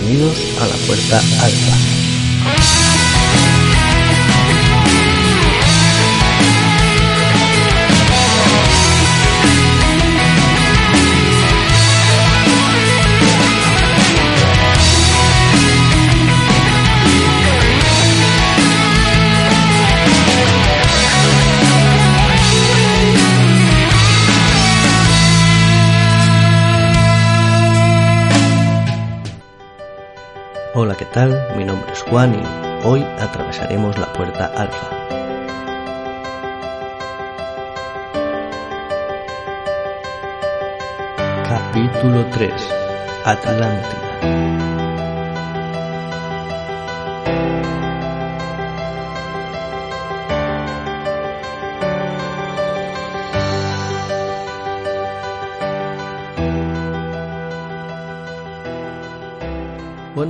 bienvenidos 0.00 0.38
a 0.60 0.66
la 0.66 0.76
Puerta 0.86 1.18
Alfa. 1.18 1.97
¿Qué 30.98 31.04
tal? 31.04 31.54
Mi 31.56 31.64
nombre 31.64 31.92
es 31.92 32.02
Juan 32.02 32.34
y 32.34 32.42
hoy 32.84 33.02
atravesaremos 33.20 33.96
la 33.98 34.12
Puerta 34.12 34.46
Alfa. 34.46 34.88
Capítulo 41.48 42.26
3 42.32 42.52
Atlántida 43.24 44.87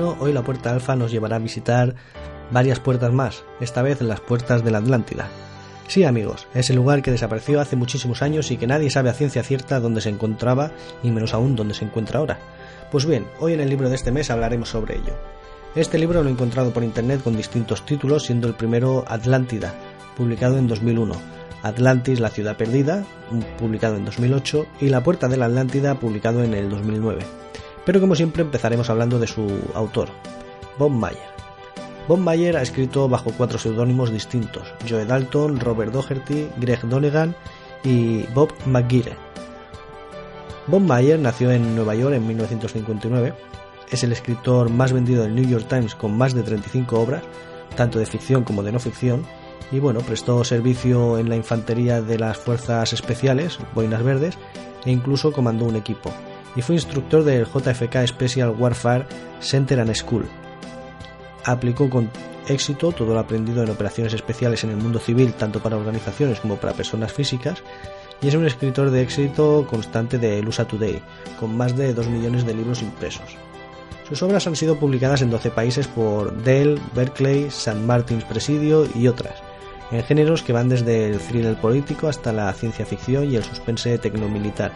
Hoy 0.00 0.32
la 0.32 0.42
puerta 0.42 0.70
alfa 0.70 0.94
nos 0.94 1.10
llevará 1.10 1.36
a 1.36 1.40
visitar 1.40 1.96
varias 2.52 2.78
puertas 2.78 3.12
más, 3.12 3.42
esta 3.60 3.82
vez 3.82 4.00
las 4.00 4.20
puertas 4.20 4.62
de 4.62 4.70
la 4.70 4.78
Atlántida. 4.78 5.28
Sí, 5.88 6.04
amigos, 6.04 6.46
es 6.54 6.70
el 6.70 6.76
lugar 6.76 7.02
que 7.02 7.10
desapareció 7.10 7.60
hace 7.60 7.74
muchísimos 7.74 8.22
años 8.22 8.52
y 8.52 8.58
que 8.58 8.68
nadie 8.68 8.90
sabe 8.90 9.10
a 9.10 9.14
ciencia 9.14 9.42
cierta 9.42 9.80
dónde 9.80 10.00
se 10.00 10.10
encontraba 10.10 10.70
y 11.02 11.10
menos 11.10 11.34
aún 11.34 11.56
dónde 11.56 11.74
se 11.74 11.84
encuentra 11.84 12.20
ahora. 12.20 12.38
Pues 12.92 13.06
bien, 13.06 13.26
hoy 13.40 13.54
en 13.54 13.60
el 13.60 13.68
libro 13.68 13.88
de 13.88 13.96
este 13.96 14.12
mes 14.12 14.30
hablaremos 14.30 14.68
sobre 14.68 14.96
ello. 14.96 15.14
Este 15.74 15.98
libro 15.98 16.22
lo 16.22 16.28
he 16.28 16.32
encontrado 16.32 16.70
por 16.70 16.84
internet 16.84 17.22
con 17.24 17.36
distintos 17.36 17.84
títulos, 17.84 18.24
siendo 18.24 18.46
el 18.46 18.54
primero 18.54 19.04
Atlántida, 19.08 19.74
publicado 20.16 20.58
en 20.58 20.68
2001, 20.68 21.14
Atlantis, 21.64 22.20
la 22.20 22.30
ciudad 22.30 22.56
perdida, 22.56 23.04
publicado 23.58 23.96
en 23.96 24.04
2008, 24.04 24.66
y 24.80 24.90
La 24.90 25.02
puerta 25.02 25.26
de 25.26 25.38
la 25.38 25.46
Atlántida, 25.46 25.96
publicado 25.96 26.44
en 26.44 26.54
el 26.54 26.70
2009 26.70 27.47
pero 27.88 28.02
como 28.02 28.14
siempre 28.14 28.42
empezaremos 28.42 28.90
hablando 28.90 29.18
de 29.18 29.26
su 29.26 29.46
autor, 29.72 30.10
Bob 30.78 30.90
Mayer. 30.90 31.30
Bob 32.06 32.18
Mayer 32.18 32.58
ha 32.58 32.60
escrito 32.60 33.08
bajo 33.08 33.32
cuatro 33.34 33.58
seudónimos 33.58 34.12
distintos, 34.12 34.74
Joe 34.86 35.06
Dalton, 35.06 35.58
Robert 35.58 35.90
Doherty, 35.90 36.50
Greg 36.58 36.82
Donegan 36.82 37.34
y 37.82 38.24
Bob 38.34 38.52
McGuire. 38.66 39.16
Bob 40.66 40.82
Mayer 40.82 41.18
nació 41.18 41.50
en 41.50 41.74
Nueva 41.74 41.94
York 41.94 42.14
en 42.14 42.26
1959, 42.26 43.32
es 43.90 44.04
el 44.04 44.12
escritor 44.12 44.68
más 44.68 44.92
vendido 44.92 45.22
del 45.22 45.34
New 45.34 45.48
York 45.48 45.64
Times 45.66 45.94
con 45.94 46.14
más 46.14 46.34
de 46.34 46.42
35 46.42 47.00
obras, 47.00 47.22
tanto 47.74 47.98
de 47.98 48.04
ficción 48.04 48.44
como 48.44 48.62
de 48.62 48.72
no 48.72 48.80
ficción, 48.80 49.24
y 49.72 49.78
bueno, 49.78 50.00
prestó 50.00 50.44
servicio 50.44 51.16
en 51.16 51.30
la 51.30 51.36
infantería 51.36 52.02
de 52.02 52.18
las 52.18 52.36
fuerzas 52.36 52.92
especiales, 52.92 53.58
boinas 53.74 54.02
verdes, 54.02 54.36
e 54.84 54.90
incluso 54.90 55.32
comandó 55.32 55.64
un 55.64 55.76
equipo, 55.76 56.12
y 56.56 56.62
fue 56.62 56.74
instructor 56.74 57.24
del 57.24 57.46
JFK 57.46 58.06
Special 58.06 58.50
Warfare 58.50 59.06
Center 59.40 59.80
and 59.80 59.94
School. 59.94 60.26
Aplicó 61.44 61.88
con 61.88 62.10
éxito 62.48 62.92
todo 62.92 63.14
lo 63.14 63.20
aprendido 63.20 63.62
en 63.62 63.70
operaciones 63.70 64.14
especiales 64.14 64.64
en 64.64 64.70
el 64.70 64.76
mundo 64.76 64.98
civil, 64.98 65.34
tanto 65.34 65.60
para 65.60 65.76
organizaciones 65.76 66.40
como 66.40 66.56
para 66.56 66.74
personas 66.74 67.12
físicas, 67.12 67.62
y 68.20 68.28
es 68.28 68.34
un 68.34 68.46
escritor 68.46 68.90
de 68.90 69.02
éxito 69.02 69.66
constante 69.68 70.18
de 70.18 70.40
USA 70.46 70.66
Today, 70.66 71.00
con 71.38 71.56
más 71.56 71.76
de 71.76 71.94
2 71.94 72.08
millones 72.08 72.44
de 72.44 72.54
libros 72.54 72.82
impresos. 72.82 73.36
Sus 74.08 74.22
obras 74.22 74.46
han 74.46 74.56
sido 74.56 74.78
publicadas 74.78 75.22
en 75.22 75.30
12 75.30 75.50
países 75.50 75.86
por 75.86 76.34
Dell, 76.42 76.80
Berkeley, 76.94 77.44
St. 77.44 77.78
Martin's 77.80 78.24
Presidio 78.24 78.86
y 78.94 79.06
otras, 79.06 79.34
en 79.90 80.02
géneros 80.02 80.42
que 80.42 80.52
van 80.52 80.68
desde 80.68 81.10
el 81.10 81.18
thriller 81.18 81.56
político 81.60 82.08
hasta 82.08 82.32
la 82.32 82.52
ciencia 82.52 82.86
ficción 82.86 83.30
y 83.30 83.36
el 83.36 83.44
suspense 83.44 83.98
tecnomilitar, 83.98 84.72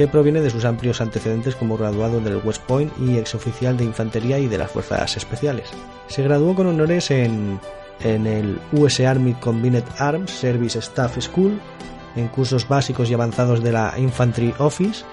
que 0.00 0.08
proviene 0.08 0.40
de 0.40 0.48
sus 0.48 0.64
amplios 0.64 1.02
antecedentes 1.02 1.54
como 1.54 1.76
graduado 1.76 2.22
del 2.22 2.40
West 2.42 2.62
Point 2.62 2.90
y 2.98 3.18
exoficial 3.18 3.76
de 3.76 3.84
infantería 3.84 4.38
y 4.38 4.48
de 4.48 4.56
las 4.56 4.70
fuerzas 4.70 5.14
especiales. 5.18 5.68
Se 6.06 6.22
graduó 6.22 6.54
con 6.54 6.68
honores 6.68 7.10
en, 7.10 7.60
en 8.02 8.26
el 8.26 8.58
US 8.72 9.00
Army 9.00 9.34
Combined 9.34 9.84
Arms 9.98 10.30
Service 10.30 10.78
Staff 10.78 11.18
School, 11.20 11.60
en 12.16 12.28
cursos 12.28 12.66
básicos 12.66 13.10
y 13.10 13.12
avanzados 13.12 13.62
de 13.62 13.72
la 13.72 13.92
Infantry 13.98 14.54
Office, 14.56 15.04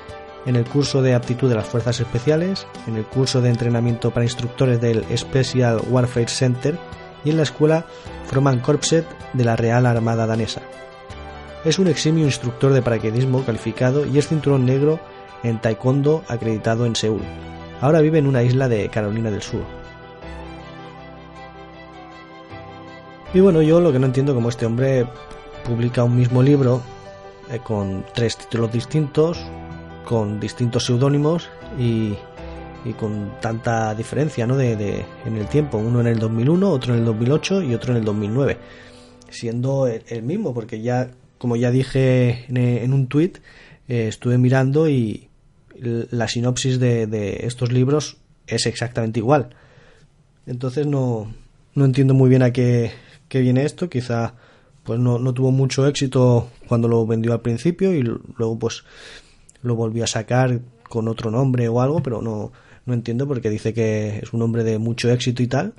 en 0.45 0.55
el 0.55 0.63
curso 0.63 1.01
de 1.01 1.15
aptitud 1.15 1.49
de 1.49 1.55
las 1.55 1.67
fuerzas 1.67 1.99
especiales, 1.99 2.65
en 2.87 2.95
el 2.95 3.03
curso 3.03 3.41
de 3.41 3.49
entrenamiento 3.49 4.11
para 4.11 4.23
instructores 4.25 4.79
del 4.79 5.03
Special 5.17 5.81
Warfare 5.89 6.29
Center 6.29 6.79
y 7.25 7.31
en 7.31 7.35
la 7.35 7.43
escuela 7.43 7.85
Froman 8.27 8.61
Korpset 8.61 9.05
de 9.33 9.43
la 9.43 9.57
Real 9.57 9.85
Armada 9.85 10.25
Danesa. 10.25 10.61
Es 11.67 11.79
un 11.79 11.88
eximio 11.88 12.23
instructor 12.23 12.72
de 12.72 12.81
paracaidismo 12.81 13.44
calificado 13.44 14.05
y 14.05 14.17
es 14.17 14.29
cinturón 14.29 14.66
negro 14.66 15.01
en 15.44 15.59
taekwondo 15.59 16.23
acreditado 16.29 16.85
en 16.85 16.95
Seúl. 16.95 17.19
Ahora 17.81 18.00
vive 18.00 18.19
en 18.19 18.25
una 18.25 18.41
isla 18.41 18.69
de 18.69 18.88
Carolina 18.88 19.29
del 19.29 19.41
Sur. 19.41 19.63
Y 23.33 23.41
bueno, 23.41 23.61
yo 23.61 23.81
lo 23.81 23.91
que 23.91 24.00
no 24.00 24.06
entiendo 24.06 24.33
como 24.33 24.47
este 24.47 24.66
hombre 24.66 25.07
publica 25.66 26.06
un 26.06 26.16
mismo 26.16 26.41
libro 26.41 26.81
eh, 27.51 27.59
con 27.61 28.06
tres 28.13 28.38
títulos 28.38 28.72
distintos, 28.72 29.38
con 30.06 30.39
distintos 30.39 30.85
seudónimos 30.85 31.50
y, 31.77 32.16
con 32.97 33.41
tanta 33.41 33.94
diferencia 33.94 34.47
¿no? 34.47 34.56
de, 34.56 35.03
en 35.25 35.35
el 35.35 35.47
tiempo, 35.47 35.79
uno 35.79 36.00
en 36.00 36.07
el 36.07 36.17
2001, 36.17 36.72
otro 36.72 36.94
en 36.94 37.01
el 37.01 37.06
2008 37.07 37.63
y 37.63 37.75
otro 37.75 37.91
en 37.91 37.97
el 37.97 38.06
2009, 38.06 38.57
siendo 39.29 39.88
el 39.88 40.23
mismo, 40.23 40.53
porque 40.53 40.79
ya 40.79 41.11
como 41.37 41.55
ya 41.55 41.71
dije 41.71 42.45
en, 42.49 42.93
un 42.93 43.07
tweet, 43.07 43.33
eh, 43.87 44.07
estuve 44.07 44.37
mirando 44.37 44.89
y 44.89 45.29
la 45.79 46.27
sinopsis 46.27 46.79
de, 46.79 47.05
de, 47.07 47.45
estos 47.45 47.71
libros 47.71 48.17
es 48.47 48.65
exactamente 48.65 49.19
igual. 49.19 49.49
Entonces 50.45 50.87
no, 50.87 51.31
no 51.75 51.85
entiendo 51.85 52.13
muy 52.13 52.29
bien 52.29 52.41
a 52.41 52.51
qué, 52.51 52.91
qué 53.29 53.41
viene 53.41 53.63
esto. 53.63 53.89
Quizá 53.89 54.33
pues 54.83 55.00
no, 55.00 55.19
no, 55.19 55.33
tuvo 55.33 55.51
mucho 55.51 55.85
éxito 55.85 56.50
cuando 56.67 56.88
lo 56.88 57.06
vendió 57.06 57.33
al 57.33 57.41
principio 57.41 57.94
y 57.94 58.01
luego 58.01 58.57
pues 58.57 58.83
lo 59.62 59.75
volvió 59.75 60.06
a 60.06 60.07
sacar 60.07 60.62
con 60.89 61.07
otro 61.07 61.29
nombre 61.29 61.67
o 61.67 61.81
algo, 61.81 62.01
pero 62.01 62.21
no, 62.21 62.51
no 62.85 62.94
entiendo 62.94 63.27
porque 63.27 63.50
dice 63.50 63.73
que 63.73 64.19
es 64.23 64.33
un 64.33 64.41
hombre 64.41 64.63
de 64.63 64.77
mucho 64.77 65.12
éxito 65.12 65.44
y 65.44 65.47
tal 65.47 65.73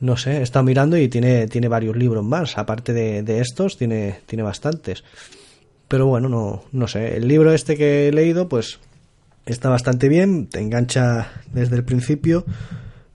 no 0.00 0.16
sé, 0.16 0.38
he 0.38 0.42
estado 0.42 0.64
mirando 0.64 0.96
y 0.96 1.08
tiene, 1.08 1.46
tiene 1.48 1.68
varios 1.68 1.96
libros 1.96 2.24
más. 2.24 2.58
Aparte 2.58 2.92
de, 2.92 3.22
de 3.22 3.40
estos, 3.40 3.76
tiene, 3.76 4.20
tiene 4.26 4.42
bastantes. 4.42 5.04
Pero 5.88 6.06
bueno, 6.06 6.28
no, 6.28 6.64
no 6.72 6.88
sé. 6.88 7.16
El 7.16 7.28
libro 7.28 7.52
este 7.52 7.76
que 7.76 8.08
he 8.08 8.12
leído, 8.12 8.48
pues 8.48 8.80
está 9.46 9.68
bastante 9.68 10.08
bien, 10.08 10.46
te 10.46 10.60
engancha 10.60 11.30
desde 11.52 11.76
el 11.76 11.84
principio, 11.84 12.44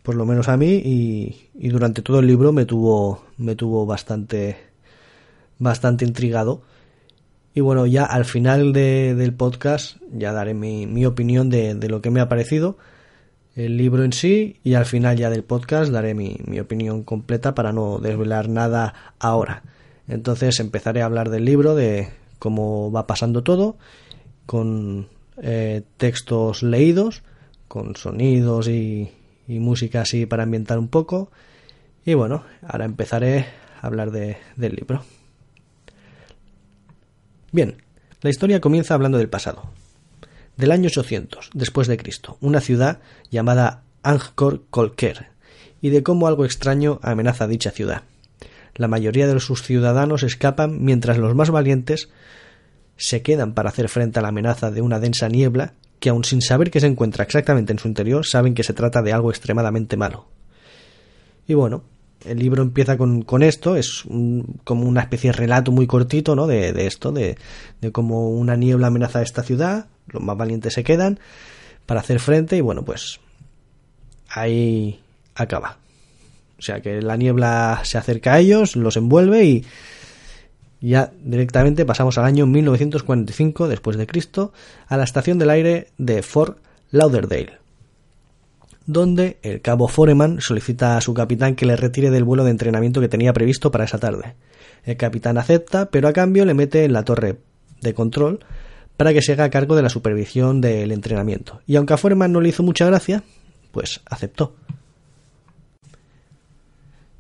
por 0.03 0.15
lo 0.15 0.25
menos 0.25 0.47
a 0.47 0.57
mí, 0.57 0.81
y, 0.83 1.49
y 1.55 1.69
durante 1.69 2.01
todo 2.01 2.19
el 2.19 2.27
libro 2.27 2.51
me 2.51 2.65
tuvo, 2.65 3.25
me 3.37 3.55
tuvo 3.55 3.85
bastante, 3.85 4.57
bastante 5.57 6.05
intrigado. 6.05 6.61
Y 7.53 7.61
bueno, 7.61 7.85
ya 7.85 8.05
al 8.05 8.25
final 8.25 8.73
de, 8.73 9.15
del 9.15 9.33
podcast 9.33 9.97
ya 10.11 10.31
daré 10.31 10.53
mi, 10.53 10.85
mi 10.85 11.05
opinión 11.05 11.49
de, 11.49 11.73
de, 11.75 11.89
lo 11.89 12.01
que 12.01 12.11
me 12.11 12.21
ha 12.21 12.29
parecido. 12.29 12.77
El 13.65 13.77
libro 13.77 14.03
en 14.03 14.13
sí 14.13 14.57
y 14.63 14.75
al 14.75 14.85
final 14.85 15.17
ya 15.17 15.29
del 15.29 15.43
podcast 15.43 15.91
daré 15.91 16.13
mi, 16.13 16.37
mi 16.45 16.59
opinión 16.59 17.03
completa 17.03 17.55
para 17.55 17.73
no 17.73 17.99
desvelar 17.99 18.47
nada 18.47 18.93
ahora. 19.19 19.63
Entonces 20.07 20.59
empezaré 20.59 21.01
a 21.01 21.05
hablar 21.05 21.29
del 21.29 21.45
libro, 21.45 21.75
de 21.75 22.09
cómo 22.39 22.91
va 22.91 23.05
pasando 23.05 23.43
todo, 23.43 23.77
con 24.45 25.07
eh, 25.41 25.83
textos 25.97 26.63
leídos, 26.63 27.21
con 27.67 27.95
sonidos 27.95 28.67
y, 28.67 29.11
y, 29.47 29.59
música 29.59 30.01
así 30.01 30.25
para 30.25 30.43
ambientar 30.43 30.79
un 30.79 30.87
poco. 30.87 31.29
Y 32.05 32.13
bueno, 32.13 32.43
ahora 32.65 32.85
empezaré 32.85 33.45
a 33.81 33.87
hablar 33.87 34.11
de, 34.11 34.37
del 34.55 34.75
libro. 34.75 35.03
Bien, 37.51 37.75
la 38.21 38.29
historia 38.29 38.61
comienza 38.61 38.93
hablando 38.93 39.17
del 39.17 39.29
pasado. 39.29 39.69
Del 40.59 40.73
año 40.73 40.87
800, 40.87 41.51
después 41.53 41.87
de 41.87 41.95
Cristo, 41.95 42.37
una 42.41 42.59
ciudad 42.59 42.99
llamada 43.31 43.83
Angkor 44.03 44.65
Kolker, 44.69 45.27
y 45.79 45.87
de 45.87 46.03
cómo 46.03 46.27
algo 46.27 46.43
extraño 46.43 46.99
amenaza 47.01 47.47
dicha 47.47 47.71
ciudad. 47.71 48.03
La 48.75 48.89
mayoría 48.89 49.25
de 49.25 49.39
sus 49.39 49.63
ciudadanos 49.63 50.23
escapan 50.23 50.83
mientras 50.83 51.17
los 51.17 51.33
más 51.33 51.49
valientes 51.49 52.09
se 52.97 53.21
quedan 53.21 53.53
para 53.53 53.69
hacer 53.69 53.87
frente 53.87 54.19
a 54.19 54.21
la 54.21 54.27
amenaza 54.27 54.69
de 54.69 54.81
una 54.81 54.99
densa 54.99 55.29
niebla 55.29 55.75
que, 56.01 56.09
aun 56.09 56.25
sin 56.25 56.41
saber 56.41 56.71
qué 56.71 56.81
se 56.81 56.87
encuentra 56.87 57.23
exactamente 57.23 57.71
en 57.71 57.79
su 57.79 57.87
interior, 57.87 58.25
saben 58.25 58.53
que 58.53 58.63
se 58.63 58.73
trata 58.73 59.01
de 59.01 59.13
algo 59.13 59.29
extremadamente 59.29 59.95
malo. 59.95 60.27
Y 61.47 61.53
bueno, 61.53 61.85
el 62.25 62.37
libro 62.37 62.63
empieza 62.63 62.97
con, 62.97 63.21
con 63.21 63.43
esto, 63.43 63.77
es 63.77 64.03
como 64.65 64.83
una 64.83 65.03
especie 65.03 65.31
de 65.31 65.37
relato 65.37 65.71
muy 65.71 65.87
cortito, 65.87 66.35
¿no? 66.35 66.47
De, 66.47 66.73
de 66.73 66.85
esto, 66.85 67.13
de, 67.13 67.37
de 67.79 67.91
cómo 67.93 68.29
una 68.31 68.57
niebla 68.57 68.87
amenaza 68.87 69.19
a 69.19 69.23
esta 69.23 69.41
ciudad, 69.41 69.87
los 70.11 70.21
más 70.21 70.37
valientes 70.37 70.73
se 70.73 70.83
quedan 70.83 71.19
para 71.85 72.01
hacer 72.01 72.19
frente 72.19 72.57
y 72.57 72.61
bueno, 72.61 72.83
pues 72.83 73.19
ahí 74.29 74.99
acaba. 75.35 75.77
O 76.57 76.61
sea 76.61 76.81
que 76.81 77.01
la 77.01 77.17
niebla 77.17 77.81
se 77.83 77.97
acerca 77.97 78.33
a 78.33 78.39
ellos, 78.39 78.75
los 78.75 78.97
envuelve 78.97 79.45
y 79.45 79.65
ya 80.81 81.11
directamente 81.23 81.85
pasamos 81.85 82.17
al 82.17 82.25
año 82.25 82.45
1945 82.45 83.67
después 83.67 83.97
de 83.97 84.07
Cristo 84.07 84.53
a 84.87 84.97
la 84.97 85.03
estación 85.03 85.39
del 85.39 85.49
aire 85.49 85.87
de 85.97 86.21
Fort 86.21 86.59
Lauderdale, 86.91 87.59
donde 88.85 89.39
el 89.41 89.61
cabo 89.61 89.87
Foreman 89.87 90.41
solicita 90.41 90.97
a 90.97 91.01
su 91.01 91.13
capitán 91.13 91.55
que 91.55 91.65
le 91.65 91.75
retire 91.75 92.11
del 92.11 92.23
vuelo 92.23 92.43
de 92.43 92.51
entrenamiento 92.51 93.01
que 93.01 93.09
tenía 93.09 93.33
previsto 93.33 93.71
para 93.71 93.85
esa 93.85 93.99
tarde. 93.99 94.35
El 94.83 94.97
capitán 94.97 95.37
acepta, 95.37 95.89
pero 95.89 96.07
a 96.07 96.13
cambio 96.13 96.45
le 96.45 96.53
mete 96.53 96.85
en 96.85 96.93
la 96.93 97.03
torre 97.03 97.39
de 97.81 97.93
control 97.93 98.39
para 98.99 99.13
que 99.13 99.21
se 99.21 99.31
haga 99.31 99.49
cargo 99.49 99.77
de 99.77 99.81
la 99.81 99.87
supervisión 99.87 100.59
del 100.59 100.91
entrenamiento. 100.91 101.61
Y 101.65 101.77
aunque 101.77 101.93
a 101.93 101.97
Foreman 101.97 102.33
no 102.33 102.41
le 102.41 102.49
hizo 102.49 102.63
mucha 102.63 102.85
gracia, 102.85 103.23
pues 103.71 104.01
aceptó. 104.05 104.57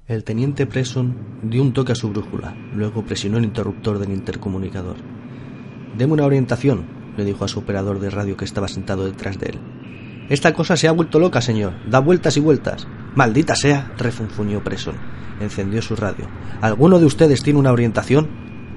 El 0.05 0.25
teniente 0.25 0.65
Presson 0.65 1.39
dio 1.43 1.61
un 1.61 1.71
toque 1.71 1.93
a 1.93 1.95
su 1.95 2.09
brújula, 2.09 2.53
luego 2.73 3.05
presionó 3.05 3.37
el 3.37 3.45
interruptor 3.45 3.97
del 3.97 4.11
intercomunicador. 4.11 4.97
Deme 5.97 6.11
una 6.11 6.25
orientación, 6.25 6.85
le 7.15 7.23
dijo 7.23 7.45
a 7.45 7.47
su 7.47 7.59
operador 7.59 8.01
de 8.01 8.09
radio 8.09 8.35
que 8.35 8.43
estaba 8.43 8.67
sentado 8.67 9.05
detrás 9.05 9.39
de 9.39 9.51
él. 9.51 9.59
Esta 10.27 10.53
cosa 10.53 10.75
se 10.75 10.89
ha 10.89 10.91
vuelto 10.91 11.17
loca, 11.17 11.39
señor. 11.39 11.75
Da 11.89 11.99
vueltas 11.99 12.35
y 12.35 12.41
vueltas. 12.41 12.89
Maldita 13.15 13.55
sea, 13.55 13.93
refunfuñó 13.97 14.61
Presson. 14.65 14.95
Encendió 15.39 15.81
su 15.81 15.95
radio. 15.95 16.27
¿Alguno 16.59 16.99
de 16.99 17.05
ustedes 17.05 17.41
tiene 17.41 17.57
una 17.57 17.71
orientación? 17.71 18.27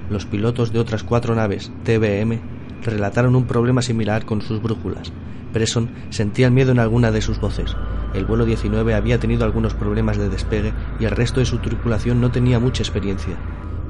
Los 0.09 0.25
pilotos 0.25 0.71
de 0.71 0.79
otras 0.79 1.03
cuatro 1.03 1.35
naves, 1.35 1.69
TBM, 1.83 2.62
relataron 2.85 3.35
un 3.35 3.45
problema 3.45 3.81
similar 3.81 4.25
con 4.25 4.41
sus 4.41 4.61
brújulas. 4.61 5.11
Presson 5.53 5.89
sentía 6.09 6.47
el 6.47 6.53
miedo 6.53 6.71
en 6.71 6.79
alguna 6.79 7.11
de 7.11 7.21
sus 7.21 7.39
voces. 7.39 7.75
El 8.13 8.25
vuelo 8.25 8.45
19 8.45 8.93
había 8.95 9.19
tenido 9.19 9.45
algunos 9.45 9.73
problemas 9.73 10.17
de 10.17 10.29
despegue 10.29 10.73
y 10.99 11.05
el 11.05 11.11
resto 11.11 11.39
de 11.39 11.45
su 11.45 11.59
tripulación 11.59 12.19
no 12.19 12.31
tenía 12.31 12.59
mucha 12.59 12.83
experiencia. 12.83 13.37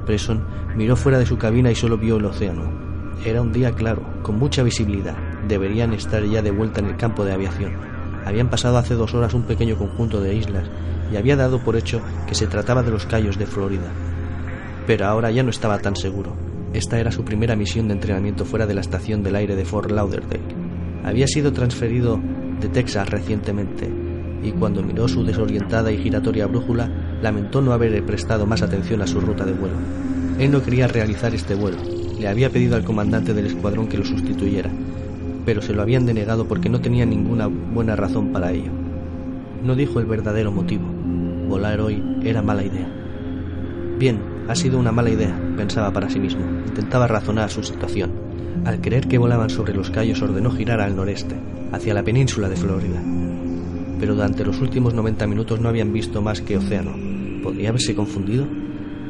Presson 0.06 0.44
miró 0.76 0.96
fuera 0.96 1.18
de 1.18 1.26
su 1.26 1.38
cabina 1.38 1.70
y 1.70 1.74
solo 1.74 1.98
vio 1.98 2.16
el 2.16 2.26
océano. 2.26 2.70
Era 3.24 3.40
un 3.40 3.52
día 3.52 3.72
claro, 3.72 4.02
con 4.22 4.38
mucha 4.38 4.62
visibilidad. 4.62 5.16
Deberían 5.48 5.92
estar 5.94 6.22
ya 6.24 6.42
de 6.42 6.50
vuelta 6.50 6.80
en 6.80 6.86
el 6.86 6.96
campo 6.96 7.24
de 7.24 7.32
aviación. 7.32 7.72
Habían 8.26 8.50
pasado 8.50 8.78
hace 8.78 8.94
dos 8.94 9.14
horas 9.14 9.34
un 9.34 9.44
pequeño 9.44 9.76
conjunto 9.76 10.20
de 10.20 10.34
islas 10.34 10.68
y 11.12 11.16
había 11.16 11.36
dado 11.36 11.58
por 11.58 11.76
hecho 11.76 12.00
que 12.26 12.34
se 12.34 12.46
trataba 12.46 12.82
de 12.82 12.90
los 12.90 13.06
Cayos 13.06 13.38
de 13.38 13.46
Florida. 13.46 13.90
Pero 14.86 15.06
ahora 15.06 15.30
ya 15.30 15.42
no 15.42 15.50
estaba 15.50 15.78
tan 15.78 15.96
seguro. 15.96 16.34
Esta 16.74 16.98
era 16.98 17.12
su 17.12 17.24
primera 17.24 17.54
misión 17.54 17.86
de 17.86 17.94
entrenamiento 17.94 18.44
fuera 18.44 18.66
de 18.66 18.74
la 18.74 18.80
estación 18.80 19.22
del 19.22 19.36
aire 19.36 19.54
de 19.54 19.64
Fort 19.64 19.92
Lauderdale. 19.92 20.42
Había 21.04 21.28
sido 21.28 21.52
transferido 21.52 22.20
de 22.60 22.68
Texas 22.68 23.08
recientemente 23.08 23.88
y 24.42 24.50
cuando 24.50 24.82
miró 24.82 25.06
su 25.06 25.24
desorientada 25.24 25.92
y 25.92 25.98
giratoria 25.98 26.48
brújula, 26.48 26.90
lamentó 27.22 27.62
no 27.62 27.72
haber 27.72 28.04
prestado 28.04 28.44
más 28.44 28.60
atención 28.60 29.02
a 29.02 29.06
su 29.06 29.20
ruta 29.20 29.44
de 29.44 29.52
vuelo. 29.52 29.76
Él 30.40 30.50
no 30.50 30.62
quería 30.62 30.88
realizar 30.88 31.32
este 31.32 31.54
vuelo. 31.54 31.78
Le 32.18 32.26
había 32.26 32.50
pedido 32.50 32.74
al 32.74 32.84
comandante 32.84 33.34
del 33.34 33.46
escuadrón 33.46 33.86
que 33.86 33.96
lo 33.96 34.04
sustituyera, 34.04 34.70
pero 35.46 35.62
se 35.62 35.74
lo 35.74 35.80
habían 35.80 36.06
denegado 36.06 36.48
porque 36.48 36.68
no 36.68 36.80
tenía 36.80 37.06
ninguna 37.06 37.46
buena 37.46 37.94
razón 37.94 38.32
para 38.32 38.50
ello. 38.50 38.72
No 39.62 39.76
dijo 39.76 40.00
el 40.00 40.06
verdadero 40.06 40.50
motivo. 40.50 40.84
Volar 41.48 41.80
hoy 41.80 42.02
era 42.24 42.42
mala 42.42 42.64
idea. 42.64 42.88
Bien, 43.96 44.33
ha 44.48 44.54
sido 44.54 44.78
una 44.78 44.92
mala 44.92 45.10
idea, 45.10 45.38
pensaba 45.56 45.92
para 45.92 46.10
sí 46.10 46.18
mismo. 46.18 46.44
Intentaba 46.66 47.06
razonar 47.06 47.50
su 47.50 47.62
situación. 47.62 48.12
Al 48.64 48.80
creer 48.80 49.08
que 49.08 49.18
volaban 49.18 49.50
sobre 49.50 49.74
los 49.74 49.90
callos 49.90 50.22
ordenó 50.22 50.50
girar 50.50 50.80
al 50.80 50.96
noreste, 50.96 51.36
hacia 51.72 51.94
la 51.94 52.02
península 52.02 52.48
de 52.48 52.56
Florida 52.56 53.02
pero 54.04 54.14
durante 54.14 54.44
los 54.44 54.60
últimos 54.60 54.92
90 54.92 55.26
minutos 55.26 55.60
no 55.60 55.68
habían 55.70 55.90
visto 55.90 56.20
más 56.20 56.42
que 56.42 56.58
océano. 56.58 56.92
¿Podría 57.42 57.70
haberse 57.70 57.94
confundido? 57.94 58.46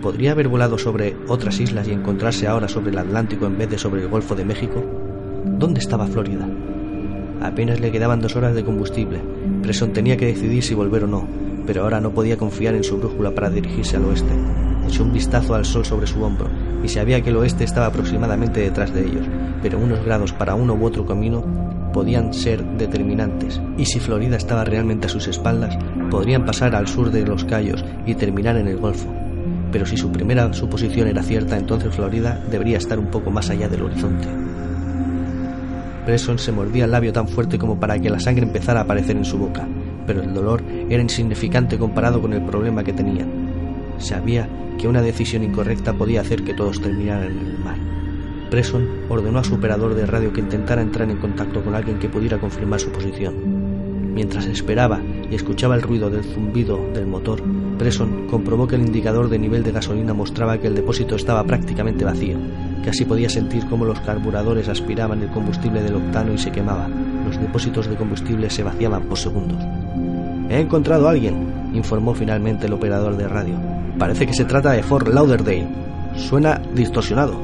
¿Podría 0.00 0.30
haber 0.30 0.46
volado 0.46 0.78
sobre 0.78 1.16
otras 1.26 1.58
islas 1.58 1.88
y 1.88 1.90
encontrarse 1.90 2.46
ahora 2.46 2.68
sobre 2.68 2.92
el 2.92 2.98
Atlántico 2.98 3.46
en 3.46 3.58
vez 3.58 3.70
de 3.70 3.78
sobre 3.78 4.02
el 4.02 4.08
Golfo 4.08 4.34
de 4.34 4.44
México? 4.44 4.84
¿Dónde 5.58 5.80
estaba 5.80 6.06
Florida? 6.06 6.48
Apenas 7.40 7.80
le 7.80 7.90
quedaban 7.90 8.20
dos 8.20 8.36
horas 8.36 8.54
de 8.54 8.64
combustible. 8.64 9.20
Presson 9.62 9.92
tenía 9.92 10.16
que 10.16 10.26
decidir 10.26 10.62
si 10.62 10.74
volver 10.74 11.02
o 11.02 11.08
no, 11.08 11.26
pero 11.66 11.82
ahora 11.82 12.00
no 12.00 12.12
podía 12.12 12.38
confiar 12.38 12.74
en 12.74 12.84
su 12.84 12.98
brújula 12.98 13.34
para 13.34 13.50
dirigirse 13.50 13.96
al 13.96 14.04
oeste. 14.04 14.32
Echó 14.86 15.02
un 15.02 15.12
vistazo 15.12 15.54
al 15.54 15.64
sol 15.64 15.84
sobre 15.84 16.06
su 16.06 16.22
hombro 16.22 16.48
y 16.82 16.88
sabía 16.88 17.22
que 17.22 17.30
el 17.30 17.36
oeste 17.36 17.64
estaba 17.64 17.86
aproximadamente 17.86 18.60
detrás 18.60 18.92
de 18.92 19.06
ellos, 19.06 19.26
pero 19.62 19.78
unos 19.78 20.04
grados 20.04 20.32
para 20.32 20.54
uno 20.54 20.74
u 20.74 20.84
otro 20.84 21.06
camino 21.06 21.42
podían 21.94 22.34
ser 22.34 22.62
determinantes, 22.76 23.60
y 23.78 23.86
si 23.86 24.00
Florida 24.00 24.36
estaba 24.36 24.64
realmente 24.64 25.06
a 25.06 25.10
sus 25.10 25.28
espaldas, 25.28 25.78
podrían 26.10 26.44
pasar 26.44 26.74
al 26.74 26.88
sur 26.88 27.10
de 27.10 27.24
los 27.24 27.44
Cayos 27.44 27.84
y 28.04 28.14
terminar 28.16 28.56
en 28.56 28.66
el 28.66 28.78
Golfo. 28.78 29.08
Pero 29.70 29.86
si 29.86 29.96
su 29.96 30.10
primera 30.10 30.52
suposición 30.52 31.08
era 31.08 31.22
cierta, 31.22 31.56
entonces 31.56 31.94
Florida 31.94 32.42
debería 32.50 32.78
estar 32.78 32.98
un 32.98 33.06
poco 33.06 33.30
más 33.30 33.48
allá 33.48 33.68
del 33.68 33.82
horizonte. 33.82 34.28
Presson 36.04 36.38
se 36.38 36.52
mordía 36.52 36.84
el 36.84 36.90
labio 36.90 37.12
tan 37.12 37.28
fuerte 37.28 37.58
como 37.58 37.80
para 37.80 37.98
que 37.98 38.10
la 38.10 38.20
sangre 38.20 38.44
empezara 38.44 38.80
a 38.80 38.82
aparecer 38.82 39.16
en 39.16 39.24
su 39.24 39.38
boca, 39.38 39.66
pero 40.06 40.20
el 40.22 40.34
dolor 40.34 40.62
era 40.90 41.02
insignificante 41.02 41.78
comparado 41.78 42.20
con 42.20 42.32
el 42.32 42.44
problema 42.44 42.84
que 42.84 42.92
tenían. 42.92 43.43
Sabía 43.98 44.48
que 44.78 44.88
una 44.88 45.02
decisión 45.02 45.42
incorrecta 45.42 45.92
podía 45.92 46.20
hacer 46.20 46.42
que 46.42 46.54
todos 46.54 46.80
terminaran 46.80 47.32
en 47.38 47.46
el 47.46 47.58
mar. 47.58 47.76
Presson 48.50 48.86
ordenó 49.08 49.38
a 49.38 49.44
su 49.44 49.54
operador 49.54 49.94
de 49.94 50.06
radio 50.06 50.32
que 50.32 50.40
intentara 50.40 50.82
entrar 50.82 51.10
en 51.10 51.16
contacto 51.16 51.62
con 51.62 51.74
alguien 51.74 51.98
que 51.98 52.08
pudiera 52.08 52.38
confirmar 52.38 52.80
su 52.80 52.90
posición. 52.90 54.14
Mientras 54.14 54.46
esperaba 54.46 55.00
y 55.28 55.34
escuchaba 55.34 55.74
el 55.74 55.82
ruido 55.82 56.08
del 56.08 56.22
zumbido 56.22 56.78
del 56.94 57.06
motor, 57.06 57.42
Presson 57.78 58.28
comprobó 58.28 58.68
que 58.68 58.76
el 58.76 58.86
indicador 58.86 59.28
de 59.28 59.40
nivel 59.40 59.64
de 59.64 59.72
gasolina 59.72 60.14
mostraba 60.14 60.58
que 60.58 60.68
el 60.68 60.76
depósito 60.76 61.16
estaba 61.16 61.42
prácticamente 61.42 62.04
vacío, 62.04 62.38
que 62.84 62.90
así 62.90 63.04
podía 63.04 63.28
sentir 63.28 63.66
cómo 63.66 63.84
los 63.84 63.98
carburadores 64.00 64.68
aspiraban 64.68 65.22
el 65.22 65.30
combustible 65.30 65.82
del 65.82 65.96
octano 65.96 66.32
y 66.32 66.38
se 66.38 66.52
quemaba. 66.52 66.88
Los 67.26 67.40
depósitos 67.40 67.88
de 67.88 67.96
combustible 67.96 68.50
se 68.50 68.62
vaciaban 68.62 69.02
por 69.02 69.18
segundos. 69.18 69.58
He 70.48 70.60
encontrado 70.60 71.08
a 71.08 71.10
alguien, 71.10 71.72
informó 71.74 72.14
finalmente 72.14 72.66
el 72.66 72.72
operador 72.74 73.16
de 73.16 73.26
radio. 73.26 73.73
Parece 73.98 74.26
que 74.26 74.34
se 74.34 74.44
trata 74.44 74.72
de 74.72 74.82
Fort 74.82 75.06
Lauderdale. 75.08 75.68
Suena 76.16 76.60
distorsionado. 76.74 77.40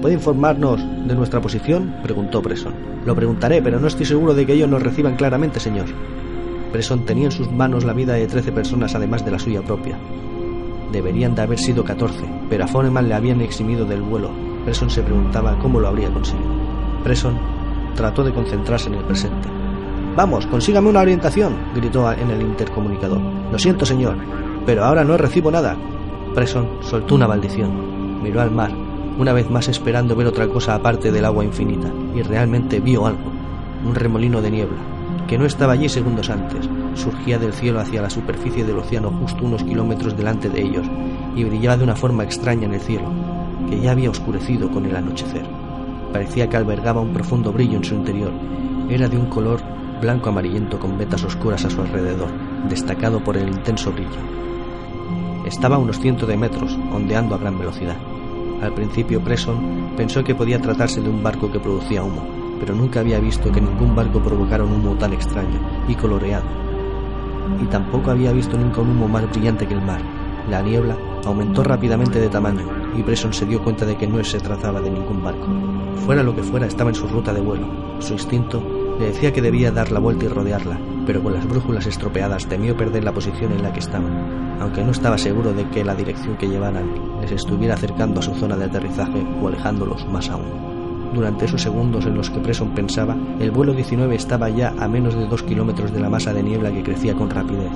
¿Puede 0.00 0.14
informarnos 0.14 0.80
de 1.06 1.14
nuestra 1.16 1.40
posición? 1.40 1.96
preguntó 2.02 2.40
Presson. 2.40 2.74
Lo 3.04 3.16
preguntaré, 3.16 3.60
pero 3.60 3.80
no 3.80 3.88
estoy 3.88 4.06
seguro 4.06 4.34
de 4.34 4.46
que 4.46 4.52
ellos 4.52 4.68
nos 4.68 4.82
reciban 4.82 5.16
claramente, 5.16 5.58
señor. 5.58 5.86
Presson 6.72 7.04
tenía 7.04 7.26
en 7.26 7.32
sus 7.32 7.50
manos 7.50 7.84
la 7.84 7.92
vida 7.92 8.12
de 8.12 8.28
trece 8.28 8.52
personas 8.52 8.94
además 8.94 9.24
de 9.24 9.32
la 9.32 9.38
suya 9.40 9.62
propia. 9.62 9.98
Deberían 10.92 11.34
de 11.34 11.42
haber 11.42 11.58
sido 11.58 11.82
catorce, 11.82 12.24
pero 12.48 12.64
a 12.64 12.68
Foreman 12.68 13.08
le 13.08 13.14
habían 13.14 13.40
eximido 13.40 13.84
del 13.84 14.02
vuelo. 14.02 14.30
Presson 14.64 14.90
se 14.90 15.02
preguntaba 15.02 15.58
cómo 15.58 15.80
lo 15.80 15.88
habría 15.88 16.10
conseguido. 16.10 16.48
Presson 17.02 17.36
trató 17.96 18.22
de 18.22 18.32
concentrarse 18.32 18.88
en 18.88 18.94
el 18.94 19.04
presente. 19.04 19.48
Vamos, 20.14 20.46
consígame 20.46 20.88
una 20.88 21.00
orientación, 21.00 21.56
gritó 21.74 22.12
en 22.12 22.30
el 22.30 22.42
intercomunicador. 22.42 23.20
Lo 23.50 23.58
siento, 23.58 23.84
señor, 23.84 24.16
pero 24.68 24.84
ahora 24.84 25.02
no 25.02 25.16
recibo 25.16 25.50
nada. 25.50 25.78
Presson 26.34 26.68
soltó 26.82 27.14
una 27.14 27.26
maldición. 27.26 28.22
Miró 28.22 28.42
al 28.42 28.50
mar 28.50 28.70
una 29.18 29.32
vez 29.32 29.48
más 29.48 29.66
esperando 29.66 30.14
ver 30.14 30.26
otra 30.26 30.46
cosa 30.46 30.74
aparte 30.74 31.10
del 31.10 31.24
agua 31.24 31.42
infinita, 31.42 31.88
y 32.14 32.20
realmente 32.20 32.78
vio 32.78 33.06
algo, 33.06 33.32
un 33.86 33.94
remolino 33.94 34.42
de 34.42 34.50
niebla. 34.50 34.76
que 35.26 35.38
no 35.38 35.46
estaba 35.46 35.72
allí 35.72 35.88
segundos 35.88 36.28
antes. 36.28 36.68
Surgía 36.96 37.38
del 37.38 37.54
cielo 37.54 37.80
hacia 37.80 38.02
la 38.02 38.10
superficie 38.10 38.62
del 38.62 38.76
océano 38.76 39.10
justo 39.10 39.42
unos 39.42 39.64
kilómetros 39.64 40.14
delante 40.14 40.50
de 40.50 40.60
ellos 40.60 40.86
y 41.34 41.44
brillaba 41.44 41.78
de 41.78 41.84
una 41.84 41.96
forma 41.96 42.24
extraña 42.24 42.66
en 42.66 42.74
el 42.74 42.80
cielo, 42.82 43.10
que 43.70 43.80
ya 43.80 43.92
había 43.92 44.10
oscurecido 44.10 44.70
con 44.70 44.84
el 44.84 44.94
anochecer. 44.94 45.46
Parecía 46.12 46.50
que 46.50 46.58
albergaba 46.58 47.00
un 47.00 47.14
profundo 47.14 47.54
brillo 47.54 47.78
en 47.78 47.84
su 47.84 47.94
interior. 47.94 48.32
Era 48.90 49.08
de 49.08 49.16
un 49.16 49.30
color 49.30 49.60
blanco 50.02 50.28
amarillento 50.28 50.78
con 50.78 50.98
vetas 50.98 51.24
oscuras 51.24 51.64
a 51.64 51.70
su 51.70 51.80
alrededor, 51.80 52.28
destacado 52.68 53.24
por 53.24 53.38
el 53.38 53.48
intenso 53.48 53.92
brillo. 53.92 54.47
Estaba 55.48 55.76
a 55.76 55.78
unos 55.78 55.98
cientos 55.98 56.28
de 56.28 56.36
metros, 56.36 56.78
ondeando 56.92 57.34
a 57.34 57.38
gran 57.38 57.58
velocidad. 57.58 57.96
Al 58.60 58.74
principio 58.74 59.22
Presson 59.22 59.94
pensó 59.96 60.22
que 60.22 60.34
podía 60.34 60.60
tratarse 60.60 61.00
de 61.00 61.08
un 61.08 61.22
barco 61.22 61.50
que 61.50 61.58
producía 61.58 62.04
humo, 62.04 62.22
pero 62.60 62.74
nunca 62.74 63.00
había 63.00 63.18
visto 63.18 63.50
que 63.50 63.62
ningún 63.62 63.96
barco 63.96 64.20
provocara 64.20 64.62
un 64.64 64.72
humo 64.72 64.94
tan 64.96 65.14
extraño 65.14 65.58
y 65.88 65.94
coloreado. 65.94 66.44
Y 67.62 67.64
tampoco 67.64 68.10
había 68.10 68.30
visto 68.32 68.58
nunca 68.58 68.82
un 68.82 68.90
humo 68.90 69.08
más 69.08 69.26
brillante 69.30 69.66
que 69.66 69.72
el 69.72 69.80
mar. 69.80 70.02
La 70.50 70.60
niebla 70.60 70.98
aumentó 71.24 71.62
rápidamente 71.62 72.20
de 72.20 72.28
tamaño 72.28 72.68
y 72.94 73.02
Presson 73.02 73.32
se 73.32 73.46
dio 73.46 73.64
cuenta 73.64 73.86
de 73.86 73.96
que 73.96 74.06
no 74.06 74.22
se 74.22 74.40
trataba 74.40 74.82
de 74.82 74.90
ningún 74.90 75.24
barco. 75.24 75.46
Fuera 76.04 76.22
lo 76.22 76.36
que 76.36 76.42
fuera, 76.42 76.66
estaba 76.66 76.90
en 76.90 76.96
su 76.96 77.08
ruta 77.08 77.32
de 77.32 77.40
vuelo. 77.40 77.66
Su 78.00 78.12
instinto 78.12 78.62
le 79.00 79.06
decía 79.06 79.32
que 79.32 79.40
debía 79.40 79.72
dar 79.72 79.92
la 79.92 79.98
vuelta 79.98 80.26
y 80.26 80.28
rodearla, 80.28 80.78
pero 81.08 81.22
con 81.22 81.32
las 81.32 81.48
brújulas 81.48 81.86
estropeadas 81.86 82.46
temió 82.48 82.76
perder 82.76 83.02
la 83.02 83.14
posición 83.14 83.52
en 83.52 83.62
la 83.62 83.72
que 83.72 83.78
estaban, 83.78 84.58
aunque 84.60 84.84
no 84.84 84.90
estaba 84.90 85.16
seguro 85.16 85.54
de 85.54 85.66
que 85.70 85.82
la 85.82 85.94
dirección 85.94 86.36
que 86.36 86.50
llevaran 86.50 86.84
les 87.22 87.32
estuviera 87.32 87.76
acercando 87.76 88.20
a 88.20 88.22
su 88.22 88.34
zona 88.34 88.58
de 88.58 88.66
aterrizaje 88.66 89.26
o 89.40 89.48
alejándolos 89.48 90.06
más 90.08 90.28
aún. 90.28 90.44
Durante 91.14 91.46
esos 91.46 91.62
segundos 91.62 92.04
en 92.04 92.14
los 92.14 92.28
que 92.28 92.40
Presson 92.40 92.74
pensaba, 92.74 93.16
el 93.40 93.50
vuelo 93.50 93.72
19 93.72 94.14
estaba 94.14 94.50
ya 94.50 94.74
a 94.78 94.86
menos 94.86 95.14
de 95.14 95.26
dos 95.26 95.42
kilómetros 95.42 95.94
de 95.94 96.00
la 96.00 96.10
masa 96.10 96.34
de 96.34 96.42
niebla 96.42 96.70
que 96.70 96.82
crecía 96.82 97.14
con 97.14 97.30
rapidez. 97.30 97.72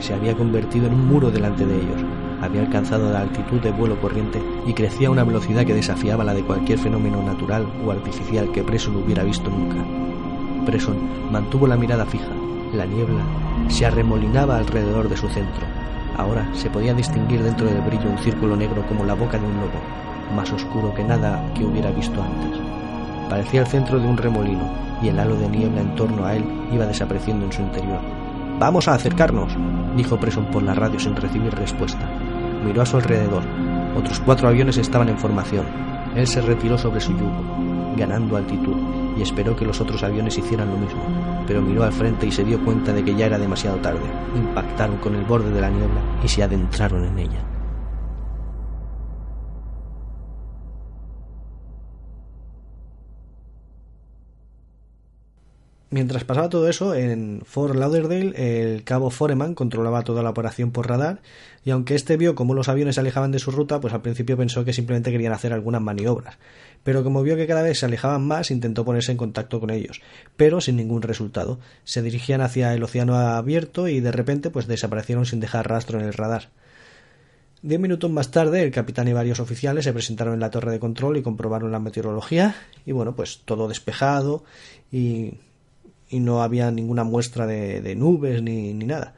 Se 0.00 0.12
había 0.12 0.36
convertido 0.36 0.88
en 0.88 0.92
un 0.92 1.08
muro 1.08 1.30
delante 1.30 1.64
de 1.64 1.74
ellos. 1.74 2.04
Había 2.42 2.60
alcanzado 2.60 3.10
la 3.10 3.22
altitud 3.22 3.62
de 3.62 3.72
vuelo 3.72 3.98
corriente 3.98 4.42
y 4.66 4.74
crecía 4.74 5.08
a 5.08 5.12
una 5.12 5.24
velocidad 5.24 5.64
que 5.64 5.72
desafiaba 5.72 6.22
la 6.22 6.34
de 6.34 6.42
cualquier 6.42 6.78
fenómeno 6.78 7.22
natural 7.22 7.66
o 7.86 7.90
artificial 7.90 8.52
que 8.52 8.62
Presson 8.62 8.96
hubiera 8.96 9.24
visto 9.24 9.48
nunca. 9.48 9.82
Presson 10.66 10.98
mantuvo 11.32 11.66
la 11.66 11.78
mirada 11.78 12.04
fija. 12.04 12.37
La 12.72 12.84
niebla 12.84 13.24
se 13.68 13.86
arremolinaba 13.86 14.58
alrededor 14.58 15.08
de 15.08 15.16
su 15.16 15.26
centro. 15.28 15.66
Ahora 16.18 16.46
se 16.52 16.68
podía 16.68 16.92
distinguir 16.92 17.42
dentro 17.42 17.66
del 17.66 17.80
brillo 17.80 18.10
un 18.10 18.18
círculo 18.18 18.56
negro 18.56 18.86
como 18.86 19.04
la 19.04 19.14
boca 19.14 19.38
de 19.38 19.46
un 19.46 19.54
lobo, 19.54 19.80
más 20.36 20.52
oscuro 20.52 20.92
que 20.94 21.02
nada 21.02 21.42
que 21.54 21.64
hubiera 21.64 21.90
visto 21.90 22.22
antes. 22.22 22.60
Parecía 23.30 23.62
el 23.62 23.66
centro 23.66 23.98
de 23.98 24.06
un 24.06 24.18
remolino 24.18 24.68
y 25.00 25.08
el 25.08 25.18
halo 25.18 25.36
de 25.36 25.48
niebla 25.48 25.80
en 25.80 25.94
torno 25.94 26.26
a 26.26 26.34
él 26.34 26.44
iba 26.70 26.84
desapareciendo 26.84 27.46
en 27.46 27.52
su 27.52 27.62
interior. 27.62 28.00
Vamos 28.58 28.86
a 28.86 28.94
acercarnos, 28.94 29.56
dijo 29.96 30.18
Presson 30.18 30.46
por 30.50 30.62
la 30.62 30.74
radio 30.74 30.98
sin 30.98 31.16
recibir 31.16 31.54
respuesta. 31.54 32.06
Miró 32.64 32.82
a 32.82 32.86
su 32.86 32.96
alrededor. 32.96 33.44
Otros 33.96 34.20
cuatro 34.20 34.48
aviones 34.48 34.76
estaban 34.76 35.08
en 35.08 35.18
formación. 35.18 35.64
Él 36.14 36.26
se 36.26 36.42
retiró 36.42 36.76
sobre 36.76 37.00
su 37.00 37.12
yugo, 37.12 37.94
ganando 37.96 38.36
altitud, 38.36 38.76
y 39.16 39.22
esperó 39.22 39.56
que 39.56 39.64
los 39.64 39.80
otros 39.80 40.02
aviones 40.02 40.36
hicieran 40.36 40.70
lo 40.70 40.76
mismo, 40.76 41.02
pero 41.48 41.62
miró 41.62 41.82
al 41.82 41.92
frente 41.92 42.26
y 42.26 42.30
se 42.30 42.44
dio 42.44 42.62
cuenta 42.62 42.92
de 42.92 43.02
que 43.02 43.14
ya 43.14 43.24
era 43.24 43.38
demasiado 43.38 43.78
tarde. 43.78 44.04
Impactaron 44.36 44.98
con 44.98 45.14
el 45.14 45.24
borde 45.24 45.50
de 45.50 45.62
la 45.62 45.70
niebla 45.70 46.02
y 46.22 46.28
se 46.28 46.42
adentraron 46.42 47.06
en 47.06 47.18
ella. 47.18 47.47
Mientras 55.90 56.24
pasaba 56.24 56.50
todo 56.50 56.68
eso, 56.68 56.94
en 56.94 57.40
Fort 57.46 57.74
Lauderdale 57.74 58.34
el 58.36 58.84
cabo 58.84 59.08
Foreman 59.08 59.54
controlaba 59.54 60.02
toda 60.02 60.22
la 60.22 60.28
operación 60.28 60.70
por 60.70 60.86
radar 60.86 61.22
y 61.64 61.70
aunque 61.70 61.94
este 61.94 62.18
vio 62.18 62.34
cómo 62.34 62.52
los 62.52 62.68
aviones 62.68 62.96
se 62.96 63.00
alejaban 63.00 63.32
de 63.32 63.38
su 63.38 63.50
ruta, 63.52 63.80
pues 63.80 63.94
al 63.94 64.02
principio 64.02 64.36
pensó 64.36 64.66
que 64.66 64.74
simplemente 64.74 65.10
querían 65.10 65.32
hacer 65.32 65.54
algunas 65.54 65.80
maniobras. 65.80 66.36
Pero 66.84 67.02
como 67.04 67.22
vio 67.22 67.36
que 67.36 67.46
cada 67.46 67.62
vez 67.62 67.78
se 67.78 67.86
alejaban 67.86 68.26
más, 68.26 68.50
intentó 68.50 68.84
ponerse 68.84 69.12
en 69.12 69.18
contacto 69.18 69.60
con 69.60 69.70
ellos, 69.70 70.02
pero 70.36 70.60
sin 70.60 70.76
ningún 70.76 71.00
resultado. 71.00 71.58
Se 71.84 72.02
dirigían 72.02 72.42
hacia 72.42 72.74
el 72.74 72.82
océano 72.82 73.16
abierto 73.16 73.88
y 73.88 74.00
de 74.00 74.12
repente 74.12 74.50
pues 74.50 74.66
desaparecieron 74.66 75.24
sin 75.24 75.40
dejar 75.40 75.70
rastro 75.70 75.98
en 75.98 76.04
el 76.04 76.12
radar. 76.12 76.50
Diez 77.62 77.80
minutos 77.80 78.10
más 78.10 78.30
tarde, 78.30 78.62
el 78.62 78.70
capitán 78.70 79.08
y 79.08 79.14
varios 79.14 79.40
oficiales 79.40 79.84
se 79.84 79.92
presentaron 79.94 80.34
en 80.34 80.40
la 80.40 80.50
torre 80.50 80.70
de 80.70 80.78
control 80.78 81.16
y 81.16 81.22
comprobaron 81.22 81.72
la 81.72 81.80
meteorología 81.80 82.54
y 82.84 82.92
bueno, 82.92 83.16
pues 83.16 83.40
todo 83.46 83.68
despejado 83.68 84.44
y 84.92 85.34
y 86.08 86.20
no 86.20 86.42
había 86.42 86.70
ninguna 86.70 87.04
muestra 87.04 87.46
de, 87.46 87.94
nubes 87.96 88.42
ni, 88.42 88.72
nada. 88.74 89.14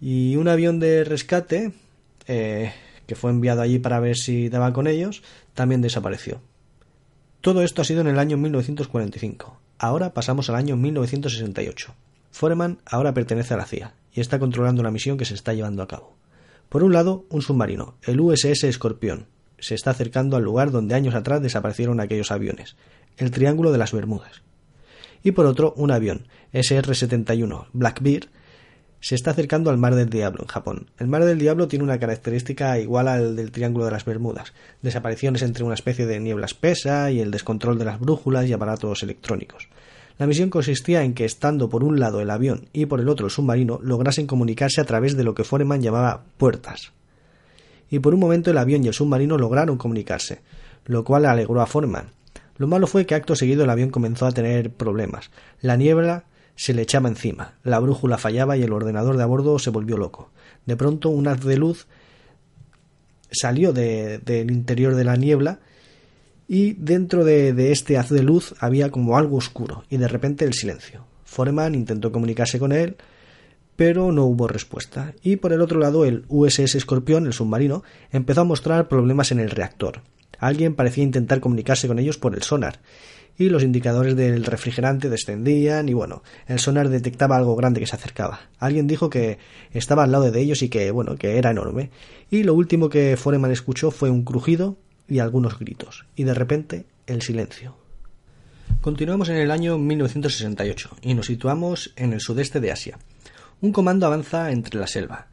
Y 0.00 0.36
un 0.36 0.48
avión 0.48 0.80
de 0.80 1.04
rescate, 1.04 1.72
eh, 2.26 2.72
que 3.06 3.14
fue 3.14 3.30
enviado 3.30 3.62
allí 3.62 3.78
para 3.78 4.00
ver 4.00 4.16
si 4.16 4.48
daba 4.48 4.72
con 4.72 4.86
ellos, 4.86 5.22
también 5.54 5.82
desapareció. 5.82 6.40
Todo 7.40 7.62
esto 7.62 7.82
ha 7.82 7.84
sido 7.84 8.00
en 8.00 8.08
el 8.08 8.18
año 8.18 8.36
1945. 8.36 9.58
Ahora 9.78 10.14
pasamos 10.14 10.48
al 10.48 10.56
año 10.56 10.76
1968. 10.76 11.94
Foreman 12.30 12.78
ahora 12.86 13.12
pertenece 13.14 13.54
a 13.54 13.56
la 13.56 13.66
CIA 13.66 13.94
y 14.14 14.20
está 14.20 14.38
controlando 14.38 14.82
la 14.82 14.90
misión 14.90 15.18
que 15.18 15.24
se 15.24 15.34
está 15.34 15.52
llevando 15.52 15.82
a 15.82 15.88
cabo. 15.88 16.16
Por 16.68 16.84
un 16.84 16.92
lado, 16.92 17.26
un 17.28 17.42
submarino, 17.42 17.96
el 18.02 18.20
USS 18.20 18.64
Escorpión, 18.64 19.26
se 19.58 19.74
está 19.74 19.90
acercando 19.90 20.36
al 20.36 20.42
lugar 20.42 20.70
donde 20.70 20.94
años 20.94 21.14
atrás 21.14 21.42
desaparecieron 21.42 22.00
aquellos 22.00 22.30
aviones, 22.30 22.76
el 23.18 23.30
Triángulo 23.30 23.72
de 23.72 23.78
las 23.78 23.92
Bermudas 23.92 24.42
y 25.22 25.32
por 25.32 25.46
otro 25.46 25.72
un 25.76 25.90
avión, 25.90 26.26
SR-71 26.52 27.66
Blackbeard, 27.72 28.28
se 29.02 29.16
está 29.16 29.32
acercando 29.32 29.70
al 29.70 29.78
Mar 29.78 29.96
del 29.96 30.10
Diablo 30.10 30.42
en 30.42 30.48
Japón. 30.48 30.86
El 30.98 31.08
Mar 31.08 31.24
del 31.24 31.40
Diablo 31.40 31.66
tiene 31.66 31.84
una 31.84 31.98
característica 31.98 32.78
igual 32.78 33.08
al 33.08 33.34
del 33.34 33.50
Triángulo 33.50 33.84
de 33.84 33.90
las 33.90 34.04
Bermudas, 34.04 34.52
desapariciones 34.80 35.42
entre 35.42 35.64
una 35.64 35.74
especie 35.74 36.06
de 36.06 36.20
niebla 36.20 36.46
espesa 36.46 37.10
y 37.10 37.20
el 37.20 37.32
descontrol 37.32 37.78
de 37.78 37.84
las 37.84 37.98
brújulas 37.98 38.46
y 38.46 38.52
aparatos 38.52 39.02
electrónicos. 39.02 39.68
La 40.18 40.28
misión 40.28 40.50
consistía 40.50 41.02
en 41.02 41.14
que, 41.14 41.24
estando 41.24 41.68
por 41.68 41.82
un 41.82 41.98
lado 41.98 42.20
el 42.20 42.30
avión 42.30 42.68
y 42.72 42.86
por 42.86 43.00
el 43.00 43.08
otro 43.08 43.26
el 43.26 43.32
submarino, 43.32 43.80
lograsen 43.82 44.28
comunicarse 44.28 44.80
a 44.80 44.84
través 44.84 45.16
de 45.16 45.24
lo 45.24 45.34
que 45.34 45.42
Foreman 45.42 45.82
llamaba 45.82 46.22
puertas. 46.36 46.92
Y 47.90 47.98
por 47.98 48.14
un 48.14 48.20
momento 48.20 48.52
el 48.52 48.58
avión 48.58 48.84
y 48.84 48.88
el 48.88 48.94
submarino 48.94 49.36
lograron 49.36 49.78
comunicarse, 49.78 50.42
lo 50.84 51.02
cual 51.02 51.26
alegró 51.26 51.60
a 51.60 51.66
Foreman, 51.66 52.10
lo 52.56 52.66
malo 52.66 52.86
fue 52.86 53.06
que 53.06 53.14
acto 53.14 53.36
seguido 53.36 53.64
el 53.64 53.70
avión 53.70 53.90
comenzó 53.90 54.26
a 54.26 54.32
tener 54.32 54.70
problemas. 54.70 55.30
La 55.60 55.76
niebla 55.76 56.24
se 56.54 56.74
le 56.74 56.82
echaba 56.82 57.08
encima, 57.08 57.54
la 57.64 57.78
brújula 57.78 58.18
fallaba 58.18 58.56
y 58.56 58.62
el 58.62 58.72
ordenador 58.72 59.16
de 59.16 59.22
a 59.22 59.26
bordo 59.26 59.58
se 59.58 59.70
volvió 59.70 59.96
loco. 59.96 60.30
De 60.66 60.76
pronto 60.76 61.08
un 61.08 61.26
haz 61.28 61.42
de 61.44 61.56
luz 61.56 61.86
salió 63.30 63.72
del 63.72 64.50
interior 64.50 64.94
de 64.94 65.04
la 65.04 65.16
niebla 65.16 65.60
y 66.46 66.74
dentro 66.74 67.24
de, 67.24 67.52
de, 67.52 67.72
este 67.72 67.96
haz 67.96 68.10
de 68.10 68.22
luz 68.22 68.54
había 68.58 68.90
como 68.90 69.16
algo 69.16 69.36
oscuro 69.36 69.84
y 69.88 69.96
de 69.96 70.08
repente 70.08 70.44
el 70.44 70.52
silencio. 70.52 71.06
Foreman 71.24 71.74
intentó 71.74 72.12
comunicarse 72.12 72.58
con 72.58 72.72
él, 72.72 72.96
pero 73.76 74.12
no 74.12 74.24
hubo 74.26 74.48
respuesta. 74.48 75.14
Y 75.22 75.36
por 75.36 75.52
el 75.52 75.62
otro 75.62 75.80
lado 75.80 76.04
el 76.04 76.24
USS 76.28 76.74
Escorpión, 76.74 77.26
el 77.26 77.32
submarino, 77.32 77.82
empezó 78.10 78.42
a 78.42 78.44
mostrar 78.44 78.88
problemas 78.88 79.32
en 79.32 79.40
el 79.40 79.50
reactor. 79.50 80.02
Alguien 80.42 80.74
parecía 80.74 81.04
intentar 81.04 81.38
comunicarse 81.38 81.86
con 81.86 82.00
ellos 82.00 82.18
por 82.18 82.34
el 82.34 82.42
sonar, 82.42 82.80
y 83.38 83.48
los 83.48 83.62
indicadores 83.62 84.16
del 84.16 84.44
refrigerante 84.44 85.08
descendían 85.08 85.88
y 85.88 85.94
bueno, 85.94 86.24
el 86.48 86.58
sonar 86.58 86.88
detectaba 86.88 87.36
algo 87.36 87.54
grande 87.54 87.78
que 87.78 87.86
se 87.86 87.94
acercaba. 87.94 88.40
Alguien 88.58 88.88
dijo 88.88 89.08
que 89.08 89.38
estaba 89.70 90.02
al 90.02 90.10
lado 90.10 90.32
de 90.32 90.40
ellos 90.40 90.62
y 90.62 90.68
que 90.68 90.90
bueno, 90.90 91.14
que 91.14 91.38
era 91.38 91.52
enorme. 91.52 91.90
Y 92.28 92.42
lo 92.42 92.54
último 92.54 92.88
que 92.88 93.16
Foreman 93.16 93.52
escuchó 93.52 93.92
fue 93.92 94.10
un 94.10 94.24
crujido 94.24 94.76
y 95.06 95.20
algunos 95.20 95.60
gritos, 95.60 96.06
y 96.16 96.24
de 96.24 96.34
repente 96.34 96.86
el 97.06 97.22
silencio. 97.22 97.76
Continuamos 98.80 99.28
en 99.28 99.36
el 99.36 99.52
año 99.52 99.78
1968 99.78 100.96
y 101.02 101.14
nos 101.14 101.26
situamos 101.26 101.92
en 101.94 102.14
el 102.14 102.20
sudeste 102.20 102.58
de 102.58 102.72
Asia. 102.72 102.98
Un 103.60 103.70
comando 103.70 104.06
avanza 104.06 104.50
entre 104.50 104.80
la 104.80 104.88
selva. 104.88 105.28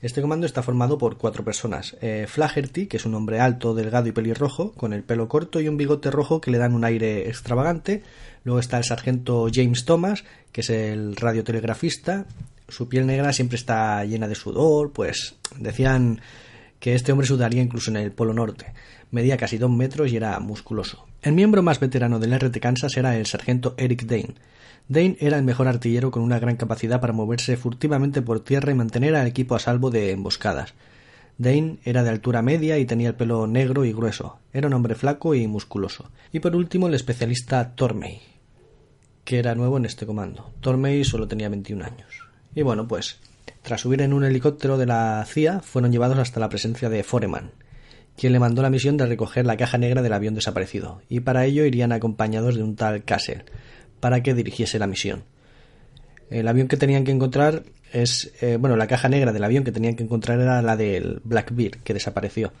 Este 0.00 0.22
comando 0.22 0.46
está 0.46 0.62
formado 0.62 0.96
por 0.96 1.16
cuatro 1.16 1.44
personas. 1.44 1.96
Eh, 2.00 2.26
Flaherty, 2.28 2.86
que 2.86 2.98
es 2.98 3.04
un 3.04 3.16
hombre 3.16 3.40
alto, 3.40 3.74
delgado 3.74 4.06
y 4.06 4.12
pelirrojo, 4.12 4.72
con 4.72 4.92
el 4.92 5.02
pelo 5.02 5.26
corto 5.26 5.60
y 5.60 5.66
un 5.66 5.76
bigote 5.76 6.12
rojo 6.12 6.40
que 6.40 6.52
le 6.52 6.58
dan 6.58 6.72
un 6.72 6.84
aire 6.84 7.28
extravagante. 7.28 8.04
Luego 8.44 8.60
está 8.60 8.78
el 8.78 8.84
sargento 8.84 9.48
James 9.52 9.84
Thomas, 9.84 10.22
que 10.52 10.60
es 10.60 10.70
el 10.70 11.16
radiotelegrafista. 11.16 12.26
Su 12.68 12.88
piel 12.88 13.06
negra 13.06 13.32
siempre 13.32 13.56
está 13.56 14.04
llena 14.04 14.28
de 14.28 14.36
sudor, 14.36 14.92
pues 14.92 15.34
decían 15.56 16.20
que 16.78 16.94
este 16.94 17.10
hombre 17.10 17.26
sudaría 17.26 17.62
incluso 17.62 17.90
en 17.90 17.96
el 17.96 18.12
Polo 18.12 18.34
Norte. 18.34 18.72
Medía 19.10 19.36
casi 19.36 19.58
dos 19.58 19.70
metros 19.70 20.12
y 20.12 20.16
era 20.16 20.38
musculoso. 20.38 21.06
El 21.22 21.32
miembro 21.32 21.64
más 21.64 21.80
veterano 21.80 22.20
del 22.20 22.38
RT 22.38 22.60
Kansas 22.60 22.96
era 22.96 23.16
el 23.16 23.26
sargento 23.26 23.74
Eric 23.76 24.04
Dane 24.04 24.34
Dane 24.88 25.16
era 25.20 25.36
el 25.36 25.44
mejor 25.44 25.68
artillero 25.68 26.10
con 26.10 26.22
una 26.22 26.38
gran 26.38 26.56
capacidad 26.56 27.00
para 27.00 27.12
moverse 27.12 27.56
furtivamente 27.58 28.22
por 28.22 28.40
tierra 28.40 28.72
y 28.72 28.74
mantener 28.74 29.14
al 29.16 29.26
equipo 29.26 29.54
a 29.54 29.58
salvo 29.58 29.90
de 29.90 30.12
emboscadas. 30.12 30.74
Dane 31.36 31.78
era 31.84 32.02
de 32.02 32.10
altura 32.10 32.42
media 32.42 32.78
y 32.78 32.86
tenía 32.86 33.08
el 33.08 33.14
pelo 33.14 33.46
negro 33.46 33.84
y 33.84 33.92
grueso. 33.92 34.38
Era 34.52 34.66
un 34.66 34.74
hombre 34.74 34.94
flaco 34.94 35.34
y 35.34 35.46
musculoso. 35.46 36.10
Y 36.32 36.40
por 36.40 36.56
último 36.56 36.88
el 36.88 36.94
especialista 36.94 37.74
Tormey, 37.74 38.20
que 39.24 39.38
era 39.38 39.54
nuevo 39.54 39.76
en 39.76 39.84
este 39.84 40.06
comando. 40.06 40.52
Tormey 40.60 41.04
solo 41.04 41.28
tenía 41.28 41.50
21 41.50 41.84
años. 41.84 42.26
Y 42.54 42.62
bueno, 42.62 42.88
pues, 42.88 43.20
tras 43.62 43.82
subir 43.82 44.00
en 44.00 44.14
un 44.14 44.24
helicóptero 44.24 44.78
de 44.78 44.86
la 44.86 45.24
CIA, 45.28 45.60
fueron 45.60 45.92
llevados 45.92 46.18
hasta 46.18 46.40
la 46.40 46.48
presencia 46.48 46.88
de 46.88 47.04
Foreman, 47.04 47.52
quien 48.16 48.32
le 48.32 48.40
mandó 48.40 48.62
la 48.62 48.70
misión 48.70 48.96
de 48.96 49.06
recoger 49.06 49.44
la 49.44 49.56
caja 49.56 49.76
negra 49.76 50.00
del 50.00 50.14
avión 50.14 50.34
desaparecido, 50.34 51.02
y 51.08 51.20
para 51.20 51.44
ello 51.44 51.66
irían 51.66 51.92
acompañados 51.92 52.56
de 52.56 52.62
un 52.62 52.74
tal 52.74 53.04
Castle, 53.04 53.44
para 54.00 54.22
que 54.22 54.34
dirigiese 54.34 54.78
la 54.78 54.86
misión. 54.86 55.24
El 56.30 56.48
avión 56.48 56.68
que 56.68 56.76
tenían 56.76 57.04
que 57.04 57.12
encontrar 57.12 57.62
es, 57.92 58.32
eh, 58.40 58.58
bueno, 58.60 58.76
la 58.76 58.86
caja 58.86 59.08
negra 59.08 59.32
del 59.32 59.44
avión 59.44 59.64
que 59.64 59.72
tenían 59.72 59.96
que 59.96 60.04
encontrar 60.04 60.40
era 60.40 60.60
la 60.62 60.76
del 60.76 61.20
Blackbeard, 61.24 61.78
que 61.82 61.94
desapareció. 61.94 62.52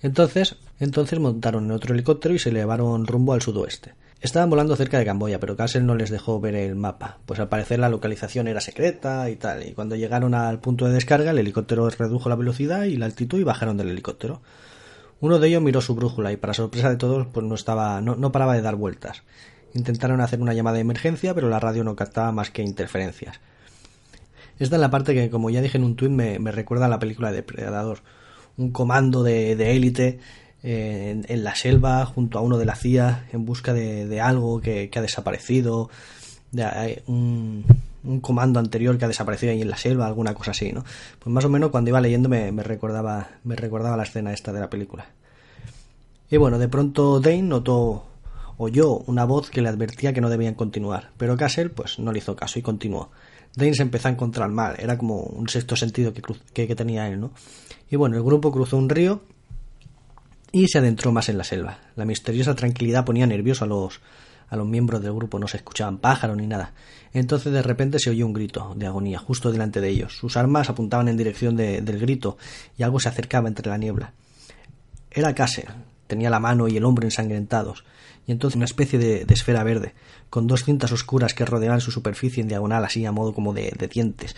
Entonces, 0.00 0.56
entonces 0.78 1.18
montaron 1.18 1.64
en 1.64 1.72
otro 1.72 1.94
helicóptero 1.94 2.34
y 2.34 2.38
se 2.38 2.50
elevaron 2.50 3.06
rumbo 3.06 3.32
al 3.32 3.42
sudoeste. 3.42 3.94
Estaban 4.20 4.50
volando 4.50 4.74
cerca 4.74 4.98
de 4.98 5.04
Camboya, 5.04 5.38
pero 5.38 5.56
Castle 5.56 5.82
no 5.82 5.94
les 5.94 6.10
dejó 6.10 6.40
ver 6.40 6.56
el 6.56 6.74
mapa, 6.74 7.18
pues 7.24 7.38
al 7.38 7.48
parecer 7.48 7.78
la 7.78 7.88
localización 7.88 8.48
era 8.48 8.60
secreta 8.60 9.30
y 9.30 9.36
tal, 9.36 9.64
y 9.64 9.74
cuando 9.74 9.94
llegaron 9.94 10.34
al 10.34 10.58
punto 10.58 10.86
de 10.86 10.92
descarga 10.92 11.30
el 11.30 11.38
helicóptero 11.38 11.88
redujo 11.88 12.28
la 12.28 12.34
velocidad 12.34 12.84
y 12.84 12.96
la 12.96 13.06
altitud 13.06 13.38
y 13.38 13.44
bajaron 13.44 13.76
del 13.76 13.90
helicóptero. 13.90 14.40
Uno 15.20 15.38
de 15.38 15.48
ellos 15.48 15.62
miró 15.62 15.80
su 15.80 15.94
brújula 15.94 16.32
y 16.32 16.36
para 16.36 16.54
sorpresa 16.54 16.90
de 16.90 16.96
todos 16.96 17.28
pues 17.28 17.46
no 17.46 17.54
estaba 17.54 18.00
no, 18.00 18.16
no 18.16 18.32
paraba 18.32 18.54
de 18.54 18.62
dar 18.62 18.74
vueltas. 18.74 19.22
Intentaron 19.78 20.20
hacer 20.20 20.40
una 20.40 20.54
llamada 20.54 20.74
de 20.74 20.82
emergencia, 20.82 21.34
pero 21.34 21.48
la 21.48 21.60
radio 21.60 21.84
no 21.84 21.96
captaba 21.96 22.32
más 22.32 22.50
que 22.50 22.62
interferencias. 22.62 23.40
Esta 24.58 24.76
es 24.76 24.80
la 24.80 24.90
parte 24.90 25.14
que, 25.14 25.30
como 25.30 25.50
ya 25.50 25.62
dije 25.62 25.78
en 25.78 25.84
un 25.84 25.94
tuit, 25.94 26.10
me, 26.10 26.38
me 26.38 26.50
recuerda 26.52 26.86
a 26.86 26.88
la 26.88 26.98
película 26.98 27.30
de 27.30 27.36
Depredador. 27.36 28.00
Un 28.56 28.72
comando 28.72 29.22
de 29.22 29.52
élite 29.76 30.18
eh, 30.60 31.22
en, 31.28 31.44
la 31.44 31.54
selva 31.54 32.04
junto 32.04 32.36
a 32.36 32.42
uno 32.42 32.58
de 32.58 32.64
la 32.64 32.74
CIA 32.74 33.26
en 33.32 33.44
busca 33.44 33.72
de, 33.72 34.20
algo 34.20 34.60
que, 34.60 34.90
ha 34.92 35.00
desaparecido, 35.00 35.88
de, 36.50 37.02
un, 37.06 37.64
comando 38.20 38.58
anterior 38.58 38.98
que 38.98 39.04
ha 39.04 39.08
desaparecido 39.08 39.52
ahí 39.52 39.62
en 39.62 39.70
la 39.70 39.76
selva, 39.76 40.06
alguna 40.06 40.34
cosa 40.34 40.50
así, 40.50 40.72
¿no? 40.72 40.84
Pues 41.20 41.32
más 41.32 41.44
o 41.44 41.48
menos 41.48 41.70
cuando 41.70 41.90
iba 41.90 42.00
leyendo 42.00 42.28
me, 42.28 42.50
recordaba, 42.50 43.28
me 43.44 43.54
recordaba 43.54 43.96
la 43.96 44.02
escena 44.02 44.32
esta 44.32 44.52
de 44.52 44.58
la 44.58 44.68
película. 44.68 45.06
Y 46.28 46.36
bueno, 46.38 46.58
de 46.58 46.68
pronto 46.68 47.20
Dane 47.20 47.42
notó, 47.42 48.06
oyó 48.58 48.98
una 49.06 49.24
voz 49.24 49.50
que 49.50 49.62
le 49.62 49.68
advertía 49.68 50.12
que 50.12 50.20
no 50.20 50.28
debían 50.28 50.54
continuar, 50.54 51.12
pero 51.16 51.36
Castle 51.36 51.70
pues 51.70 51.98
no 51.98 52.12
le 52.12 52.18
hizo 52.18 52.36
caso 52.36 52.58
y 52.58 52.62
continuó. 52.62 53.10
Dane 53.56 53.74
se 53.74 53.82
empezó 53.82 54.08
a 54.08 54.10
encontrar 54.10 54.50
mal, 54.50 54.76
era 54.78 54.98
como 54.98 55.22
un 55.22 55.48
sexto 55.48 55.74
sentido 55.74 56.12
que, 56.12 56.66
que 56.66 56.76
tenía 56.76 57.08
él, 57.08 57.20
¿no? 57.20 57.30
Y 57.90 57.96
bueno, 57.96 58.16
el 58.16 58.22
grupo 58.22 58.52
cruzó 58.52 58.76
un 58.76 58.88
río 58.90 59.22
y 60.52 60.68
se 60.68 60.78
adentró 60.78 61.12
más 61.12 61.28
en 61.28 61.38
la 61.38 61.44
selva. 61.44 61.78
La 61.96 62.04
misteriosa 62.04 62.54
tranquilidad 62.54 63.04
ponía 63.04 63.26
nervioso 63.26 63.64
a 63.64 63.68
los, 63.68 64.00
a 64.48 64.56
los 64.56 64.66
miembros 64.66 65.02
del 65.02 65.12
grupo, 65.12 65.38
no 65.38 65.48
se 65.48 65.58
escuchaban 65.58 65.98
pájaros 65.98 66.36
ni 66.36 66.46
nada. 66.46 66.72
Entonces 67.12 67.52
de 67.52 67.62
repente 67.62 67.98
se 67.98 68.10
oyó 68.10 68.26
un 68.26 68.32
grito 68.32 68.74
de 68.76 68.86
agonía 68.86 69.18
justo 69.18 69.50
delante 69.50 69.80
de 69.80 69.88
ellos. 69.88 70.16
Sus 70.16 70.36
armas 70.36 70.68
apuntaban 70.68 71.08
en 71.08 71.16
dirección 71.16 71.56
del 71.56 71.98
grito 71.98 72.36
y 72.76 72.82
algo 72.82 73.00
se 73.00 73.08
acercaba 73.08 73.48
entre 73.48 73.70
la 73.70 73.78
niebla. 73.78 74.12
Era 75.10 75.34
Casser. 75.34 75.68
Tenía 76.06 76.30
la 76.30 76.40
mano 76.40 76.68
y 76.68 76.76
el 76.76 76.84
hombro 76.84 77.04
ensangrentados, 77.04 77.84
y 78.28 78.32
entonces 78.32 78.56
una 78.56 78.66
especie 78.66 78.98
de, 78.98 79.24
esfera 79.30 79.64
verde, 79.64 79.94
con 80.28 80.46
dos 80.46 80.62
cintas 80.62 80.92
oscuras 80.92 81.32
que 81.32 81.46
rodeaban 81.46 81.80
su 81.80 81.90
superficie 81.90 82.42
en 82.42 82.48
diagonal, 82.48 82.84
así 82.84 83.04
a 83.06 83.10
modo 83.10 83.32
como 83.32 83.54
de, 83.54 83.72
dientes. 83.90 84.36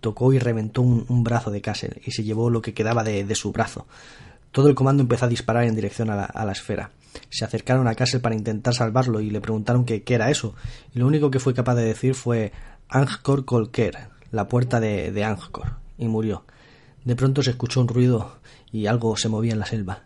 Tocó 0.00 0.32
y 0.32 0.38
reventó 0.38 0.80
un, 0.80 1.24
brazo 1.24 1.50
de 1.50 1.60
Casser 1.60 2.00
y 2.04 2.12
se 2.12 2.22
llevó 2.22 2.50
lo 2.50 2.62
que 2.62 2.72
quedaba 2.72 3.02
de 3.02 3.34
su 3.34 3.50
brazo. 3.50 3.86
Todo 4.52 4.68
el 4.68 4.76
comando 4.76 5.02
empezó 5.02 5.24
a 5.24 5.28
disparar 5.28 5.64
en 5.64 5.74
dirección 5.74 6.08
a 6.08 6.32
la, 6.32 6.52
esfera. 6.52 6.92
Se 7.28 7.44
acercaron 7.44 7.88
a 7.88 7.96
Castle 7.96 8.20
para 8.20 8.36
intentar 8.36 8.74
salvarlo 8.74 9.20
y 9.20 9.30
le 9.30 9.40
preguntaron 9.40 9.84
qué 9.84 10.04
era 10.06 10.30
eso, 10.30 10.54
y 10.94 11.00
lo 11.00 11.08
único 11.08 11.28
que 11.28 11.40
fue 11.40 11.52
capaz 11.52 11.74
de 11.74 11.84
decir 11.84 12.14
fue 12.14 12.52
Angkor 12.88 13.44
Kolker, 13.44 14.08
la 14.30 14.46
puerta 14.46 14.78
de 14.78 15.24
Angkor, 15.24 15.72
y 15.98 16.06
murió. 16.06 16.44
De 17.04 17.16
pronto 17.16 17.42
se 17.42 17.50
escuchó 17.50 17.80
un 17.80 17.88
ruido 17.88 18.38
y 18.70 18.86
algo 18.86 19.16
se 19.16 19.28
movía 19.28 19.52
en 19.52 19.58
la 19.58 19.66
selva. 19.66 20.04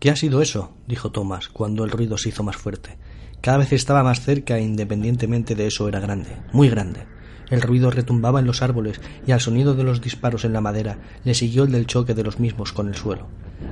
¿Qué 0.00 0.08
ha 0.08 0.16
sido 0.16 0.40
eso? 0.40 0.72
dijo 0.86 1.10
Thomas, 1.10 1.50
cuando 1.50 1.84
el 1.84 1.90
ruido 1.90 2.16
se 2.16 2.30
hizo 2.30 2.42
más 2.42 2.56
fuerte. 2.56 2.96
Cada 3.42 3.58
vez 3.58 3.74
estaba 3.74 4.02
más 4.02 4.22
cerca 4.22 4.56
e 4.56 4.62
independientemente 4.62 5.54
de 5.54 5.66
eso 5.66 5.88
era 5.88 6.00
grande, 6.00 6.38
muy 6.54 6.70
grande. 6.70 7.04
El 7.50 7.60
ruido 7.60 7.90
retumbaba 7.90 8.40
en 8.40 8.46
los 8.46 8.62
árboles 8.62 8.98
y 9.26 9.32
al 9.32 9.42
sonido 9.42 9.74
de 9.74 9.82
los 9.82 10.00
disparos 10.00 10.46
en 10.46 10.54
la 10.54 10.62
madera 10.62 10.96
le 11.22 11.34
siguió 11.34 11.64
el 11.64 11.72
del 11.72 11.86
choque 11.86 12.14
de 12.14 12.22
los 12.22 12.40
mismos 12.40 12.72
con 12.72 12.88
el 12.88 12.94
suelo. 12.94 13.26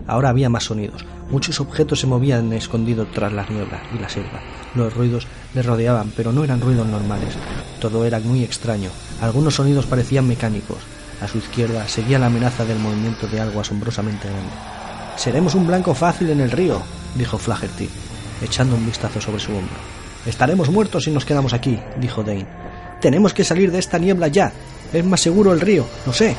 Ahora 0.06 0.28
había 0.28 0.50
más 0.50 0.64
sonidos. 0.64 1.06
Muchos 1.30 1.60
objetos 1.60 2.00
se 2.00 2.06
movían 2.06 2.52
escondidos 2.52 3.08
tras 3.10 3.32
las 3.32 3.48
nieblas 3.48 3.80
y 3.96 3.98
la 3.98 4.10
selva. 4.10 4.42
Los 4.74 4.92
ruidos 4.92 5.26
le 5.54 5.62
rodeaban, 5.62 6.12
pero 6.14 6.30
no 6.30 6.44
eran 6.44 6.60
ruidos 6.60 6.86
normales. 6.86 7.38
Todo 7.80 8.04
era 8.04 8.20
muy 8.20 8.44
extraño. 8.44 8.90
Algunos 9.22 9.54
sonidos 9.54 9.86
parecían 9.86 10.28
mecánicos. 10.28 10.76
A 11.22 11.26
su 11.26 11.38
izquierda 11.38 11.88
seguía 11.88 12.18
la 12.18 12.26
amenaza 12.26 12.66
del 12.66 12.80
movimiento 12.80 13.26
de 13.28 13.40
algo 13.40 13.60
asombrosamente 13.60 14.28
grande. 14.28 14.77
Seremos 15.18 15.56
un 15.56 15.66
blanco 15.66 15.94
fácil 15.94 16.30
en 16.30 16.40
el 16.40 16.52
río, 16.52 16.80
dijo 17.16 17.38
Flaherty, 17.38 17.88
echando 18.40 18.76
un 18.76 18.86
vistazo 18.86 19.20
sobre 19.20 19.40
su 19.40 19.50
hombro. 19.50 19.74
Estaremos 20.24 20.70
muertos 20.70 21.04
si 21.04 21.10
nos 21.10 21.24
quedamos 21.24 21.52
aquí, 21.52 21.76
dijo 22.00 22.22
Dane. 22.22 22.46
Tenemos 23.00 23.34
que 23.34 23.42
salir 23.42 23.72
de 23.72 23.80
esta 23.80 23.98
niebla 23.98 24.28
ya. 24.28 24.52
Es 24.92 25.04
más 25.04 25.20
seguro 25.20 25.52
el 25.52 25.60
río, 25.60 25.84
no 26.06 26.12
sé. 26.12 26.36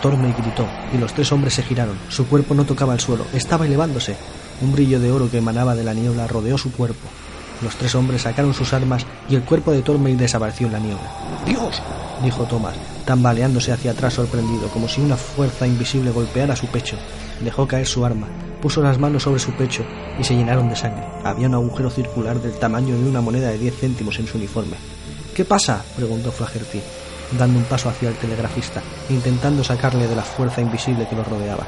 Tormey 0.00 0.32
gritó, 0.32 0.64
y 0.94 0.98
los 0.98 1.12
tres 1.12 1.32
hombres 1.32 1.54
se 1.54 1.64
giraron. 1.64 1.98
Su 2.08 2.28
cuerpo 2.28 2.54
no 2.54 2.64
tocaba 2.64 2.94
el 2.94 3.00
suelo, 3.00 3.26
estaba 3.32 3.66
elevándose. 3.66 4.14
Un 4.62 4.70
brillo 4.70 5.00
de 5.00 5.10
oro 5.10 5.28
que 5.28 5.38
emanaba 5.38 5.74
de 5.74 5.82
la 5.82 5.92
niebla 5.92 6.28
rodeó 6.28 6.56
su 6.56 6.70
cuerpo. 6.70 7.08
Los 7.62 7.74
tres 7.74 7.96
hombres 7.96 8.22
sacaron 8.22 8.54
sus 8.54 8.72
armas 8.74 9.04
y 9.28 9.34
el 9.34 9.42
cuerpo 9.42 9.72
de 9.72 9.82
Tormey 9.82 10.14
desapareció 10.14 10.68
en 10.68 10.72
la 10.72 10.78
niebla. 10.78 11.12
¡Dios! 11.44 11.82
dijo 12.22 12.44
Thomas, 12.44 12.76
tambaleándose 13.04 13.72
hacia 13.72 13.90
atrás 13.90 14.14
sorprendido, 14.14 14.68
como 14.68 14.88
si 14.88 15.00
una 15.00 15.16
fuerza 15.16 15.66
invisible 15.66 16.12
golpeara 16.12 16.54
su 16.54 16.68
pecho. 16.68 16.96
Dejó 17.40 17.66
caer 17.66 17.86
su 17.86 18.04
arma, 18.04 18.28
puso 18.62 18.82
las 18.82 18.98
manos 18.98 19.24
sobre 19.24 19.40
su 19.40 19.52
pecho 19.52 19.84
y 20.18 20.24
se 20.24 20.34
llenaron 20.34 20.68
de 20.68 20.76
sangre. 20.76 21.04
Había 21.24 21.48
un 21.48 21.54
agujero 21.54 21.90
circular 21.90 22.40
del 22.40 22.54
tamaño 22.54 22.96
de 22.96 23.08
una 23.08 23.20
moneda 23.20 23.50
de 23.50 23.58
diez 23.58 23.78
céntimos 23.78 24.18
en 24.18 24.26
su 24.26 24.38
uniforme. 24.38 24.76
¿Qué 25.34 25.44
pasa? 25.44 25.84
preguntó 25.96 26.30
Flaherty, 26.30 26.80
dando 27.38 27.58
un 27.58 27.64
paso 27.64 27.88
hacia 27.88 28.08
el 28.08 28.14
telegrafista, 28.16 28.82
intentando 29.10 29.64
sacarle 29.64 30.06
de 30.06 30.16
la 30.16 30.22
fuerza 30.22 30.60
invisible 30.60 31.06
que 31.08 31.16
lo 31.16 31.24
rodeaba. 31.24 31.66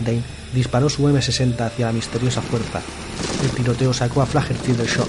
Dane 0.00 0.22
disparó 0.54 0.88
su 0.88 1.02
M60 1.02 1.60
hacia 1.60 1.86
la 1.86 1.92
misteriosa 1.92 2.40
fuerza. 2.40 2.80
El 3.42 3.50
tiroteo 3.50 3.92
sacó 3.92 4.22
a 4.22 4.26
Flaherty 4.26 4.72
del 4.72 4.86
shock. 4.86 5.08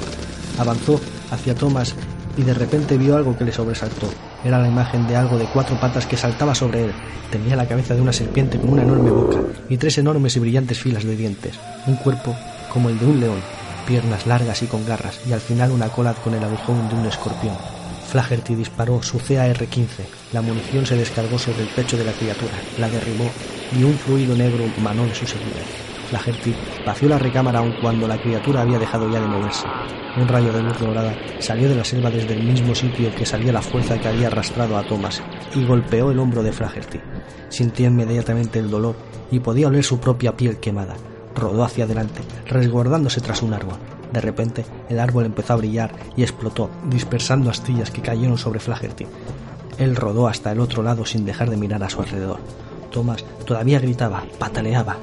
Avanzó 0.58 1.00
hacia 1.32 1.56
Thomas 1.56 1.96
y 2.38 2.44
de 2.44 2.54
repente 2.54 2.98
vio 2.98 3.16
algo 3.16 3.38
que 3.38 3.46
le 3.46 3.52
sobresaltó. 3.52 4.08
Era 4.44 4.60
la 4.60 4.68
imagen 4.68 5.08
de 5.08 5.16
algo 5.16 5.38
de 5.38 5.46
cuatro 5.46 5.80
patas 5.80 6.06
que 6.06 6.18
saltaba 6.18 6.56
sobre 6.56 6.86
él. 6.86 6.92
Tenía 7.32 7.56
la 7.56 7.68
cabeza 7.68 7.96
de 7.96 8.02
una 8.02 8.14
serpiente 8.14 8.60
con 8.60 8.70
una 8.70 8.84
enorme 8.84 9.12
boca 9.12 9.38
y 9.70 9.78
tres 9.78 9.98
enormes 9.98 10.36
y 10.36 10.40
brillantes 10.40 10.80
filas 10.80 11.04
de 11.04 11.16
dientes. 11.16 11.60
Un 11.88 11.96
cuerpo 11.96 12.36
como 12.72 12.90
el 12.90 13.00
de 13.00 13.06
un 13.06 13.20
león, 13.20 13.40
piernas 13.88 14.28
largas 14.28 14.62
y 14.62 14.68
con 14.68 14.86
garras, 14.86 15.20
y 15.28 15.34
al 15.34 15.42
final 15.42 15.72
una 15.72 15.90
cola 15.90 16.14
con 16.14 16.34
el 16.34 16.44
agujón 16.44 16.88
de 16.90 16.96
un 16.96 17.06
escorpión. 17.06 17.56
Flaherty 18.10 18.56
disparó 18.56 19.04
su 19.04 19.20
CAR-15. 19.20 19.88
La 20.34 20.42
munición 20.42 20.86
se 20.86 20.96
descargó 20.96 21.38
sobre 21.38 21.64
el 21.64 21.70
pecho 21.70 21.98
de 21.98 22.06
la 22.06 22.12
criatura, 22.12 22.54
la 22.80 22.90
derribó 22.90 23.30
y 23.78 23.84
un 23.84 23.94
fluido 23.94 24.36
negro 24.36 24.66
manó 24.82 25.04
en 25.04 25.14
su 25.14 25.28
seguida. 25.28 25.89
Flaherty 26.10 26.56
vació 26.86 27.08
la 27.08 27.20
recámara 27.20 27.60
aun 27.60 27.74
cuando 27.82 28.08
la 28.08 28.18
criatura 28.18 28.62
había 28.62 28.80
dejado 28.80 29.10
ya 29.12 29.22
de 29.22 29.28
moverse. 29.28 29.68
Un 30.18 30.28
rayo 30.28 30.52
de 30.52 30.64
luz 30.64 30.80
dorada 30.80 31.16
salió 31.40 31.70
de 31.70 31.76
la 31.76 31.86
selva 31.86 32.10
desde 32.10 32.34
el 32.34 32.44
mismo 32.44 32.74
sitio 32.74 33.14
que 33.16 33.26
salía 33.26 33.54
la 33.54 33.62
fuerza 33.62 34.00
que 34.00 34.08
había 34.08 34.28
arrastrado 34.28 34.76
a 34.78 34.84
Thomas 34.84 35.22
y 35.56 35.66
golpeó 35.66 36.12
el 36.12 36.20
hombro 36.20 36.42
de 36.42 36.52
Flaherty. 36.52 37.00
Sintió 37.50 37.88
inmediatamente 37.88 38.60
el 38.60 38.72
dolor 38.72 38.96
y 39.32 39.40
podía 39.40 39.68
oler 39.68 39.84
su 39.84 40.00
propia 40.00 40.36
piel 40.36 40.58
quemada. 40.58 40.96
Rodó 41.36 41.64
hacia 41.64 41.86
adelante, 41.86 42.22
resguardándose 42.48 43.22
tras 43.22 43.44
un 43.44 43.54
árbol. 43.54 43.78
De 44.12 44.20
repente, 44.20 44.66
el 44.90 45.00
árbol 45.00 45.26
empezó 45.26 45.54
a 45.54 45.58
brillar 45.58 45.92
y 46.18 46.24
explotó, 46.24 46.72
dispersando 46.90 47.52
astillas 47.52 47.92
que 47.92 48.02
cayeron 48.02 48.40
sobre 48.40 48.60
Flaherty. 48.60 49.06
Él 49.78 49.96
rodó 49.96 50.28
hasta 50.28 50.52
el 50.52 50.60
otro 50.60 50.82
lado 50.82 51.06
sin 51.06 51.24
dejar 51.24 51.50
de 51.52 51.58
mirar 51.58 51.84
a 51.84 51.90
su 51.90 52.02
alrededor. 52.02 52.40
Thomas 52.92 53.24
todavía 53.46 53.80
gritaba, 53.80 54.24
pataleaba. 54.40 54.98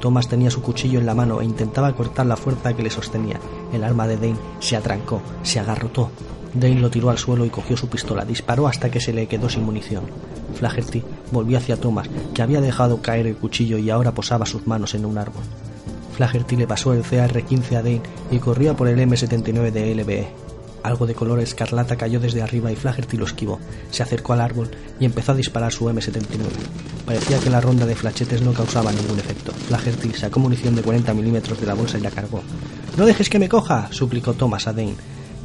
Thomas 0.00 0.28
tenía 0.28 0.50
su 0.50 0.62
cuchillo 0.62 0.98
en 0.98 1.06
la 1.06 1.14
mano 1.14 1.40
e 1.40 1.44
intentaba 1.44 1.94
cortar 1.94 2.26
la 2.26 2.36
fuerza 2.36 2.74
que 2.74 2.82
le 2.82 2.90
sostenía. 2.90 3.40
El 3.72 3.84
arma 3.84 4.06
de 4.06 4.16
Dane 4.16 4.36
se 4.60 4.76
atrancó, 4.76 5.22
se 5.42 5.58
agarrotó. 5.58 6.10
Dane 6.54 6.80
lo 6.80 6.90
tiró 6.90 7.10
al 7.10 7.18
suelo 7.18 7.44
y 7.44 7.50
cogió 7.50 7.76
su 7.76 7.88
pistola. 7.88 8.24
Disparó 8.24 8.66
hasta 8.66 8.90
que 8.90 9.00
se 9.00 9.12
le 9.12 9.26
quedó 9.26 9.48
sin 9.48 9.64
munición. 9.64 10.04
Flaherty 10.54 11.02
volvió 11.32 11.58
hacia 11.58 11.80
Thomas, 11.80 12.08
que 12.34 12.42
había 12.42 12.60
dejado 12.60 13.02
caer 13.02 13.26
el 13.26 13.36
cuchillo 13.36 13.78
y 13.78 13.90
ahora 13.90 14.12
posaba 14.12 14.46
sus 14.46 14.66
manos 14.66 14.94
en 14.94 15.04
un 15.04 15.18
árbol. 15.18 15.42
Flaherty 16.16 16.56
le 16.56 16.66
pasó 16.66 16.94
el 16.94 17.02
CR-15 17.02 17.76
a 17.76 17.82
Dane 17.82 18.02
y 18.30 18.38
corría 18.38 18.74
por 18.74 18.88
el 18.88 18.98
M79 18.98 19.70
de 19.70 19.94
LBE. 19.94 20.45
Algo 20.86 21.04
de 21.04 21.16
color 21.16 21.40
escarlata 21.40 21.96
cayó 21.96 22.20
desde 22.20 22.42
arriba 22.42 22.70
y 22.70 22.76
Flaherty 22.76 23.16
lo 23.16 23.24
esquivó. 23.24 23.58
Se 23.90 24.04
acercó 24.04 24.34
al 24.34 24.40
árbol 24.40 24.70
y 25.00 25.04
empezó 25.04 25.32
a 25.32 25.34
disparar 25.34 25.72
su 25.72 25.86
M79. 25.86 26.46
Parecía 27.04 27.40
que 27.40 27.50
la 27.50 27.60
ronda 27.60 27.86
de 27.86 27.96
flachetes 27.96 28.40
no 28.40 28.52
causaba 28.52 28.92
ningún 28.92 29.18
efecto. 29.18 29.50
Flaherty 29.50 30.12
sacó 30.12 30.38
munición 30.38 30.76
de 30.76 30.82
40 30.82 31.12
milímetros 31.12 31.60
de 31.60 31.66
la 31.66 31.74
bolsa 31.74 31.98
y 31.98 32.02
la 32.02 32.12
cargó. 32.12 32.40
No 32.96 33.04
dejes 33.04 33.28
que 33.28 33.40
me 33.40 33.48
coja, 33.48 33.88
suplicó 33.90 34.34
Thomas 34.34 34.68
a 34.68 34.72
Dane, 34.72 34.94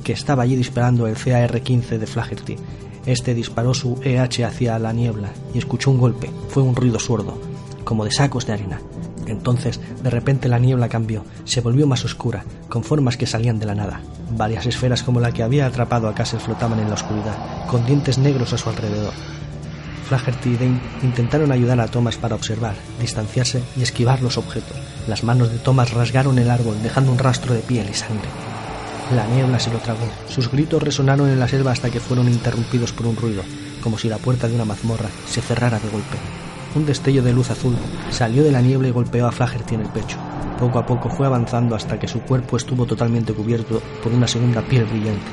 que 0.03 0.13
estaba 0.13 0.43
allí 0.43 0.55
disparando 0.55 1.07
el 1.07 1.15
CAR-15 1.15 1.97
de 1.97 2.05
Flaherty. 2.05 2.55
Este 3.07 3.33
disparó 3.33 3.73
su 3.73 3.99
EH 4.03 4.45
hacia 4.45 4.77
la 4.77 4.93
niebla 4.93 5.31
y 5.55 5.57
escuchó 5.57 5.89
un 5.89 5.97
golpe. 5.97 6.29
Fue 6.49 6.61
un 6.61 6.75
ruido 6.75 6.99
sordo, 6.99 7.41
como 7.83 8.05
de 8.05 8.11
sacos 8.11 8.45
de 8.45 8.53
harina. 8.53 8.79
Entonces, 9.31 9.79
de 10.03 10.09
repente 10.09 10.47
la 10.47 10.59
niebla 10.59 10.89
cambió, 10.89 11.25
se 11.45 11.61
volvió 11.61 11.87
más 11.87 12.05
oscura, 12.05 12.43
con 12.69 12.83
formas 12.83 13.17
que 13.17 13.25
salían 13.25 13.59
de 13.59 13.65
la 13.65 13.75
nada. 13.75 14.01
Varias 14.37 14.65
esferas 14.65 15.03
como 15.03 15.19
la 15.19 15.31
que 15.31 15.43
había 15.43 15.65
atrapado 15.65 16.07
a 16.07 16.13
Castle 16.13 16.39
flotaban 16.39 16.79
en 16.79 16.89
la 16.89 16.95
oscuridad, 16.95 17.67
con 17.67 17.85
dientes 17.85 18.17
negros 18.17 18.53
a 18.53 18.57
su 18.57 18.69
alrededor. 18.69 19.13
Flaherty 20.07 20.49
y 20.49 20.57
Dane 20.57 20.81
intentaron 21.03 21.51
ayudar 21.53 21.79
a 21.79 21.87
Thomas 21.87 22.17
para 22.17 22.35
observar, 22.35 22.75
distanciarse 22.99 23.63
y 23.77 23.81
esquivar 23.81 24.21
los 24.21 24.37
objetos. 24.37 24.75
Las 25.07 25.23
manos 25.23 25.51
de 25.51 25.57
Thomas 25.57 25.93
rasgaron 25.93 26.37
el 26.37 26.49
árbol, 26.49 26.75
dejando 26.83 27.13
un 27.13 27.17
rastro 27.17 27.53
de 27.53 27.61
piel 27.61 27.87
y 27.89 27.93
sangre. 27.93 28.27
La 29.15 29.25
niebla 29.27 29.59
se 29.59 29.71
lo 29.71 29.79
tragó. 29.79 30.09
Sus 30.27 30.51
gritos 30.51 30.83
resonaron 30.83 31.29
en 31.29 31.39
la 31.39 31.47
selva 31.47 31.71
hasta 31.71 31.89
que 31.89 31.99
fueron 32.01 32.27
interrumpidos 32.27 32.91
por 32.91 33.07
un 33.07 33.15
ruido, 33.15 33.43
como 33.81 33.97
si 33.97 34.09
la 34.09 34.17
puerta 34.17 34.47
de 34.49 34.55
una 34.55 34.65
mazmorra 34.65 35.09
se 35.27 35.41
cerrara 35.41 35.79
de 35.79 35.89
golpe. 35.89 36.17
Un 36.73 36.85
destello 36.85 37.21
de 37.21 37.33
luz 37.33 37.49
azul 37.49 37.75
salió 38.11 38.43
de 38.43 38.51
la 38.51 38.61
niebla 38.61 38.87
y 38.87 38.91
golpeó 38.91 39.27
a 39.27 39.31
Flaherty 39.31 39.75
en 39.75 39.81
el 39.81 39.87
pecho. 39.89 40.17
Poco 40.57 40.79
a 40.79 40.85
poco 40.85 41.09
fue 41.09 41.25
avanzando 41.25 41.75
hasta 41.75 41.99
que 41.99 42.07
su 42.07 42.21
cuerpo 42.21 42.55
estuvo 42.55 42.85
totalmente 42.85 43.33
cubierto 43.33 43.81
por 44.01 44.13
una 44.13 44.27
segunda 44.27 44.61
piel 44.61 44.85
brillante. 44.85 45.31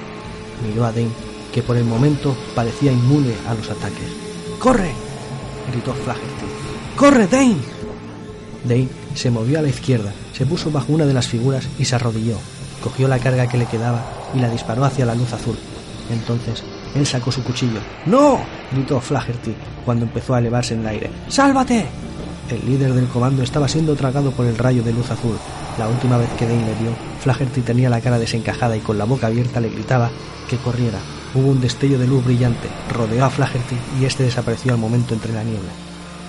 Miró 0.66 0.84
a 0.84 0.92
Dane, 0.92 1.10
que 1.52 1.62
por 1.62 1.76
el 1.76 1.84
momento 1.84 2.36
parecía 2.54 2.90
inmune 2.90 3.34
a 3.46 3.54
los 3.54 3.70
ataques. 3.70 4.08
¡Corre! 4.58 4.90
gritó 5.70 5.94
Flaherty. 5.94 6.46
¡Corre, 6.96 7.26
Dane! 7.28 7.56
Dane 8.64 8.88
se 9.14 9.30
movió 9.30 9.60
a 9.60 9.62
la 9.62 9.68
izquierda, 9.68 10.12
se 10.32 10.46
puso 10.46 10.70
bajo 10.72 10.92
una 10.92 11.06
de 11.06 11.14
las 11.14 11.28
figuras 11.28 11.68
y 11.78 11.84
se 11.84 11.94
arrodilló. 11.94 12.36
Cogió 12.82 13.06
la 13.06 13.18
carga 13.18 13.48
que 13.48 13.58
le 13.58 13.66
quedaba 13.66 14.04
y 14.34 14.40
la 14.40 14.50
disparó 14.50 14.84
hacia 14.84 15.06
la 15.06 15.14
luz 15.14 15.32
azul. 15.32 15.56
Entonces 16.10 16.64
él 16.94 17.06
sacó 17.06 17.30
su 17.30 17.44
cuchillo. 17.44 17.80
¡No! 18.06 18.40
Gritó 18.72 19.00
Flaherty 19.00 19.54
cuando 19.84 20.04
empezó 20.04 20.34
a 20.34 20.38
elevarse 20.38 20.74
en 20.74 20.80
el 20.80 20.86
aire. 20.88 21.10
¡Sálvate! 21.28 21.86
El 22.50 22.64
líder 22.64 22.94
del 22.94 23.08
comando 23.08 23.42
estaba 23.42 23.68
siendo 23.68 23.94
tragado 23.94 24.30
por 24.30 24.46
el 24.46 24.56
rayo 24.56 24.82
de 24.82 24.92
luz 24.92 25.10
azul. 25.10 25.36
La 25.78 25.86
última 25.88 26.16
vez 26.16 26.30
que 26.38 26.46
Dane 26.46 26.64
le 26.64 26.74
vio, 26.74 26.90
Flaherty 27.20 27.60
tenía 27.60 27.90
la 27.90 28.00
cara 28.00 28.18
desencajada 28.18 28.76
y 28.76 28.80
con 28.80 28.96
la 28.96 29.04
boca 29.04 29.26
abierta 29.26 29.60
le 29.60 29.68
gritaba 29.68 30.10
que 30.48 30.56
corriera. 30.56 30.98
Hubo 31.34 31.48
un 31.48 31.60
destello 31.60 31.98
de 31.98 32.06
luz 32.06 32.24
brillante, 32.24 32.68
rodeó 32.90 33.26
a 33.26 33.30
Flaherty 33.30 33.76
y 34.00 34.06
este 34.06 34.22
desapareció 34.24 34.72
al 34.72 34.78
momento 34.78 35.12
entre 35.12 35.34
la 35.34 35.44
niebla. 35.44 35.70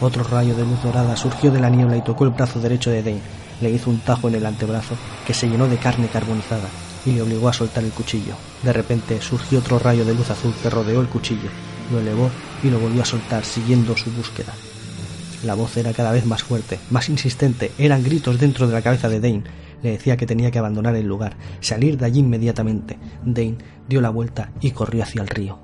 Otro 0.02 0.24
rayo 0.24 0.56
de 0.56 0.66
luz 0.66 0.82
dorada 0.84 1.16
surgió 1.16 1.52
de 1.52 1.60
la 1.60 1.70
niebla 1.70 1.98
y 1.98 2.02
tocó 2.02 2.26
el 2.26 2.32
brazo 2.32 2.60
derecho 2.60 2.90
de 2.90 3.02
Dane. 3.02 3.22
Le 3.62 3.70
hizo 3.70 3.90
un 3.90 4.00
tajo 4.00 4.28
en 4.28 4.36
el 4.36 4.46
antebrazo 4.46 4.96
que 5.26 5.34
se 5.34 5.48
llenó 5.50 5.68
de 5.68 5.78
carne 5.78 6.08
carbonizada 6.08 6.68
y 7.06 7.12
le 7.12 7.22
obligó 7.22 7.48
a 7.48 7.54
soltar 7.54 7.84
el 7.84 7.92
cuchillo. 7.92 8.34
De 8.64 8.74
repente 8.74 9.22
surgió 9.22 9.60
otro 9.60 9.80
rayo 9.80 10.04
de 10.04 10.14
luz 10.14 10.30
azul 10.30 10.54
que 10.62 10.70
rodeó 10.70 11.00
el 11.02 11.08
cuchillo, 11.08 11.50
lo 11.92 12.00
elevó 12.00 12.30
y 12.64 12.70
lo 12.70 12.80
volvió 12.80 13.02
a 13.02 13.06
soltar 13.06 13.46
siguiendo 13.46 13.96
su 13.98 14.12
búsqueda. 14.12 14.54
La 15.44 15.54
voz 15.56 15.78
era 15.78 15.94
cada 15.94 16.12
vez 16.12 16.26
más 16.26 16.44
fuerte, 16.44 16.80
más 16.90 17.10
insistente, 17.10 17.72
eran 17.78 18.04
gritos 18.04 18.40
dentro 18.40 18.68
de 18.68 18.74
la 18.74 18.82
cabeza 18.82 19.08
de 19.08 19.20
Dane. 19.20 19.44
Le 19.82 19.92
decía 19.92 20.18
que 20.18 20.26
tenía 20.26 20.52
que 20.52 20.60
abandonar 20.60 20.96
el 20.96 21.06
lugar, 21.06 21.38
salir 21.62 21.98
de 21.98 22.06
allí 22.06 22.20
inmediatamente. 22.20 22.98
Dane 23.24 23.58
dio 23.88 24.02
la 24.02 24.10
vuelta 24.10 24.52
y 24.60 24.72
corrió 24.72 25.04
hacia 25.04 25.22
el 25.22 25.30
río. 25.30 25.60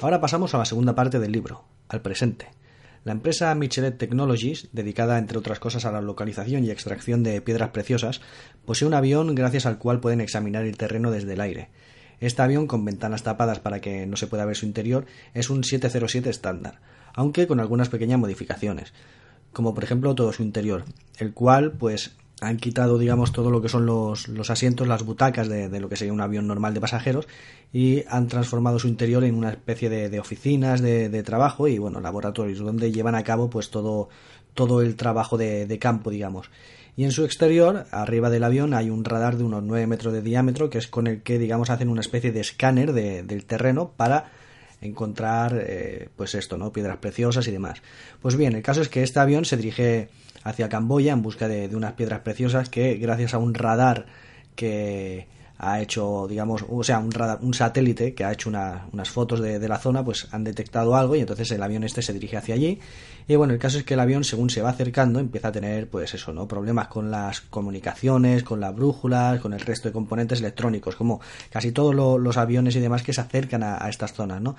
Ahora 0.00 0.20
pasamos 0.20 0.54
a 0.54 0.58
la 0.58 0.64
segunda 0.64 0.94
parte 0.94 1.18
del 1.18 1.32
libro, 1.32 1.64
al 1.88 2.02
presente. 2.02 2.48
La 3.04 3.12
empresa 3.12 3.54
Michelet 3.54 3.96
Technologies, 3.96 4.68
dedicada 4.72 5.18
entre 5.18 5.38
otras 5.38 5.60
cosas 5.60 5.84
a 5.84 5.92
la 5.92 6.00
localización 6.00 6.64
y 6.64 6.70
extracción 6.70 7.22
de 7.22 7.40
piedras 7.40 7.70
preciosas, 7.70 8.20
posee 8.64 8.88
un 8.88 8.94
avión 8.94 9.34
gracias 9.34 9.66
al 9.66 9.78
cual 9.78 10.00
pueden 10.00 10.20
examinar 10.20 10.64
el 10.64 10.76
terreno 10.76 11.10
desde 11.10 11.34
el 11.34 11.40
aire. 11.40 11.70
Este 12.20 12.42
avión, 12.42 12.66
con 12.66 12.84
ventanas 12.84 13.22
tapadas 13.22 13.60
para 13.60 13.80
que 13.80 14.06
no 14.06 14.16
se 14.16 14.26
pueda 14.26 14.44
ver 14.44 14.56
su 14.56 14.66
interior, 14.66 15.06
es 15.34 15.50
un 15.50 15.62
707 15.62 16.28
estándar, 16.28 16.80
aunque 17.14 17.46
con 17.46 17.60
algunas 17.60 17.88
pequeñas 17.88 18.18
modificaciones, 18.18 18.92
como 19.52 19.74
por 19.74 19.84
ejemplo 19.84 20.14
todo 20.14 20.32
su 20.32 20.42
interior, 20.42 20.84
el 21.18 21.32
cual 21.32 21.72
pues 21.72 22.16
han 22.40 22.56
quitado, 22.56 22.98
digamos, 22.98 23.32
todo 23.32 23.50
lo 23.50 23.60
que 23.60 23.68
son 23.68 23.84
los, 23.84 24.28
asientos, 24.48 24.86
las 24.86 25.04
butacas 25.04 25.48
de, 25.48 25.80
lo 25.80 25.88
que 25.88 25.96
sería 25.96 26.12
un 26.12 26.20
avión 26.20 26.46
normal 26.46 26.72
de 26.72 26.80
pasajeros 26.80 27.26
y 27.72 28.04
han 28.08 28.28
transformado 28.28 28.78
su 28.78 28.88
interior 28.88 29.24
en 29.24 29.34
una 29.34 29.50
especie 29.50 29.90
de, 29.90 30.20
oficinas 30.20 30.80
de, 30.80 31.08
de, 31.08 31.22
trabajo 31.22 31.66
y, 31.66 31.78
bueno, 31.78 32.00
laboratorios 32.00 32.60
donde 32.60 32.92
llevan 32.92 33.16
a 33.16 33.24
cabo, 33.24 33.50
pues, 33.50 33.70
todo, 33.70 34.08
todo 34.58 34.82
el 34.82 34.96
trabajo 34.96 35.38
de, 35.38 35.78
campo, 35.80 36.10
digamos. 36.10 36.50
Y 36.96 37.04
en 37.04 37.12
su 37.12 37.24
exterior, 37.24 37.86
arriba 37.92 38.28
del 38.28 38.42
avión, 38.42 38.74
hay 38.74 38.90
un 38.90 39.04
radar 39.04 39.36
de 39.36 39.44
unos 39.44 39.62
9 39.62 39.86
metros 39.86 40.12
de 40.12 40.20
diámetro 40.20 40.68
que 40.68 40.78
es 40.78 40.88
con 40.88 41.06
el 41.06 41.22
que, 41.22 41.38
digamos, 41.38 41.70
hacen 41.70 41.88
una 41.88 42.00
especie 42.00 42.32
de 42.32 42.40
escáner 42.40 42.92
del 42.92 43.44
terreno 43.44 43.92
para 43.96 44.32
encontrar, 44.80 45.56
eh, 45.64 46.08
pues 46.16 46.34
esto, 46.34 46.58
¿no? 46.58 46.72
Piedras 46.72 46.96
preciosas 46.96 47.46
y 47.46 47.52
demás. 47.52 47.82
Pues 48.20 48.34
bien, 48.34 48.56
el 48.56 48.62
caso 48.62 48.80
es 48.80 48.88
que 48.88 49.04
este 49.04 49.20
avión 49.20 49.44
se 49.44 49.56
dirige 49.56 50.08
hacia 50.44 50.68
Camboya 50.68 51.12
en 51.12 51.22
busca 51.22 51.48
de, 51.48 51.74
unas 51.74 51.92
piedras 51.92 52.20
preciosas 52.20 52.68
que 52.68 52.94
gracias 52.94 53.34
a 53.34 53.38
un 53.38 53.54
radar 53.54 54.06
que 54.54 55.26
ha 55.60 55.80
hecho, 55.80 56.26
digamos, 56.28 56.64
o 56.68 56.84
sea, 56.84 57.00
un, 57.00 57.10
radar, 57.10 57.38
un 57.42 57.52
satélite 57.52 58.14
que 58.14 58.24
ha 58.24 58.32
hecho 58.32 58.48
una, 58.48 58.86
unas 58.92 59.10
fotos 59.10 59.40
de, 59.40 59.68
la 59.68 59.78
zona, 59.78 60.04
pues 60.04 60.28
han 60.30 60.44
detectado 60.44 60.94
algo 60.94 61.16
y 61.16 61.20
entonces 61.20 61.50
el 61.50 61.62
avión 61.62 61.82
este 61.82 62.00
se 62.00 62.12
dirige 62.12 62.36
hacia 62.36 62.54
allí. 62.54 62.78
Y 63.26 63.34
bueno, 63.34 63.52
el 63.52 63.58
caso 63.58 63.78
es 63.78 63.84
que 63.84 63.94
el 63.94 64.00
avión, 64.00 64.22
según 64.22 64.50
se 64.50 64.62
va 64.62 64.70
acercando, 64.70 65.18
empieza 65.18 65.48
a 65.48 65.52
tener, 65.52 65.90
pues 65.90 66.14
eso, 66.14 66.32
¿no? 66.32 66.46
Problemas 66.46 66.86
con 66.86 67.10
las 67.10 67.40
comunicaciones, 67.40 68.44
con 68.44 68.60
las 68.60 68.74
brújulas, 68.74 69.40
con 69.40 69.52
el 69.52 69.60
resto 69.60 69.88
de 69.88 69.92
componentes 69.92 70.38
electrónicos, 70.38 70.94
como 70.94 71.20
casi 71.50 71.72
todos 71.72 71.92
lo, 71.92 72.18
los 72.18 72.36
aviones 72.36 72.76
y 72.76 72.80
demás 72.80 73.02
que 73.02 73.12
se 73.12 73.20
acercan 73.20 73.64
a, 73.64 73.84
a 73.84 73.88
estas 73.88 74.12
zonas, 74.12 74.40
¿no? 74.40 74.54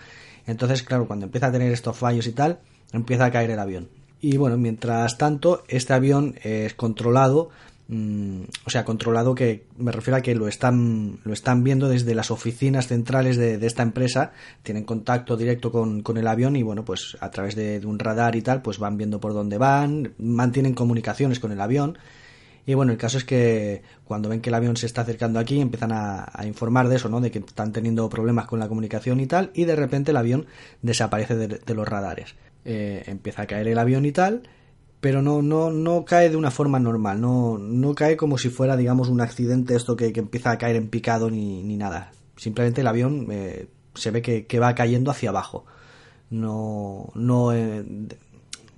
Entonces, 0.45 0.83
claro, 0.83 1.07
cuando 1.07 1.25
empieza 1.25 1.47
a 1.47 1.51
tener 1.51 1.71
estos 1.71 1.95
fallos 1.95 2.27
y 2.27 2.33
tal, 2.33 2.59
empieza 2.91 3.25
a 3.25 3.31
caer 3.31 3.51
el 3.51 3.59
avión. 3.59 3.87
Y 4.21 4.37
bueno, 4.37 4.57
mientras 4.57 5.17
tanto, 5.17 5.63
este 5.69 5.93
avión 5.93 6.35
es 6.43 6.73
controlado, 6.73 7.49
mmm, 7.87 8.41
o 8.65 8.69
sea, 8.69 8.83
controlado 8.83 9.33
que 9.33 9.63
me 9.77 9.93
refiero 9.93 10.17
a 10.17 10.21
que 10.21 10.35
lo 10.35 10.49
están, 10.49 11.19
lo 11.23 11.31
están 11.31 11.63
viendo 11.63 11.87
desde 11.87 12.13
las 12.15 12.29
oficinas 12.29 12.87
centrales 12.87 13.37
de, 13.37 13.65
esta 13.65 13.81
empresa, 13.83 14.33
tienen 14.61 14.83
contacto 14.83 15.37
directo 15.37 15.71
con, 15.71 16.01
con, 16.01 16.17
el 16.17 16.27
avión 16.27 16.57
y 16.57 16.63
bueno, 16.63 16.83
pues 16.83 17.17
a 17.21 17.31
través 17.31 17.55
de, 17.55 17.79
un 17.85 17.97
radar 17.97 18.35
y 18.35 18.41
tal, 18.41 18.61
pues 18.61 18.77
van 18.77 18.97
viendo 18.97 19.21
por 19.21 19.33
dónde 19.33 19.57
van, 19.57 20.13
mantienen 20.17 20.73
comunicaciones 20.73 21.39
con 21.39 21.51
el 21.53 21.61
avión. 21.61 21.97
Y 22.65 22.73
bueno, 22.75 22.91
el 22.91 22.99
caso 22.99 23.17
es 23.17 23.23
que 23.23 23.81
cuando 24.03 24.29
ven 24.29 24.41
que 24.41 24.49
el 24.49 24.53
avión 24.53 24.77
se 24.77 24.85
está 24.85 25.01
acercando 25.01 25.39
aquí, 25.39 25.59
empiezan 25.59 25.91
a, 25.91 26.29
informar 26.45 26.87
de 26.89 26.97
eso, 26.97 27.09
¿no? 27.09 27.19
De 27.21 27.31
que 27.31 27.39
están 27.39 27.71
teniendo 27.71 28.07
problemas 28.09 28.45
con 28.45 28.59
la 28.59 28.67
comunicación 28.67 29.19
y 29.21 29.27
tal, 29.27 29.49
y 29.55 29.65
de 29.65 29.75
repente 29.75 30.11
el 30.11 30.17
avión 30.17 30.45
desaparece 30.81 31.35
de, 31.35 31.47
de 31.47 31.73
los 31.73 31.87
radares 31.87 32.35
eh, 32.65 33.03
empieza 33.07 33.43
a 33.43 33.47
caer 33.47 33.67
el 33.67 33.77
avión 33.77 34.05
y 34.05 34.11
tal, 34.11 34.43
pero 35.01 35.21
no, 35.21 35.41
no, 35.41 35.71
no 35.71 36.05
cae 36.05 36.29
de 36.29 36.35
una 36.35 36.51
forma 36.51 36.79
normal, 36.79 37.21
no, 37.21 37.57
no 37.57 37.95
cae 37.95 38.17
como 38.17 38.37
si 38.37 38.49
fuera, 38.49 38.75
digamos, 38.75 39.09
un 39.09 39.21
accidente 39.21 39.75
esto 39.75 39.95
que, 39.95 40.11
que 40.11 40.19
empieza 40.19 40.51
a 40.51 40.57
caer 40.57 40.75
en 40.75 40.89
picado 40.89 41.29
ni, 41.29 41.63
ni 41.63 41.77
nada. 41.77 42.11
Simplemente 42.35 42.81
el 42.81 42.87
avión 42.87 43.27
eh, 43.31 43.67
se 43.95 44.11
ve 44.11 44.21
que, 44.21 44.45
que, 44.45 44.59
va 44.59 44.75
cayendo 44.75 45.11
hacia 45.11 45.29
abajo. 45.29 45.65
No, 46.29 47.11
no, 47.15 47.53
eh, 47.53 47.83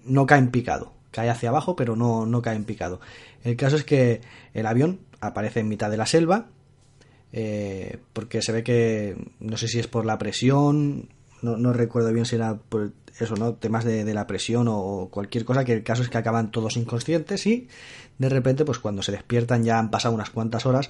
no 0.06 0.26
cae 0.26 0.39
en 0.39 0.52
picado. 0.52 0.94
Cae 1.12 1.30
hacia 1.30 1.50
abajo, 1.50 1.76
pero 1.76 1.96
no, 1.96 2.26
no 2.26 2.41
cae 2.41 2.56
en 2.56 2.65
picado. 2.65 3.02
El 3.44 3.56
caso 3.58 3.76
es 3.76 3.84
que 3.84 4.22
el 4.54 4.65
avión 4.65 5.00
aparece 5.20 5.60
en 5.60 5.67
mitad 5.67 5.89
de 5.89 5.98
la 5.98 6.06
selva, 6.06 6.48
eh, 7.34 8.00
porque 8.13 8.41
se 8.41 8.52
ve 8.52 8.63
que, 8.63 9.15
no 9.39 9.58
sé 9.58 9.67
si 9.67 9.80
es 9.80 9.88
por 9.88 10.06
la 10.06 10.17
presión, 10.17 11.10
no, 11.41 11.58
no 11.58 11.74
recuerdo 11.74 12.13
bien 12.13 12.26
si 12.26 12.36
era 12.36 12.58
por 12.58 12.91
eso, 13.21 13.36
¿no? 13.36 13.53
Temas 13.53 13.86
de, 13.86 14.13
la 14.13 14.27
presión 14.27 14.67
o 14.69 15.10
cualquier 15.12 15.45
cosa, 15.45 15.63
que 15.63 15.73
el 15.73 15.84
caso 15.84 16.03
es 16.03 16.10
que 16.10 16.17
acaban 16.17 16.51
todos 16.51 16.77
inconscientes 16.77 17.45
y 17.47 17.67
de 18.17 18.29
repente, 18.29 18.65
pues 18.65 18.79
cuando 18.79 19.01
se 19.01 19.12
despiertan 19.12 19.63
ya 19.63 19.79
han 19.79 19.91
pasado 19.91 20.13
unas 20.13 20.29
cuantas 20.29 20.65
horas 20.65 20.89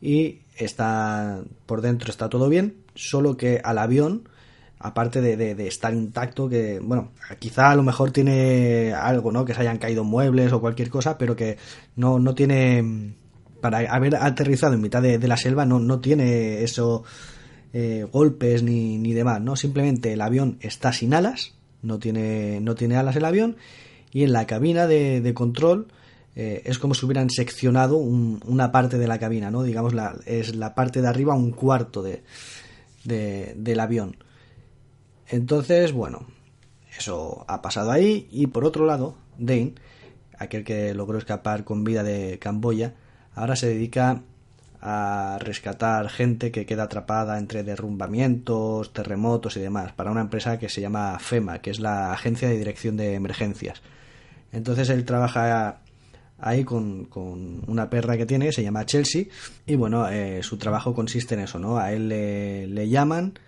y 0.00 0.40
está 0.56 1.42
por 1.66 1.80
dentro 1.80 2.10
está 2.10 2.28
todo 2.28 2.48
bien, 2.48 2.76
solo 2.94 3.36
que 3.36 3.60
al 3.62 3.78
avión, 3.78 4.28
aparte 4.78 5.20
de 5.20 5.66
estar 5.66 5.92
intacto, 5.92 6.48
que, 6.48 6.80
bueno, 6.80 7.12
quizá 7.38 7.70
a 7.70 7.76
lo 7.76 7.82
mejor 7.82 8.10
tiene 8.12 8.92
algo, 8.92 9.32
¿no? 9.32 9.44
Que 9.44 9.54
se 9.54 9.60
hayan 9.60 9.78
caído 9.78 10.04
muebles 10.04 10.52
o 10.52 10.60
cualquier 10.60 10.90
cosa, 10.90 11.18
pero 11.18 11.34
que 11.34 11.58
no, 11.96 12.18
no 12.18 12.34
tiene, 12.34 13.14
para 13.60 13.78
haber 13.92 14.16
aterrizado 14.16 14.74
en 14.74 14.80
mitad 14.80 15.02
de, 15.02 15.18
de 15.18 15.28
la 15.28 15.36
selva, 15.36 15.64
no, 15.64 15.80
no 15.80 16.00
tiene 16.00 16.62
eso 16.62 17.04
eh, 17.72 18.06
golpes 18.10 18.62
ni, 18.62 18.98
ni 18.98 19.12
demás, 19.12 19.40
¿no? 19.40 19.56
Simplemente 19.56 20.12
el 20.12 20.20
avión 20.20 20.58
está 20.60 20.92
sin 20.92 21.14
alas, 21.14 21.54
no 21.82 21.98
tiene, 21.98 22.60
no 22.60 22.74
tiene 22.74 22.96
alas 22.96 23.16
el 23.16 23.24
avión, 23.24 23.56
y 24.12 24.24
en 24.24 24.32
la 24.32 24.46
cabina 24.46 24.86
de, 24.86 25.20
de 25.20 25.34
control 25.34 25.88
eh, 26.34 26.62
es 26.64 26.78
como 26.78 26.94
si 26.94 27.04
hubieran 27.04 27.30
seccionado 27.30 27.96
un, 27.96 28.40
una 28.46 28.70
parte 28.70 28.96
de 28.98 29.08
la 29.08 29.18
cabina, 29.18 29.50
¿no? 29.50 29.62
Digamos, 29.62 29.92
la, 29.92 30.16
es 30.24 30.54
la 30.54 30.74
parte 30.74 31.02
de 31.02 31.08
arriba, 31.08 31.34
un 31.34 31.50
cuarto 31.50 32.02
de, 32.02 32.22
de, 33.04 33.54
del 33.56 33.80
avión. 33.80 34.16
Entonces, 35.28 35.92
bueno, 35.92 36.26
eso 36.96 37.44
ha 37.48 37.60
pasado 37.60 37.90
ahí. 37.90 38.28
Y 38.30 38.46
por 38.46 38.64
otro 38.64 38.86
lado, 38.86 39.16
Dane, 39.36 39.74
aquel 40.38 40.64
que 40.64 40.94
logró 40.94 41.18
escapar 41.18 41.64
con 41.64 41.84
vida 41.84 42.02
de 42.02 42.38
Camboya, 42.38 42.94
ahora 43.34 43.56
se 43.56 43.66
dedica 43.66 44.22
a 44.80 45.38
rescatar 45.40 46.08
gente 46.08 46.50
que 46.52 46.66
queda 46.66 46.84
atrapada 46.84 47.38
entre 47.38 47.64
derrumbamientos, 47.64 48.92
terremotos 48.92 49.56
y 49.56 49.60
demás, 49.60 49.92
para 49.92 50.10
una 50.10 50.20
empresa 50.20 50.58
que 50.58 50.68
se 50.68 50.80
llama 50.80 51.18
FEMA, 51.18 51.60
que 51.60 51.70
es 51.70 51.80
la 51.80 52.12
Agencia 52.12 52.48
de 52.48 52.58
Dirección 52.58 52.96
de 52.96 53.14
Emergencias. 53.14 53.82
Entonces 54.52 54.88
él 54.90 55.04
trabaja 55.04 55.80
ahí 56.38 56.64
con, 56.64 57.08
una 57.66 57.90
perra 57.90 58.16
que 58.16 58.26
tiene, 58.26 58.52
se 58.52 58.62
llama 58.62 58.86
Chelsea, 58.86 59.24
y 59.66 59.74
bueno, 59.74 60.08
eh, 60.08 60.42
su 60.42 60.56
trabajo 60.56 60.94
consiste 60.94 61.34
en 61.34 61.40
eso, 61.40 61.58
¿no? 61.58 61.78
A 61.78 61.92
él 61.92 62.08
le, 62.08 62.66
le, 62.66 62.88
llaman, 62.88 63.38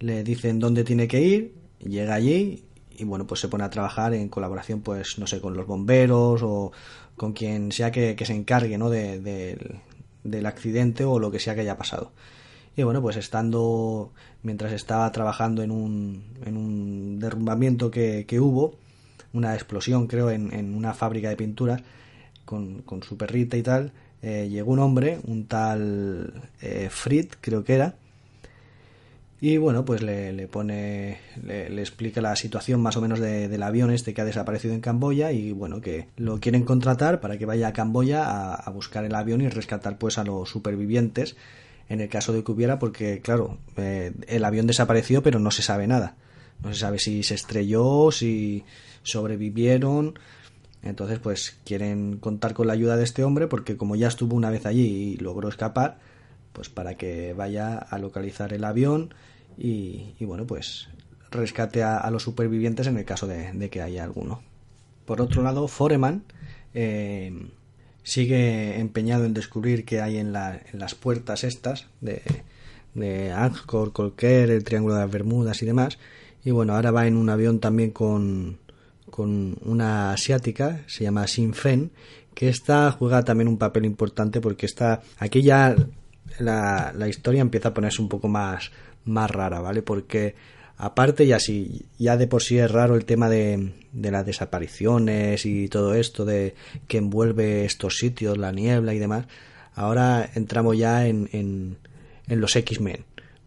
le 0.00 0.24
dicen 0.24 0.58
dónde 0.58 0.84
tiene 0.84 1.06
que 1.06 1.20
ir, 1.20 1.54
llega 1.78 2.14
allí 2.14 2.64
y 3.00 3.04
bueno, 3.04 3.26
pues 3.26 3.40
se 3.40 3.48
pone 3.48 3.64
a 3.64 3.70
trabajar 3.70 4.12
en 4.12 4.28
colaboración, 4.28 4.82
pues 4.82 5.18
no 5.18 5.26
sé, 5.26 5.40
con 5.40 5.56
los 5.56 5.66
bomberos 5.66 6.42
o 6.42 6.70
con 7.16 7.32
quien 7.32 7.72
sea 7.72 7.90
que, 7.90 8.16
se 8.24 8.34
encargue, 8.34 8.76
¿no? 8.76 8.90
De, 8.90 9.58
del 10.24 10.46
accidente 10.46 11.04
o 11.04 11.18
lo 11.18 11.30
que 11.30 11.38
sea 11.38 11.54
que 11.54 11.62
haya 11.62 11.76
pasado. 11.76 12.12
Y 12.76 12.82
bueno, 12.82 13.02
pues 13.02 13.16
estando, 13.16 14.12
mientras 14.42 14.72
estaba 14.72 15.10
trabajando 15.12 15.62
en 15.62 15.70
un, 15.70 16.24
en 16.44 16.56
un 16.56 17.18
derrumbamiento 17.18 17.90
que, 17.90 18.26
que 18.26 18.40
hubo, 18.40 18.74
una 19.32 19.54
explosión 19.54 20.06
creo 20.06 20.30
en, 20.30 20.52
en 20.52 20.74
una 20.74 20.94
fábrica 20.94 21.28
de 21.28 21.36
pinturas, 21.36 21.82
con, 22.44 22.82
con 22.82 23.02
su 23.02 23.16
perrita 23.16 23.56
y 23.56 23.62
tal, 23.62 23.92
eh, 24.22 24.48
llegó 24.50 24.72
un 24.72 24.80
hombre, 24.80 25.20
un 25.26 25.46
tal 25.46 26.50
eh, 26.60 26.90
creo 27.40 27.64
que 27.64 27.74
era, 27.74 27.94
y 29.42 29.56
bueno, 29.56 29.86
pues 29.86 30.02
le, 30.02 30.34
le 30.34 30.48
pone, 30.48 31.18
le, 31.42 31.80
explica 31.80 32.20
la 32.20 32.36
situación 32.36 32.82
más 32.82 32.98
o 32.98 33.00
menos 33.00 33.20
del 33.20 33.62
avión 33.62 33.90
este 33.90 34.12
que 34.12 34.20
ha 34.20 34.26
desaparecido 34.26 34.74
en 34.74 34.82
Camboya 34.82 35.32
y 35.32 35.52
bueno, 35.52 35.80
que 35.80 36.08
lo 36.18 36.40
quieren 36.40 36.64
contratar 36.64 37.20
para 37.20 37.38
que 37.38 37.46
vaya 37.46 37.68
a 37.68 37.72
Camboya 37.72 38.52
a, 38.52 38.70
buscar 38.70 39.04
el 39.06 39.14
avión 39.14 39.40
y 39.40 39.48
rescatar 39.48 39.96
pues 39.96 40.18
a 40.18 40.24
los 40.24 40.50
supervivientes 40.50 41.36
en 41.88 42.02
el 42.02 42.10
caso 42.10 42.34
de 42.34 42.44
que 42.44 42.52
hubiera, 42.52 42.78
porque 42.78 43.20
claro, 43.20 43.56
eh, 43.78 44.12
el 44.28 44.44
avión 44.44 44.66
desapareció 44.66 45.22
pero 45.22 45.38
no 45.38 45.50
se 45.50 45.62
sabe 45.62 45.86
nada. 45.86 46.16
No 46.62 46.74
se 46.74 46.80
sabe 46.80 46.98
si 46.98 47.22
se 47.22 47.34
estrelló, 47.34 48.10
si 48.12 48.64
sobrevivieron. 49.02 50.18
Entonces 50.82 51.18
pues 51.18 51.58
quieren 51.64 52.18
contar 52.18 52.52
con 52.52 52.66
la 52.66 52.74
ayuda 52.74 52.98
de 52.98 53.04
este 53.04 53.24
hombre 53.24 53.46
porque 53.46 53.78
como 53.78 53.96
ya 53.96 54.08
estuvo 54.08 54.36
una 54.36 54.50
vez 54.50 54.66
allí 54.66 55.14
y 55.14 55.16
logró 55.16 55.48
escapar, 55.48 55.98
pues 56.52 56.68
para 56.68 56.96
que 56.96 57.32
vaya 57.32 57.78
a 57.78 57.98
localizar 57.98 58.52
el 58.52 58.64
avión 58.64 59.14
y, 59.56 60.14
bueno, 60.20 60.46
pues 60.46 60.88
rescate 61.30 61.82
a, 61.82 62.08
los 62.10 62.22
supervivientes 62.22 62.86
en 62.86 62.96
el 62.96 63.04
caso 63.04 63.26
de, 63.26 63.68
que 63.70 63.82
haya 63.82 64.04
alguno. 64.04 64.42
Por 65.04 65.20
otro 65.20 65.42
lado, 65.42 65.68
Foreman 65.68 66.24
eh, 66.74 67.48
sigue 68.02 68.78
empeñado 68.80 69.24
en 69.24 69.34
descubrir 69.34 69.84
qué 69.84 70.00
hay 70.00 70.18
en, 70.18 70.32
las 70.32 70.94
puertas 70.94 71.44
estas 71.44 71.86
de, 72.00 72.22
de 72.94 73.32
Angkor, 73.32 73.92
Colquer, 73.92 74.50
el 74.50 74.64
Triángulo 74.64 74.94
de 74.94 75.00
las 75.02 75.10
Bermudas 75.10 75.62
y 75.62 75.66
demás. 75.66 75.98
Y 76.44 76.52
bueno, 76.52 76.74
ahora 76.74 76.90
va 76.90 77.06
en 77.06 77.16
un 77.16 77.28
avión 77.28 77.60
también 77.60 77.90
con, 77.90 78.58
con 79.10 79.58
una 79.62 80.12
asiática, 80.12 80.80
se 80.86 81.04
llama 81.04 81.26
Sin 81.26 81.52
Fen, 81.52 81.90
que 82.34 82.48
esta 82.48 82.90
juega 82.92 83.24
también 83.24 83.48
un 83.48 83.58
papel 83.58 83.84
importante 83.84 84.40
porque 84.40 84.66
está 84.66 85.02
aquí 85.18 85.42
ya 85.42 85.76
la, 86.38 86.92
la 86.96 87.08
historia 87.08 87.40
empieza 87.40 87.68
a 87.68 87.74
ponerse 87.74 88.02
un 88.02 88.08
poco 88.08 88.28
más, 88.28 88.70
más 89.04 89.30
rara, 89.30 89.60
¿vale? 89.60 89.82
Porque 89.82 90.34
aparte 90.76 91.26
ya 91.26 91.38
si 91.38 91.86
ya 91.98 92.16
de 92.16 92.26
por 92.26 92.42
sí 92.42 92.58
es 92.58 92.70
raro 92.70 92.94
el 92.94 93.04
tema 93.04 93.28
de, 93.28 93.74
de 93.92 94.10
las 94.10 94.24
desapariciones 94.24 95.44
y 95.44 95.68
todo 95.68 95.94
esto 95.94 96.24
de 96.24 96.54
que 96.88 96.98
envuelve 96.98 97.64
estos 97.64 97.96
sitios, 97.96 98.38
la 98.38 98.52
niebla 98.52 98.94
y 98.94 98.98
demás, 98.98 99.26
ahora 99.74 100.28
entramos 100.34 100.78
ya 100.78 101.06
en, 101.06 101.28
en, 101.32 101.78
en 102.28 102.40
los 102.40 102.56
X-Men. 102.56 103.04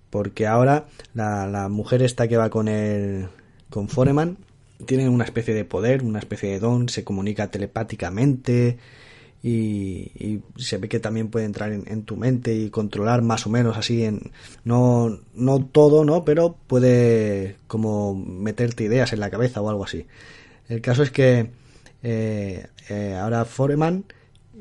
Porque 0.09 0.45
ahora 0.45 0.86
la, 1.15 1.47
la 1.47 1.69
mujer 1.69 2.03
esta 2.03 2.27
que 2.27 2.38
va 2.38 2.51
con 2.51 2.67
el 2.67 3.29
con 3.71 3.89
Foreman 3.89 4.38
tiene 4.86 5.09
una 5.09 5.23
especie 5.23 5.55
de 5.55 5.65
poder, 5.65 6.03
una 6.03 6.19
especie 6.19 6.51
de 6.51 6.59
don, 6.59 6.89
se 6.89 7.03
comunica 7.03 7.49
telepáticamente, 7.49 8.77
y, 9.43 10.39
se 10.56 10.77
ve 10.77 10.88
que 10.88 11.01
también 11.01 11.27
puede 11.27 11.45
entrar 11.45 11.71
en, 11.73 12.03
tu 12.03 12.15
mente 12.15 12.56
y 12.56 12.69
controlar 12.69 13.21
más 13.21 13.45
o 13.45 13.49
menos 13.49 13.77
así 13.77 14.06
en 14.06 14.32
no 14.63 15.19
no 15.36 15.65
todo 15.65 16.06
no 16.06 16.23
pero 16.23 16.56
puede 16.65 17.58
como 17.67 18.15
meterte 18.15 18.86
ideas 18.86 19.12
en 19.12 19.19
la 19.19 19.29
cabeza 19.29 19.62
o 19.62 19.69
algo 19.69 19.84
así. 19.84 20.06
El 20.69 20.82
caso 20.82 21.03
es 21.03 21.12
que 21.12 21.51
eh, 22.01 22.67
eh, 22.89 23.17
ahora 23.19 23.43
Foreman 23.43 24.06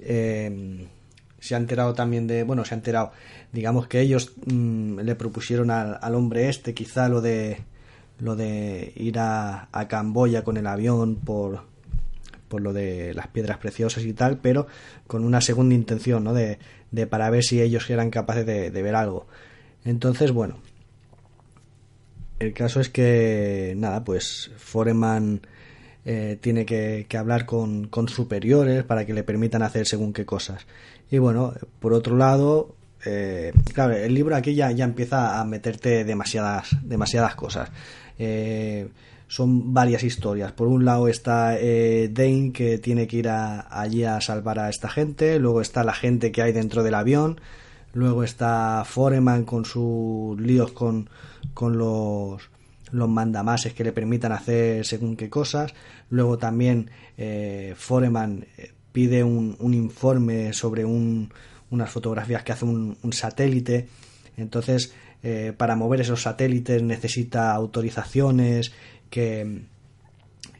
eh, 0.00 0.88
se 1.38 1.54
ha 1.54 1.58
enterado 1.58 1.94
también 1.94 2.26
de 2.26 2.42
bueno 2.42 2.64
se 2.64 2.74
ha 2.74 2.78
enterado 2.78 3.12
digamos 3.52 3.86
que 3.86 4.00
ellos 4.00 4.32
mm, 4.46 4.98
le 4.98 5.14
propusieron 5.14 5.70
al, 5.70 5.98
al, 6.02 6.14
hombre 6.16 6.48
este 6.48 6.74
quizá 6.74 7.08
lo 7.08 7.20
de 7.20 7.58
lo 8.18 8.34
de 8.34 8.92
ir 8.96 9.20
a, 9.20 9.68
a 9.70 9.86
Camboya 9.86 10.42
con 10.42 10.56
el 10.56 10.66
avión 10.66 11.16
por 11.16 11.71
por 12.52 12.60
lo 12.60 12.74
de 12.74 13.14
las 13.14 13.28
piedras 13.28 13.56
preciosas 13.56 14.04
y 14.04 14.12
tal, 14.12 14.36
pero 14.36 14.66
con 15.06 15.24
una 15.24 15.40
segunda 15.40 15.74
intención, 15.74 16.22
¿no? 16.22 16.34
De, 16.34 16.58
de 16.90 17.06
para 17.06 17.30
ver 17.30 17.42
si 17.42 17.62
ellos 17.62 17.88
eran 17.88 18.10
capaces 18.10 18.44
de, 18.44 18.70
ver 18.70 18.94
algo. 18.94 19.26
Entonces, 19.86 20.32
bueno, 20.32 20.58
el 22.40 22.52
caso 22.52 22.78
es 22.80 22.90
que, 22.90 23.72
nada, 23.78 24.04
pues 24.04 24.50
Foreman 24.58 25.40
eh, 26.04 26.36
tiene 26.42 26.66
que, 26.66 27.06
hablar 27.18 27.46
con, 27.46 27.86
con, 27.88 28.06
superiores 28.06 28.84
para 28.84 29.06
que 29.06 29.14
le 29.14 29.24
permitan 29.24 29.62
hacer 29.62 29.86
según 29.86 30.12
qué 30.12 30.26
cosas. 30.26 30.66
Y 31.10 31.16
bueno, 31.16 31.54
por 31.80 31.94
otro 31.94 32.18
lado, 32.18 32.74
eh, 33.06 33.54
claro, 33.72 33.94
el 33.94 34.12
libro 34.12 34.36
aquí 34.36 34.54
ya, 34.54 34.70
ya 34.72 34.84
empieza 34.84 35.40
a 35.40 35.44
meterte 35.46 36.04
demasiadas, 36.04 36.76
demasiadas 36.82 37.34
cosas. 37.34 37.70
Eh, 38.18 38.88
son 39.32 39.72
varias 39.72 40.02
historias. 40.02 40.52
Por 40.52 40.68
un 40.68 40.84
lado 40.84 41.08
está 41.08 41.56
eh, 41.58 42.10
Dane 42.12 42.52
que 42.52 42.76
tiene 42.76 43.06
que 43.06 43.16
ir 43.16 43.30
allí 43.30 44.04
a 44.04 44.20
salvar 44.20 44.58
a 44.58 44.68
esta 44.68 44.90
gente, 44.90 45.38
luego 45.38 45.62
está 45.62 45.84
la 45.84 45.94
gente 45.94 46.30
que 46.30 46.42
hay 46.42 46.52
dentro 46.52 46.82
del 46.82 46.92
avión, 46.92 47.40
luego 47.94 48.24
está 48.24 48.84
Foreman 48.84 49.44
con 49.44 49.64
sus 49.64 50.38
líos 50.38 50.72
con, 50.72 51.08
con 51.54 51.78
los, 51.78 52.42
los 52.90 53.08
mandamases 53.08 53.72
que 53.72 53.84
le 53.84 53.92
permitan 53.92 54.32
hacer 54.32 54.84
según 54.84 55.16
qué 55.16 55.30
cosas, 55.30 55.72
luego 56.10 56.36
también 56.36 56.90
eh, 57.16 57.72
Foreman 57.74 58.44
eh, 58.58 58.72
pide 58.92 59.24
un, 59.24 59.56
un 59.60 59.72
informe 59.72 60.52
sobre 60.52 60.84
un, 60.84 61.32
unas 61.70 61.88
fotografías 61.88 62.42
que 62.42 62.52
hace 62.52 62.66
un, 62.66 62.98
un 63.02 63.12
satélite, 63.14 63.88
entonces 64.36 64.92
eh, 65.24 65.52
para 65.56 65.76
mover 65.76 66.00
esos 66.00 66.22
satélites 66.22 66.82
necesita 66.82 67.52
autorizaciones 67.52 68.72
que, 69.12 69.66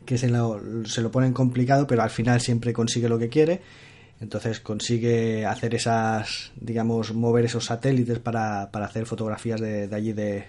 que 0.05 0.19
se, 0.19 0.29
lo, 0.29 0.61
se 0.85 1.01
lo 1.01 1.11
ponen 1.11 1.33
complicado, 1.33 1.87
pero 1.87 2.03
al 2.03 2.11
final 2.11 2.41
siempre 2.41 2.75
consigue 2.75 3.09
lo 3.09 3.19
que 3.19 3.31
quiere. 3.31 3.63
Entonces 4.21 4.61
consigue 4.61 5.47
hacer 5.47 5.75
esas, 5.75 6.53
digamos, 6.61 7.15
mover 7.15 7.47
esos 7.47 7.65
satélites 7.65 8.19
para, 8.21 8.71
para 8.71 8.87
hacer 8.87 9.07
fotografías 9.07 9.61
de, 9.61 9.89
de 9.89 9.97
allí 9.97 10.13
de, 10.13 10.45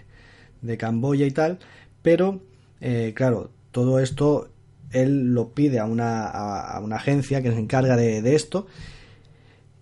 de, 0.62 0.78
Camboya 0.78 1.26
y 1.26 1.32
tal. 1.32 1.60
Pero, 2.04 2.42
eh, 2.82 3.14
claro, 3.16 3.50
todo 3.72 4.00
esto 4.00 4.50
él 4.92 5.34
lo 5.34 5.54
pide 5.54 5.80
a 5.80 5.86
una, 5.86 6.28
a, 6.28 6.80
una 6.82 6.98
agencia 6.98 7.42
que 7.42 7.52
se 7.52 7.58
encarga 7.58 7.96
de, 7.96 8.22
de, 8.22 8.36
esto. 8.36 8.68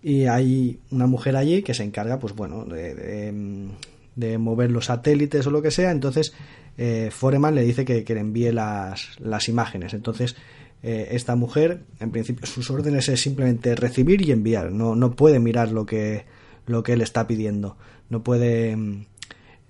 Y 0.00 0.26
hay 0.26 0.78
una 0.90 1.06
mujer 1.06 1.36
allí 1.36 1.62
que 1.62 1.74
se 1.74 1.82
encarga, 1.82 2.18
pues 2.20 2.34
bueno, 2.34 2.64
de, 2.64 3.68
de 4.14 4.38
mover 4.38 4.70
los 4.70 4.86
satélites 4.86 5.46
o 5.46 5.50
lo 5.50 5.60
que 5.60 5.72
sea. 5.72 5.90
Entonces 5.90 6.32
eh, 6.78 7.10
Foreman 7.10 7.54
le 7.54 7.62
dice 7.62 7.84
que, 7.84 8.04
le 8.06 8.20
envíe 8.20 8.52
las, 8.52 9.20
las 9.20 9.48
imágenes. 9.48 9.94
Entonces, 9.94 10.36
eh, 10.82 11.08
esta 11.12 11.36
mujer, 11.36 11.84
en 12.00 12.10
principio, 12.10 12.46
sus 12.46 12.70
órdenes 12.70 13.08
es 13.08 13.20
simplemente 13.20 13.74
recibir 13.74 14.22
y 14.22 14.32
enviar. 14.32 14.72
No, 14.72 14.94
no 14.96 15.12
puede 15.12 15.38
mirar 15.38 15.70
lo 15.70 15.86
que, 15.86 16.24
lo 16.66 16.82
que 16.82 16.94
él 16.94 17.02
está 17.02 17.26
pidiendo. 17.26 17.76
No 18.08 18.22
puede 18.22 18.76
mm, 18.76 19.06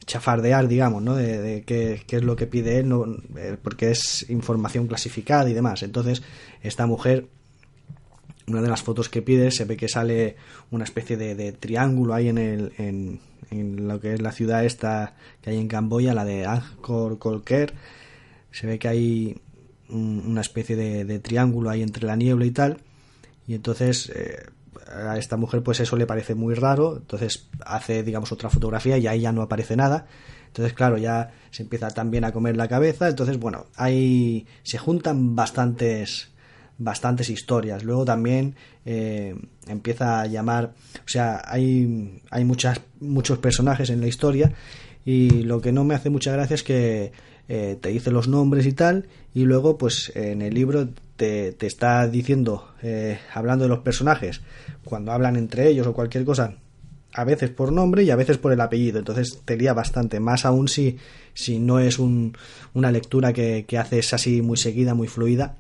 chafardear, 0.07 0.69
digamos, 0.69 1.03
¿no? 1.03 1.15
De, 1.15 1.65
qué, 1.67 2.03
es 2.09 2.23
lo 2.23 2.37
que 2.37 2.47
pide 2.47 2.79
él, 2.79 2.89
no, 2.89 3.05
eh, 3.37 3.57
porque 3.63 3.91
es 3.91 4.29
información 4.31 4.87
clasificada 4.87 5.49
y 5.51 5.55
demás. 5.55 5.83
Entonces, 5.83 6.23
esta 6.63 6.87
mujer 6.87 7.29
una 8.47 8.61
de 8.61 8.69
las 8.69 8.83
fotos 8.83 9.09
que 9.09 9.23
pide 9.23 9.51
se 9.51 9.65
ve 9.65 9.77
que 9.77 9.89
sale 9.89 10.37
una 10.71 10.85
especie 10.85 11.17
de, 11.17 11.53
triángulo 11.53 12.15
ahí 12.15 12.29
en, 12.29 12.39
el, 12.39 13.21
lo 13.53 14.01
que 14.01 14.15
es 14.15 14.23
la 14.23 14.33
ciudad 14.33 14.65
esta 14.65 15.15
que 15.41 15.51
hay 15.51 15.59
en 15.59 15.69
Camboya, 15.69 16.15
la 16.15 16.25
de 16.25 16.47
Angkor 16.47 17.19
Kolker. 17.19 17.75
Se 18.51 18.67
ve 18.67 18.79
que 18.79 18.89
hay 18.89 19.41
una 19.89 20.41
especie 20.41 20.77
de, 20.77 21.19
triángulo 21.19 21.71
ahí 21.71 21.83
entre 21.83 22.07
la 22.07 22.17
niebla 22.17 22.47
y 22.47 22.51
tal. 22.51 22.79
Y 23.47 23.55
entonces, 23.55 24.11
eh, 24.15 24.47
a 24.95 25.19
esta 25.19 25.37
mujer 25.37 25.63
pues 25.63 25.81
eso 25.81 25.97
le 25.97 26.07
parece 26.07 26.35
muy 26.35 26.55
raro, 26.55 26.97
entonces 26.97 27.49
hace 27.65 28.03
digamos 28.03 28.31
otra 28.33 28.51
fotografía 28.51 28.99
y 28.99 29.07
ahí 29.07 29.21
ya 29.21 29.33
no 29.33 29.43
aparece 29.43 29.77
nada. 29.77 30.07
Entonces, 30.49 30.75
claro, 30.75 30.99
ya 30.99 31.33
se 31.51 31.63
empieza 31.63 31.89
también 31.89 32.25
a 32.25 32.33
comer 32.33 32.59
la 32.59 32.69
cabeza. 32.69 33.09
Entonces, 33.09 33.39
bueno, 33.39 33.65
ahí 33.75 34.47
se 34.63 34.77
juntan 34.77 35.35
bastantes 35.35 36.32
bastantes 36.83 37.31
historias. 37.31 37.85
Luego 37.85 38.05
también 38.05 38.57
eh, 38.85 39.35
empieza 39.67 40.21
a 40.21 40.27
llamar, 40.27 40.75
o 40.97 41.09
sea, 41.09 41.43
hay, 41.45 42.21
hay 42.31 42.45
muchas, 42.45 42.81
muchos 43.01 43.39
personajes 43.39 43.91
en 43.91 44.01
la 44.01 44.09
historia 44.09 44.53
y 45.05 45.43
lo 45.43 45.61
que 45.61 45.73
no 45.73 45.85
me 45.85 45.95
hace 45.95 46.11
mucha 46.11 46.33
gracia 46.33 46.55
es 46.55 46.63
que 46.63 47.13
eh, 47.49 47.77
te 47.81 47.89
dice 47.91 48.11
los 48.11 48.29
nombres 48.29 48.67
y 48.67 48.73
tal 48.73 49.09
y 49.35 49.45
luego 49.45 49.77
pues 49.79 50.13
en 50.15 50.43
el 50.43 50.55
libro 50.55 50.89
te, 51.17 51.53
te 51.53 51.67
está 51.67 52.07
diciendo, 52.09 52.69
eh, 52.83 53.19
hablando 53.35 53.65
de 53.65 53.69
los 53.69 53.81
personajes, 53.81 54.41
cuando 54.85 55.13
hablan 55.13 55.37
entre 55.37 55.69
ellos 55.69 55.87
o 55.87 55.93
cualquier 55.93 56.25
cosa, 56.25 56.57
a 57.15 57.25
veces 57.25 57.51
por 57.51 57.73
nombre 57.73 58.05
y 58.05 58.11
a 58.11 58.17
veces 58.17 58.39
por 58.39 58.53
el 58.53 58.61
apellido. 58.61 58.99
Entonces 58.99 59.43
te 59.45 59.57
lía 59.57 59.75
bastante, 59.75 60.19
más 60.19 60.45
aún 60.45 60.67
si, 60.69 60.97
si 61.35 61.59
no 61.59 61.79
es 61.79 61.99
un, 61.99 62.37
una 62.75 62.91
lectura 62.91 63.33
que, 63.33 63.65
que 63.67 63.79
haces 63.79 64.13
así 64.15 64.43
muy 64.43 64.57
seguida, 64.57 64.95
muy 64.95 65.09
fluida 65.09 65.57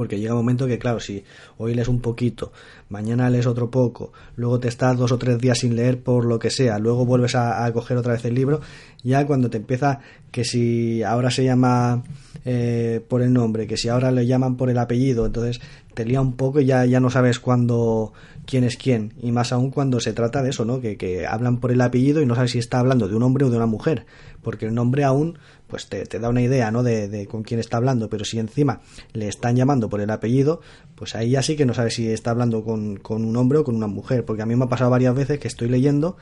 porque 0.00 0.18
llega 0.18 0.32
un 0.32 0.38
momento 0.38 0.66
que, 0.66 0.78
claro, 0.78 0.98
si 0.98 1.24
hoy 1.58 1.74
lees 1.74 1.86
un 1.86 2.00
poquito, 2.00 2.52
mañana 2.88 3.28
lees 3.28 3.46
otro 3.46 3.70
poco, 3.70 4.14
luego 4.34 4.58
te 4.58 4.68
estás 4.68 4.96
dos 4.96 5.12
o 5.12 5.18
tres 5.18 5.38
días 5.38 5.58
sin 5.58 5.76
leer 5.76 6.02
por 6.02 6.24
lo 6.24 6.38
que 6.38 6.48
sea, 6.48 6.78
luego 6.78 7.04
vuelves 7.04 7.34
a, 7.34 7.70
coger 7.74 7.98
otra 7.98 8.14
vez 8.14 8.24
el 8.24 8.34
libro, 8.34 8.62
ya 9.02 9.26
cuando 9.26 9.50
te 9.50 9.58
empieza 9.58 10.00
que 10.30 10.42
si 10.42 11.02
ahora 11.02 11.30
se 11.30 11.44
llama 11.44 12.02
eh, 12.46 13.04
por 13.08 13.20
el 13.20 13.34
nombre, 13.34 13.66
que 13.66 13.76
si 13.76 13.90
ahora 13.90 14.10
le 14.10 14.26
llaman 14.26 14.56
por 14.56 14.70
el 14.70 14.78
apellido, 14.78 15.26
entonces 15.26 15.60
te 15.92 16.06
lía 16.06 16.22
un 16.22 16.32
poco 16.32 16.60
y 16.60 16.64
ya, 16.64 16.86
ya 16.86 16.98
no 16.98 17.10
sabes 17.10 17.38
cuándo 17.38 18.14
quién 18.46 18.64
es 18.64 18.78
quién, 18.78 19.12
y 19.20 19.32
más 19.32 19.52
aún 19.52 19.70
cuando 19.70 20.00
se 20.00 20.14
trata 20.14 20.42
de 20.42 20.48
eso, 20.48 20.64
¿no? 20.64 20.80
Que, 20.80 20.96
que 20.96 21.26
hablan 21.26 21.60
por 21.60 21.72
el 21.72 21.80
apellido 21.82 22.22
y 22.22 22.26
no 22.26 22.36
sabes 22.36 22.52
si 22.52 22.58
está 22.58 22.78
hablando 22.78 23.06
de 23.06 23.16
un 23.16 23.22
hombre 23.22 23.44
o 23.44 23.50
de 23.50 23.58
una 23.58 23.66
mujer, 23.66 24.06
porque 24.40 24.64
el 24.64 24.74
nombre 24.74 25.04
aún 25.04 25.38
pues 25.70 25.86
te, 25.86 26.04
da 26.18 26.28
una 26.28 26.42
idea, 26.42 26.70
¿no? 26.70 26.82
De, 26.82 27.26
con 27.26 27.42
quién 27.42 27.60
está 27.60 27.78
hablando, 27.78 28.10
pero 28.10 28.24
si 28.24 28.38
encima 28.38 28.80
le 29.12 29.28
están 29.28 29.56
llamando 29.56 29.88
por 29.88 30.00
el 30.00 30.10
apellido, 30.10 30.60
pues 30.94 31.14
ahí 31.14 31.30
ya 31.30 31.42
sí 31.42 31.56
que 31.56 31.64
no 31.64 31.72
sabe 31.72 31.90
si 31.90 32.08
está 32.08 32.32
hablando 32.32 32.64
con, 32.64 33.00
un 33.08 33.36
hombre 33.36 33.58
o 33.58 33.64
con 33.64 33.76
una 33.76 33.86
mujer, 33.86 34.24
porque 34.24 34.42
a 34.42 34.46
mí 34.46 34.56
me 34.56 34.64
ha 34.64 34.68
pasado 34.68 34.90
varias 34.90 35.14
veces 35.14 35.38
que 35.38 35.48
estoy 35.48 35.68
leyendo 35.68 36.16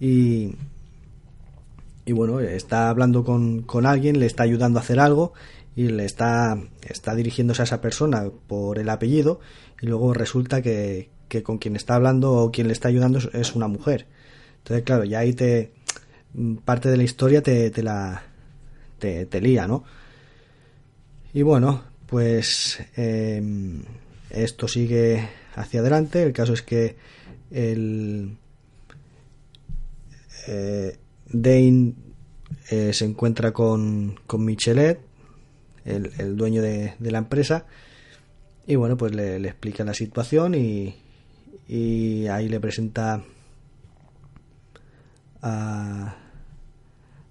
y, 0.00 0.54
y 2.04 2.12
bueno, 2.12 2.40
está 2.40 2.88
hablando 2.88 3.24
con, 3.24 3.62
con 3.62 3.86
alguien, 3.86 4.18
le 4.18 4.26
está 4.26 4.42
ayudando 4.42 4.78
a 4.78 4.82
hacer 4.82 4.98
algo 4.98 5.32
y 5.76 5.88
le 5.88 6.04
está, 6.04 6.58
está 6.82 7.14
dirigiéndose 7.14 7.62
a 7.62 7.64
esa 7.64 7.80
persona 7.80 8.24
por 8.48 8.78
el 8.78 8.88
apellido 8.88 9.40
y 9.80 9.86
luego 9.86 10.14
resulta 10.14 10.62
que, 10.62 11.10
que 11.28 11.42
con 11.42 11.58
quien 11.58 11.76
está 11.76 11.94
hablando 11.94 12.32
o 12.32 12.50
quien 12.50 12.66
le 12.66 12.72
está 12.72 12.88
ayudando 12.88 13.20
es 13.32 13.54
una 13.54 13.68
mujer. 13.68 14.06
Entonces, 14.58 14.84
claro, 14.84 15.04
ya 15.04 15.20
ahí 15.20 15.32
te 15.32 15.72
parte 16.64 16.88
de 16.88 16.96
la 16.96 17.02
historia 17.02 17.42
te 17.42 17.82
la 17.82 18.29
te, 19.00 19.40
lía, 19.40 19.66
¿no? 19.66 19.84
Y 21.32 21.42
bueno, 21.42 21.82
pues 22.06 22.78
em, 22.96 23.82
esto 24.30 24.68
sigue 24.68 25.28
hacia 25.54 25.80
adelante. 25.80 26.22
El 26.22 26.32
caso 26.32 26.52
es 26.52 26.62
que 26.62 26.96
el 27.50 28.36
eh, 30.46 30.96
Dane 31.26 31.94
eh, 32.70 32.92
se 32.92 33.04
encuentra 33.04 33.52
con, 33.52 34.18
con 34.26 34.44
Michelet, 34.44 35.00
el, 35.84 36.36
dueño 36.36 36.62
de, 36.62 36.94
la 37.00 37.18
empresa, 37.18 37.66
y 38.66 38.76
bueno, 38.76 38.96
pues 38.96 39.14
le, 39.14 39.36
explica 39.36 39.82
la 39.82 39.94
situación 39.94 40.54
y, 40.54 40.94
y 41.66 42.28
ahí 42.28 42.48
le 42.48 42.60
presenta 42.60 43.24
a, 45.42 46.16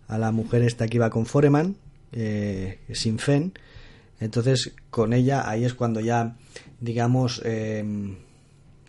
a 0.10 0.18
la 0.18 0.32
mujer 0.32 0.64
esta 0.64 0.88
que 0.88 0.98
iba 0.98 1.10
con 1.10 1.26
Foreman, 1.26 1.78
eh, 2.12 2.80
sin 2.92 3.20
Fen. 3.20 3.54
Entonces, 4.20 4.74
con 4.90 5.14
ella, 5.14 5.50
ahí 5.50 5.64
es 5.64 5.74
cuando 5.74 6.02
ya, 6.02 6.36
digamos, 6.82 7.42
eh, 7.46 7.84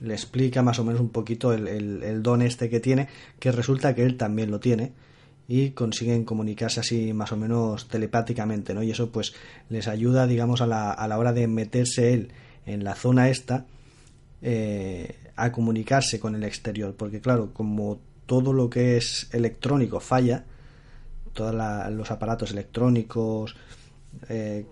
le 0.01 0.15
explica 0.15 0.63
más 0.63 0.81
o 0.81 0.85
menos 0.85 1.01
un 1.01 1.11
poquito 1.11 1.53
el, 1.53 2.23
don 2.23 2.43
este 2.43 2.69
que 2.69 2.81
tiene, 2.81 3.09
que 3.39 3.53
resulta 3.53 3.95
que 3.95 4.03
él 4.03 4.17
también 4.17 4.51
lo 4.51 4.59
tiene 4.59 4.93
y 5.47 5.71
consiguen 5.71 6.25
comunicarse 6.25 6.81
así 6.81 7.13
más 7.13 7.33
o 7.33 7.37
menos 7.37 7.89
telepáticamente, 7.89 8.73
¿no? 8.75 8.83
Y 8.83 8.91
eso 8.91 9.11
pues 9.11 9.35
les 9.69 9.87
ayuda, 9.87 10.27
digamos, 10.27 10.61
a 10.61 10.67
la, 10.67 10.91
a 10.91 11.07
la 11.07 11.19
hora 11.19 11.33
de 11.33 11.47
meterse 11.47 12.15
él 12.15 12.33
en 12.67 12.83
la 12.83 12.95
zona 12.95 13.29
esta 13.29 13.67
eh, 14.43 15.17
a 15.37 15.53
comunicarse 15.53 16.19
con 16.19 16.35
el 16.35 16.45
exterior, 16.45 16.95
porque 16.97 17.21
claro, 17.21 17.53
como 17.53 18.01
todo 18.27 18.53
lo 18.53 18.71
que 18.71 18.97
es 18.97 19.29
electrónico 19.33 20.01
falla, 20.01 20.45
todos 21.33 21.55
los 21.93 22.11
aparatos 22.11 22.51
electrónicos, 22.51 23.57
eh, 24.29 24.67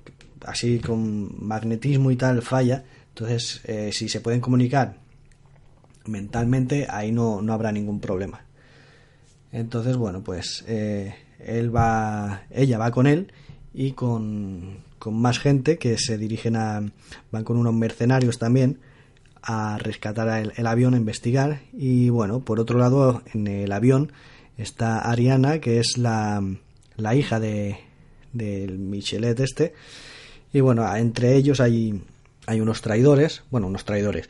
así 0.47 0.79
con 0.79 1.47
magnetismo 1.47 2.11
y 2.11 2.17
tal, 2.17 2.43
falla. 2.43 2.85
Entonces, 3.11 3.61
eh, 3.65 3.91
si 3.93 4.09
se 4.09 4.21
pueden 4.21 4.41
comunicar 4.41 4.97
mentalmente, 6.07 6.87
ahí 6.89 7.13
no, 7.13 7.43
no 7.43 7.53
habrá 7.53 7.73
ningún 7.73 8.01
problema. 8.01 8.45
Entonces, 9.53 9.97
bueno, 9.97 10.23
pues 10.23 10.65
eh, 10.69 11.15
él 11.39 11.75
va, 11.75 12.43
ella 12.51 12.79
va 12.79 12.91
con 12.91 13.07
él 13.07 13.33
y 13.73 13.93
con, 13.93 14.79
con 14.99 15.15
más 15.21 15.39
gente 15.39 15.79
que 15.79 15.97
se 15.99 16.19
dirigen 16.19 16.57
a, 16.57 16.83
van 17.31 17.45
con 17.45 17.57
unos 17.57 17.75
mercenarios 17.75 18.39
también 18.39 18.79
a 19.43 19.79
rescatar 19.79 20.53
el 20.55 20.67
avión, 20.67 20.95
a 20.95 20.99
investigar. 20.99 21.61
Y 21.73 22.11
bueno, 22.11 22.41
por 22.41 22.61
otro 22.61 22.79
lado, 22.79 23.23
en 23.33 23.47
el 23.47 23.73
avión 23.73 24.13
está 24.59 24.99
Ariana, 24.99 25.61
que 25.61 25.79
es 25.79 25.97
la, 25.97 26.43
la 26.97 27.15
hija 27.15 27.41
de 27.41 27.89
del 28.33 28.79
Michelet 28.79 29.41
este. 29.41 29.75
Y 30.53 30.61
bueno, 30.61 30.95
entre 30.97 31.37
ellos 31.37 31.61
hay, 31.61 32.03
hay 32.47 32.61
unos 32.61 32.81
traidores, 32.81 33.43
bueno, 33.51 33.67
unos 33.67 33.85
traidores. 33.85 34.29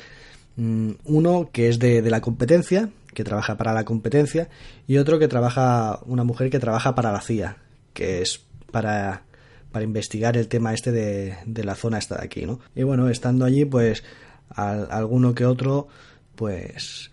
Mm, 0.56 0.92
uno 1.04 1.50
que 1.52 1.68
es 1.68 1.78
de, 1.78 2.02
de, 2.02 2.10
la 2.10 2.20
competencia, 2.20 2.90
que 3.14 3.24
trabaja 3.24 3.56
para 3.56 3.72
la 3.72 3.84
competencia, 3.84 4.48
y 4.86 4.98
otro 4.98 5.18
que 5.18 5.28
trabaja, 5.28 6.00
una 6.06 6.24
mujer 6.24 6.50
que 6.50 6.58
trabaja 6.58 6.94
para 6.94 7.12
la 7.12 7.20
CIA, 7.20 7.56
que 7.92 8.22
es 8.22 8.40
para, 8.72 9.22
para 9.70 9.84
investigar 9.84 10.36
el 10.36 10.48
tema 10.48 10.74
este 10.74 10.92
de, 10.92 11.36
de 11.46 11.64
la 11.64 11.74
zona 11.74 11.98
esta 11.98 12.16
de 12.16 12.24
aquí, 12.24 12.46
¿no? 12.46 12.60
Y 12.74 12.82
bueno, 12.82 13.08
estando 13.08 13.44
allí, 13.44 13.64
pues 13.64 14.02
alguno 14.50 15.34
que 15.34 15.44
otro, 15.44 15.88
pues 16.34 17.10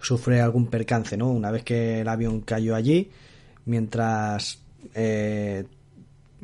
sufre 0.00 0.40
algún 0.40 0.66
percance, 0.66 1.16
¿no? 1.16 1.30
Una 1.30 1.50
vez 1.50 1.64
que 1.64 2.00
el 2.00 2.08
avión 2.08 2.40
cayó 2.40 2.74
allí, 2.74 3.10
mientras 3.66 4.58
eh, 4.94 5.64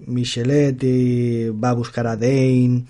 Micheletti 0.06 1.48
va 1.50 1.70
a 1.70 1.74
buscar 1.74 2.06
a 2.06 2.16
Dane, 2.16 2.84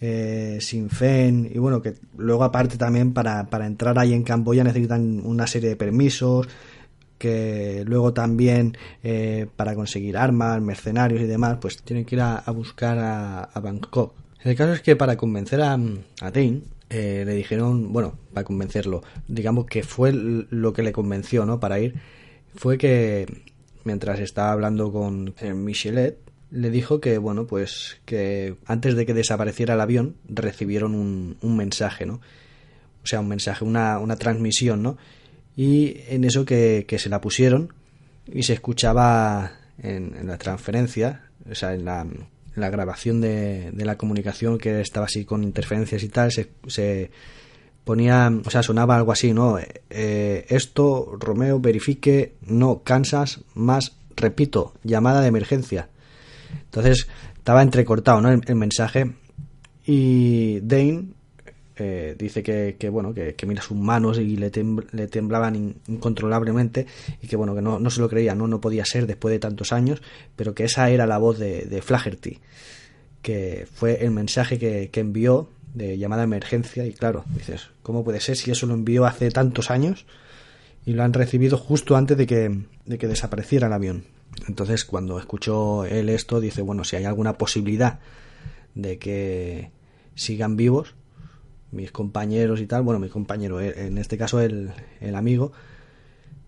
eh, 0.00 0.58
Sinfen, 0.60 1.50
y 1.52 1.58
bueno, 1.58 1.82
que 1.82 1.94
luego 2.16 2.44
aparte 2.44 2.76
también 2.76 3.12
para, 3.12 3.46
para 3.46 3.66
entrar 3.66 3.98
ahí 3.98 4.12
en 4.12 4.22
Camboya 4.22 4.64
necesitan 4.64 5.20
una 5.24 5.46
serie 5.46 5.70
de 5.70 5.76
permisos, 5.76 6.48
que 7.18 7.82
luego 7.84 8.12
también 8.12 8.76
eh, 9.02 9.46
para 9.56 9.74
conseguir 9.74 10.16
armas, 10.16 10.62
mercenarios 10.62 11.20
y 11.20 11.26
demás, 11.26 11.58
pues 11.60 11.82
tienen 11.82 12.04
que 12.04 12.14
ir 12.14 12.22
a, 12.22 12.42
buscar 12.52 12.98
a, 12.98 13.60
Bangkok. 13.60 14.14
El 14.44 14.54
caso 14.54 14.72
es 14.72 14.82
que 14.82 14.94
para 14.94 15.16
convencer 15.16 15.60
a, 15.60 15.72
a 15.74 16.30
Dane, 16.30 16.62
eh, 16.90 17.24
le 17.26 17.34
dijeron, 17.34 17.92
bueno, 17.92 18.18
para 18.32 18.44
convencerlo, 18.44 19.02
digamos 19.26 19.66
que 19.66 19.82
fue 19.82 20.12
lo 20.12 20.72
que 20.72 20.82
le 20.82 20.92
convenció, 20.92 21.44
¿no? 21.44 21.60
Para 21.60 21.80
ir, 21.80 21.94
fue 22.54 22.78
que 22.78 23.26
mientras 23.84 24.20
estaba 24.20 24.52
hablando 24.52 24.90
con 24.92 25.34
Michelet, 25.54 26.18
le 26.50 26.70
dijo 26.70 27.00
que, 27.00 27.18
bueno, 27.18 27.46
pues 27.46 28.00
que 28.06 28.56
antes 28.64 28.96
de 28.96 29.04
que 29.04 29.14
desapareciera 29.14 29.74
el 29.74 29.80
avión 29.80 30.16
recibieron 30.28 30.94
un, 30.94 31.36
un 31.42 31.56
mensaje, 31.56 32.06
¿no? 32.06 32.20
O 33.02 33.06
sea, 33.06 33.20
un 33.20 33.28
mensaje, 33.28 33.64
una, 33.64 33.98
una 33.98 34.16
transmisión, 34.16 34.82
¿no? 34.82 34.96
Y 35.56 35.96
en 36.08 36.24
eso 36.24 36.44
que, 36.44 36.86
que 36.88 36.98
se 36.98 37.08
la 37.08 37.20
pusieron 37.20 37.74
y 38.26 38.44
se 38.44 38.54
escuchaba 38.54 39.52
en, 39.82 40.14
en 40.16 40.26
la 40.26 40.38
transferencia, 40.38 41.30
o 41.50 41.54
sea, 41.54 41.74
en 41.74 41.84
la, 41.84 42.06
la 42.58 42.70
grabación 42.70 43.20
de, 43.20 43.70
de, 43.72 43.84
la 43.84 43.96
comunicación 43.96 44.58
que 44.58 44.80
estaba 44.80 45.06
así 45.06 45.24
con 45.24 45.44
interferencias 45.44 46.02
y 46.02 46.08
tal, 46.08 46.32
se, 46.32 46.50
se 46.66 47.10
ponía, 47.88 48.30
o 48.44 48.50
sea, 48.50 48.62
sonaba 48.62 48.96
algo 48.96 49.12
así, 49.12 49.32
¿no? 49.32 49.58
Eh, 49.58 50.44
esto, 50.50 51.16
Romeo, 51.18 51.58
verifique, 51.58 52.34
no, 52.42 52.82
cansas, 52.82 53.40
más, 53.54 53.96
repito, 54.14 54.74
llamada 54.84 55.22
de 55.22 55.28
emergencia. 55.28 55.88
Entonces 56.64 57.08
estaba 57.34 57.62
entrecortado, 57.62 58.20
¿no? 58.20 58.30
El, 58.30 58.56
mensaje. 58.56 59.12
Y 59.86 60.60
Dane 60.60 61.04
eh, 61.78 62.16
dice 62.18 62.42
que, 62.42 62.76
que 62.78 62.88
bueno, 62.88 63.14
que, 63.14 63.34
mira 63.46 63.62
sus 63.62 63.76
manos 63.76 64.18
y 64.18 64.36
le, 64.36 64.50
le 64.92 65.06
temblaban 65.06 65.76
incontrolablemente 65.86 66.86
y 67.22 67.26
que 67.26 67.36
bueno, 67.36 67.54
que 67.54 67.62
no, 67.62 67.78
no, 67.78 67.90
se 67.90 68.00
lo 68.00 68.08
creía, 68.08 68.34
¿no? 68.34 68.48
no 68.48 68.60
podía 68.60 68.84
ser 68.84 69.06
después 69.06 69.32
de 69.32 69.38
tantos 69.38 69.72
años, 69.72 70.02
pero 70.36 70.54
que 70.54 70.64
esa 70.64 70.90
era 70.90 71.06
la 71.06 71.18
voz 71.18 71.38
de, 71.38 71.66
de 71.66 71.82
Flaherty, 71.82 72.38
que 73.22 73.66
fue 73.72 74.04
el 74.04 74.10
mensaje 74.10 74.58
que, 74.58 74.90
que 74.90 75.00
envió 75.00 75.48
de 75.74 75.98
llamada 75.98 76.24
emergencia 76.24 76.84
y 76.86 76.92
claro, 76.92 77.24
dices, 77.34 77.70
¿cómo 77.82 78.04
puede 78.04 78.20
ser 78.20 78.36
si 78.36 78.50
eso 78.50 78.66
lo 78.66 78.74
envió 78.74 79.06
hace 79.06 79.30
tantos 79.30 79.70
años 79.70 80.06
y 80.84 80.92
lo 80.92 81.04
han 81.04 81.12
recibido 81.12 81.56
justo 81.58 81.96
antes 81.96 82.16
de 82.16 82.26
que, 82.26 82.60
de 82.86 82.98
que 82.98 83.06
desapareciera 83.06 83.66
el 83.66 83.72
avión? 83.72 84.04
Entonces, 84.46 84.84
cuando 84.84 85.18
escuchó 85.18 85.84
él 85.84 86.08
esto, 86.08 86.40
dice, 86.40 86.62
bueno, 86.62 86.84
si 86.84 86.96
hay 86.96 87.04
alguna 87.04 87.38
posibilidad 87.38 88.00
de 88.74 88.98
que 88.98 89.70
sigan 90.14 90.56
vivos, 90.56 90.94
mis 91.72 91.92
compañeros 91.92 92.60
y 92.60 92.66
tal, 92.66 92.82
bueno, 92.82 92.98
mi 92.98 93.08
compañero, 93.08 93.60
eh, 93.60 93.86
en 93.86 93.98
este 93.98 94.16
caso 94.16 94.40
el, 94.40 94.70
el 95.00 95.14
amigo, 95.14 95.52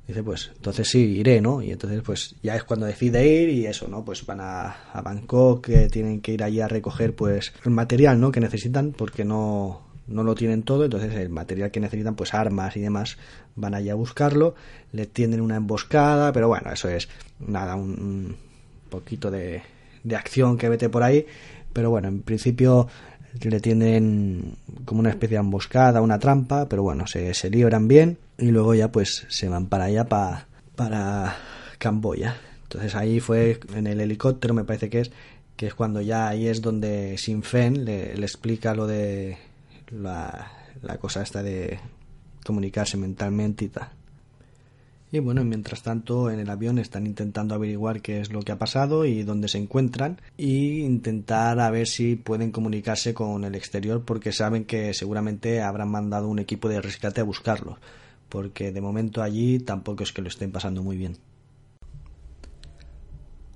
dice, 0.07 0.23
pues 0.23 0.51
entonces 0.57 0.89
sí, 0.89 1.19
iré, 1.19 1.41
¿no? 1.41 1.63
Y 1.63 1.71
entonces 1.71 2.03
pues 2.03 2.37
ya 2.43 2.57
es 2.57 2.65
cuando 2.65 2.87
decide 2.87 3.27
ir 3.27 3.49
y 3.51 3.67
eso, 3.67 3.89
¿no? 3.89 4.05
Pues 4.05 4.25
van 4.27 4.41
a, 4.41 4.91
a 4.93 5.03
Bangkok, 5.03 5.67
que 5.67 5.89
tienen 5.89 6.21
que 6.21 6.33
ir 6.33 6.43
allí 6.43 6.61
a 6.61 6.69
recoger 6.69 7.15
pues 7.15 7.53
el 7.65 7.71
material, 7.71 8.21
¿no? 8.21 8.33
Que 8.33 8.41
necesitan 8.41 8.93
porque 8.93 9.25
no, 9.25 9.83
no 10.11 10.25
lo 10.25 10.35
tienen 10.35 10.65
todo, 10.65 10.85
entonces 10.85 11.15
el 11.15 11.31
material 11.31 11.71
que 11.71 11.81
necesitan, 11.81 12.17
pues 12.17 12.35
armas 12.35 12.77
y 12.77 12.81
demás, 12.81 13.17
van 13.55 13.75
allí 13.75 13.91
a 13.91 13.95
buscarlo, 13.95 14.55
le 14.93 15.07
tienden 15.07 15.41
una 15.41 15.57
emboscada, 15.57 16.33
pero 16.33 16.49
bueno, 16.49 16.73
eso 16.73 16.89
es 16.89 17.09
nada, 17.39 17.77
un, 17.77 18.37
poquito 18.91 19.31
de, 19.31 19.63
de 20.03 20.17
acción 20.17 20.59
que 20.59 20.69
vete 20.69 20.89
por 20.89 21.05
ahí, 21.05 21.27
pero 21.73 21.91
bueno, 21.91 22.09
en 22.09 22.23
principio 22.23 22.89
le 23.43 23.61
tienen 23.61 24.57
como 24.85 25.01
una 25.01 25.11
especie 25.11 25.37
de 25.37 25.41
emboscada, 25.45 26.03
una 26.03 26.19
trampa, 26.19 26.69
pero 26.69 26.83
bueno, 26.83 27.07
se, 27.07 27.35
se 27.35 27.51
libran 27.51 27.89
bien 27.89 28.19
y 28.39 28.51
luego 28.51 28.75
ya 28.75 28.91
pues 28.91 29.27
se 29.29 29.49
van 29.49 29.67
para 29.67 29.85
allá 29.85 30.07
pa, 30.07 30.47
para 30.77 31.37
Camboya. 31.79 32.37
Entonces 32.65 32.95
ahí 32.95 33.21
fue 33.21 33.61
en 33.75 33.87
el 33.87 34.01
helicóptero, 34.01 34.55
me 34.55 34.65
parece 34.65 34.91
que 34.91 35.01
es, 35.01 35.11
que 35.57 35.67
es 35.67 35.75
cuando 35.75 36.01
ya 36.01 36.29
ahí 36.29 36.47
es 36.47 36.63
donde 36.63 37.17
Sin 37.19 37.43
Fen 37.43 37.85
le, 37.85 38.17
le 38.17 38.27
explica 38.27 38.75
lo 38.75 38.87
de 38.87 39.39
la, 39.91 40.53
la 40.83 40.99
cosa 40.99 41.23
esta 41.23 41.43
de 41.43 41.79
comunicarse 42.45 42.97
mentalmente 42.97 43.65
y 43.65 43.69
tal. 43.69 43.91
Y 45.13 45.19
bueno, 45.19 45.45
mientras 45.45 45.83
tanto 45.83 46.31
en 46.31 46.39
el 46.39 46.51
avión 46.51 46.79
están 46.79 47.07
intentando 47.07 47.55
averiguar 47.55 48.01
qué 48.01 48.21
es 48.21 48.33
lo 48.33 48.43
que 48.43 48.53
ha 48.53 48.59
pasado 48.59 49.05
y 49.05 49.25
dónde 49.25 49.49
se 49.49 49.59
encuentran 49.59 50.21
y 50.37 50.81
intentar 50.81 51.59
a 51.59 51.71
ver 51.71 51.89
si 51.89 52.15
pueden 52.15 52.53
comunicarse 52.53 53.13
con 53.13 53.45
el 53.45 53.57
exterior 53.57 54.05
porque 54.05 54.31
saben 54.31 54.65
que 54.65 54.95
seguramente 54.95 55.63
habrán 55.63 55.91
mandado 55.91 56.29
un 56.29 56.39
equipo 56.39 56.69
de 56.69 56.81
rescate 56.81 57.21
a 57.21 57.25
buscarlos 57.25 57.79
porque 58.31 58.73
de 58.73 58.81
momento 58.81 59.23
allí 59.23 59.59
tampoco 59.59 60.03
es 60.03 60.13
que 60.13 60.23
lo 60.23 60.29
estén 60.29 60.53
pasando 60.53 60.83
muy 60.83 60.97
bien. 60.97 61.19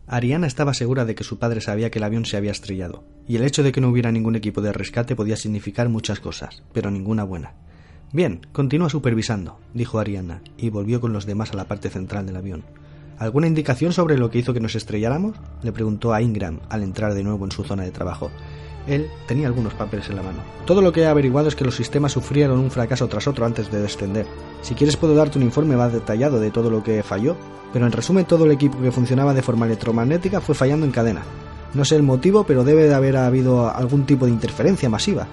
Ariana 0.07 0.47
estaba 0.47 0.75
segura 0.75 1.07
de 1.07 1.15
que 1.15 1.25
su 1.25 1.39
padre 1.39 1.63
sabía 1.63 1.91
que 1.91 1.99
el 1.99 2.05
avión 2.05 2.27
se 2.27 2.37
había 2.37 2.51
estrellado, 2.51 3.05
y 3.27 3.37
el 3.37 3.45
hecho 3.45 3.63
de 3.63 3.73
que 3.73 3.81
no 3.81 3.89
hubiera 3.89 4.13
ningún 4.13 4.37
equipo 4.37 4.61
de 4.61 4.73
rescate 4.73 5.17
podía 5.17 5.37
significar 5.37 5.89
muchas 5.89 6.21
cosas, 6.21 6.63
pero 6.75 6.91
ninguna 6.91 7.25
buena. 7.25 7.55
Bien, 8.15 8.43
continúa 8.53 8.89
supervisando, 8.89 9.59
dijo 9.73 9.99
Ariana, 9.99 10.41
y 10.57 10.71
volvió 10.71 11.01
con 11.01 11.12
los 11.12 11.27
demás 11.27 11.51
a 11.51 11.57
la 11.57 11.65
parte 11.65 11.91
central 11.91 12.25
del 12.27 12.37
avión. 12.37 12.62
¿Alguna 13.19 13.49
indicación 13.49 13.93
sobre 13.93 14.17
lo 14.17 14.31
que 14.31 14.39
hizo 14.39 14.55
que 14.55 14.61
nos 14.61 14.77
estrelláramos? 14.77 15.35
le 15.65 15.73
preguntó 15.73 16.15
a 16.15 16.23
Ingram 16.23 16.61
al 16.69 16.85
entrar 16.85 17.12
de 17.12 17.25
nuevo 17.25 17.45
en 17.45 17.51
su 17.51 17.65
zona 17.65 17.83
de 17.83 17.91
trabajo. 17.91 18.31
Él 18.87 19.09
tenía 19.27 19.49
algunos 19.49 19.75
papeles 19.75 20.09
en 20.11 20.15
la 20.15 20.23
mano. 20.23 20.39
Todo 20.65 20.81
lo 20.81 20.93
que 20.93 21.01
he 21.01 21.07
averiguado 21.09 21.49
es 21.49 21.57
que 21.57 21.65
los 21.65 21.75
sistemas 21.75 22.12
sufrieron 22.12 22.61
un 22.61 22.71
fracaso 22.71 23.09
tras 23.09 23.27
otro 23.27 23.47
antes 23.47 23.69
de 23.73 23.83
descender. 23.83 24.27
Si 24.62 24.77
quieres 24.77 24.97
puedo 24.97 25.17
darte 25.17 25.39
un 25.39 25.45
informe 25.45 25.75
más 25.75 25.93
detallado 25.93 26.39
de 26.39 26.53
todo 26.53 26.71
lo 26.71 26.85
que 26.85 27.03
falló, 27.03 27.35
pero 27.73 27.85
en 27.85 27.91
resumen 27.91 28.27
todo 28.27 28.45
el 28.45 28.53
equipo 28.53 28.81
que 28.81 28.93
funcionaba 28.93 29.35
de 29.35 29.43
forma 29.43 29.67
electromagnética 29.67 30.41
fue 30.41 30.55
fallando 30.55 30.87
en 30.87 30.93
cadena. 30.93 31.23
No 31.75 31.85
sé 31.85 31.97
el 31.97 32.05
motivo, 32.05 32.45
pero 32.45 32.62
debe 32.62 32.85
de 32.85 32.95
haber 32.95 33.17
habido 33.17 33.75
algún 33.75 34.07
tipo 34.07 34.25
de 34.25 34.31
interferencia 34.31 34.89
masiva. 34.89 35.27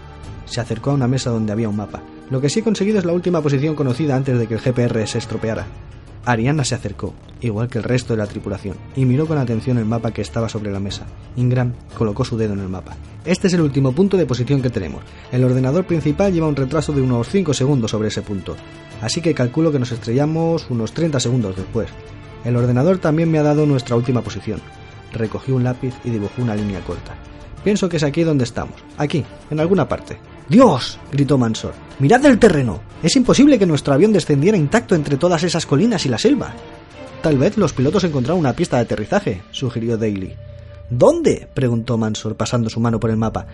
Se 0.51 0.59
acercó 0.59 0.91
a 0.91 0.95
una 0.95 1.07
mesa 1.07 1.29
donde 1.29 1.53
había 1.53 1.69
un 1.69 1.77
mapa. 1.77 2.03
Lo 2.29 2.41
que 2.41 2.49
sí 2.49 2.59
he 2.59 2.63
conseguido 2.63 2.99
es 2.99 3.05
la 3.05 3.13
última 3.13 3.41
posición 3.41 3.73
conocida 3.73 4.17
antes 4.17 4.37
de 4.37 4.47
que 4.47 4.55
el 4.55 4.59
GPR 4.59 5.07
se 5.07 5.17
estropeara. 5.17 5.65
Ariana 6.25 6.65
se 6.65 6.75
acercó, 6.75 7.13
igual 7.39 7.69
que 7.69 7.77
el 7.77 7.85
resto 7.85 8.11
de 8.11 8.17
la 8.17 8.27
tripulación, 8.27 8.75
y 8.97 9.05
miró 9.05 9.27
con 9.27 9.37
atención 9.37 9.77
el 9.77 9.85
mapa 9.85 10.11
que 10.11 10.21
estaba 10.21 10.49
sobre 10.49 10.69
la 10.69 10.81
mesa. 10.81 11.05
Ingram 11.37 11.71
colocó 11.97 12.25
su 12.25 12.35
dedo 12.35 12.51
en 12.51 12.59
el 12.59 12.67
mapa. 12.67 12.97
Este 13.23 13.47
es 13.47 13.53
el 13.53 13.61
último 13.61 13.93
punto 13.93 14.17
de 14.17 14.25
posición 14.25 14.61
que 14.61 14.69
tenemos. 14.69 15.03
El 15.31 15.45
ordenador 15.45 15.85
principal 15.85 16.33
lleva 16.33 16.49
un 16.49 16.57
retraso 16.57 16.91
de 16.91 17.01
unos 17.01 17.29
5 17.29 17.53
segundos 17.53 17.91
sobre 17.91 18.09
ese 18.09 18.21
punto, 18.21 18.57
así 19.01 19.21
que 19.21 19.33
calculo 19.33 19.71
que 19.71 19.79
nos 19.79 19.93
estrellamos 19.93 20.69
unos 20.69 20.91
30 20.91 21.21
segundos 21.21 21.55
después. 21.55 21.87
El 22.43 22.57
ordenador 22.57 22.97
también 22.97 23.31
me 23.31 23.39
ha 23.39 23.43
dado 23.43 23.65
nuestra 23.65 23.95
última 23.95 24.19
posición. 24.21 24.59
Recogió 25.13 25.55
un 25.55 25.63
lápiz 25.63 25.95
y 26.03 26.09
dibujó 26.09 26.41
una 26.41 26.55
línea 26.55 26.81
corta. 26.81 27.15
Pienso 27.63 27.87
que 27.87 27.95
es 27.95 28.03
aquí 28.03 28.23
donde 28.23 28.43
estamos, 28.43 28.83
aquí, 28.97 29.23
en 29.49 29.61
alguna 29.61 29.87
parte. 29.87 30.19
¡Dios! 30.51 30.99
gritó 31.13 31.37
Mansor. 31.37 31.73
¡Mirad 31.99 32.25
el 32.25 32.37
terreno! 32.37 32.81
Es 33.01 33.15
imposible 33.15 33.57
que 33.57 33.65
nuestro 33.65 33.93
avión 33.93 34.11
descendiera 34.11 34.57
intacto 34.57 34.95
entre 34.95 35.15
todas 35.15 35.43
esas 35.43 35.65
colinas 35.65 36.05
y 36.05 36.09
la 36.09 36.17
selva. 36.17 36.53
Tal 37.21 37.37
vez 37.37 37.57
los 37.57 37.71
pilotos 37.71 38.03
encontraron 38.03 38.41
una 38.41 38.51
pista 38.51 38.75
de 38.75 38.81
aterrizaje, 38.81 39.43
sugirió 39.51 39.97
Daly. 39.97 40.33
¿Dónde? 40.89 41.47
preguntó 41.53 41.97
Mansor, 41.97 42.35
pasando 42.35 42.69
su 42.69 42.81
mano 42.81 42.99
por 42.99 43.11
el 43.11 43.15
mapa. 43.15 43.47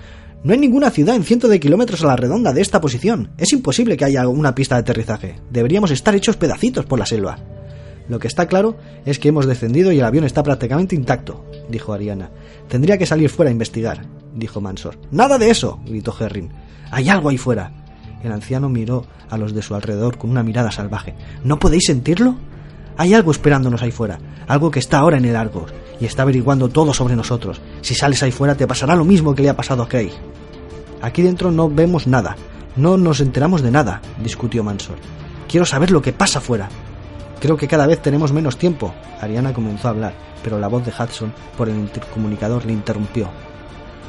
No 0.44 0.54
hay 0.54 0.58
ninguna 0.58 0.90
ciudad 0.90 1.16
en 1.16 1.24
cientos 1.24 1.52
de 1.52 1.60
kilómetros 1.60 2.04
a 2.04 2.08
la 2.08 2.16
redonda 2.16 2.52
de 2.52 2.62
esta 2.62 2.82
posición. 2.82 3.30
Es 3.38 3.54
imposible 3.54 3.96
que 3.96 4.06
haya 4.06 4.28
una 4.28 4.56
pista 4.56 4.74
de 4.74 4.82
aterrizaje. 4.82 5.36
Deberíamos 5.52 5.92
estar 5.92 6.16
hechos 6.16 6.36
pedacitos 6.36 6.88
por 6.88 6.98
la 6.98 7.06
selva. 7.06 7.38
Lo 8.10 8.18
que 8.18 8.28
está 8.28 8.48
claro 8.48 8.76
es 9.06 9.20
que 9.20 9.30
hemos 9.30 9.46
descendido 9.46 9.92
y 9.92 10.00
el 10.00 10.06
avión 10.06 10.24
está 10.24 10.42
prácticamente 10.42 10.96
intacto, 10.96 11.46
dijo 11.70 11.94
Ariana. 11.94 12.32
Tendría 12.68 12.98
que 12.98 13.06
salir 13.06 13.30
fuera 13.30 13.50
a 13.50 13.52
investigar, 13.52 14.04
dijo 14.34 14.62
Mansor. 14.62 14.98
Nada 15.12 15.38
de 15.38 15.52
eso, 15.52 15.80
gritó 15.86 16.16
Herring. 16.20 16.66
Hay 16.92 17.10
algo 17.10 17.30
ahí 17.30 17.38
fuera. 17.38 17.72
El 18.24 18.32
anciano 18.32 18.70
miró 18.70 19.06
a 19.30 19.38
los 19.38 19.54
de 19.54 19.62
su 19.62 19.76
alrededor 19.76 20.18
con 20.18 20.30
una 20.30 20.44
mirada 20.44 20.72
salvaje. 20.72 21.14
¿No 21.44 21.60
podéis 21.60 21.86
sentirlo? 21.86 22.36
Hay 22.98 23.14
algo 23.14 23.32
esperándonos 23.32 23.82
ahí 23.84 23.92
fuera, 23.92 24.18
algo 24.48 24.72
que 24.72 24.80
está 24.80 24.98
ahora 24.98 25.18
en 25.18 25.26
el 25.26 25.36
Argos 25.36 25.72
y 26.00 26.06
está 26.06 26.24
averiguando 26.24 26.70
todo 26.70 26.94
sobre 26.94 27.16
nosotros. 27.16 27.62
Si 27.82 27.94
sales 27.94 28.24
ahí 28.24 28.32
fuera 28.32 28.56
te 28.56 28.68
pasará 28.68 28.96
lo 28.96 29.06
mismo 29.06 29.36
que 29.36 29.44
le 29.44 29.50
ha 29.50 29.56
pasado 29.56 29.84
a 29.84 29.88
Craig. 29.88 30.12
Aquí 31.02 31.22
dentro 31.22 31.52
no 31.52 31.70
vemos 31.70 32.08
nada, 32.08 32.36
no 32.76 32.98
nos 32.98 33.20
enteramos 33.20 33.62
de 33.62 33.72
nada, 33.72 34.02
discutió 34.24 34.64
Mansor. 34.64 34.98
Quiero 35.48 35.66
saber 35.66 35.92
lo 35.92 36.02
que 36.02 36.14
pasa 36.14 36.42
fuera. 36.42 36.70
Creo 37.40 37.56
que 37.56 37.68
cada 37.68 37.86
vez 37.86 38.02
tenemos 38.02 38.34
menos 38.34 38.58
tiempo. 38.58 38.94
Ariana 39.22 39.54
comenzó 39.54 39.88
a 39.88 39.92
hablar, 39.92 40.14
pero 40.44 40.60
la 40.60 40.68
voz 40.68 40.84
de 40.86 40.92
Hudson 40.92 41.32
por 41.56 41.70
el 41.70 41.76
intercomunicador 41.76 42.66
le 42.66 42.74
interrumpió. 42.74 43.30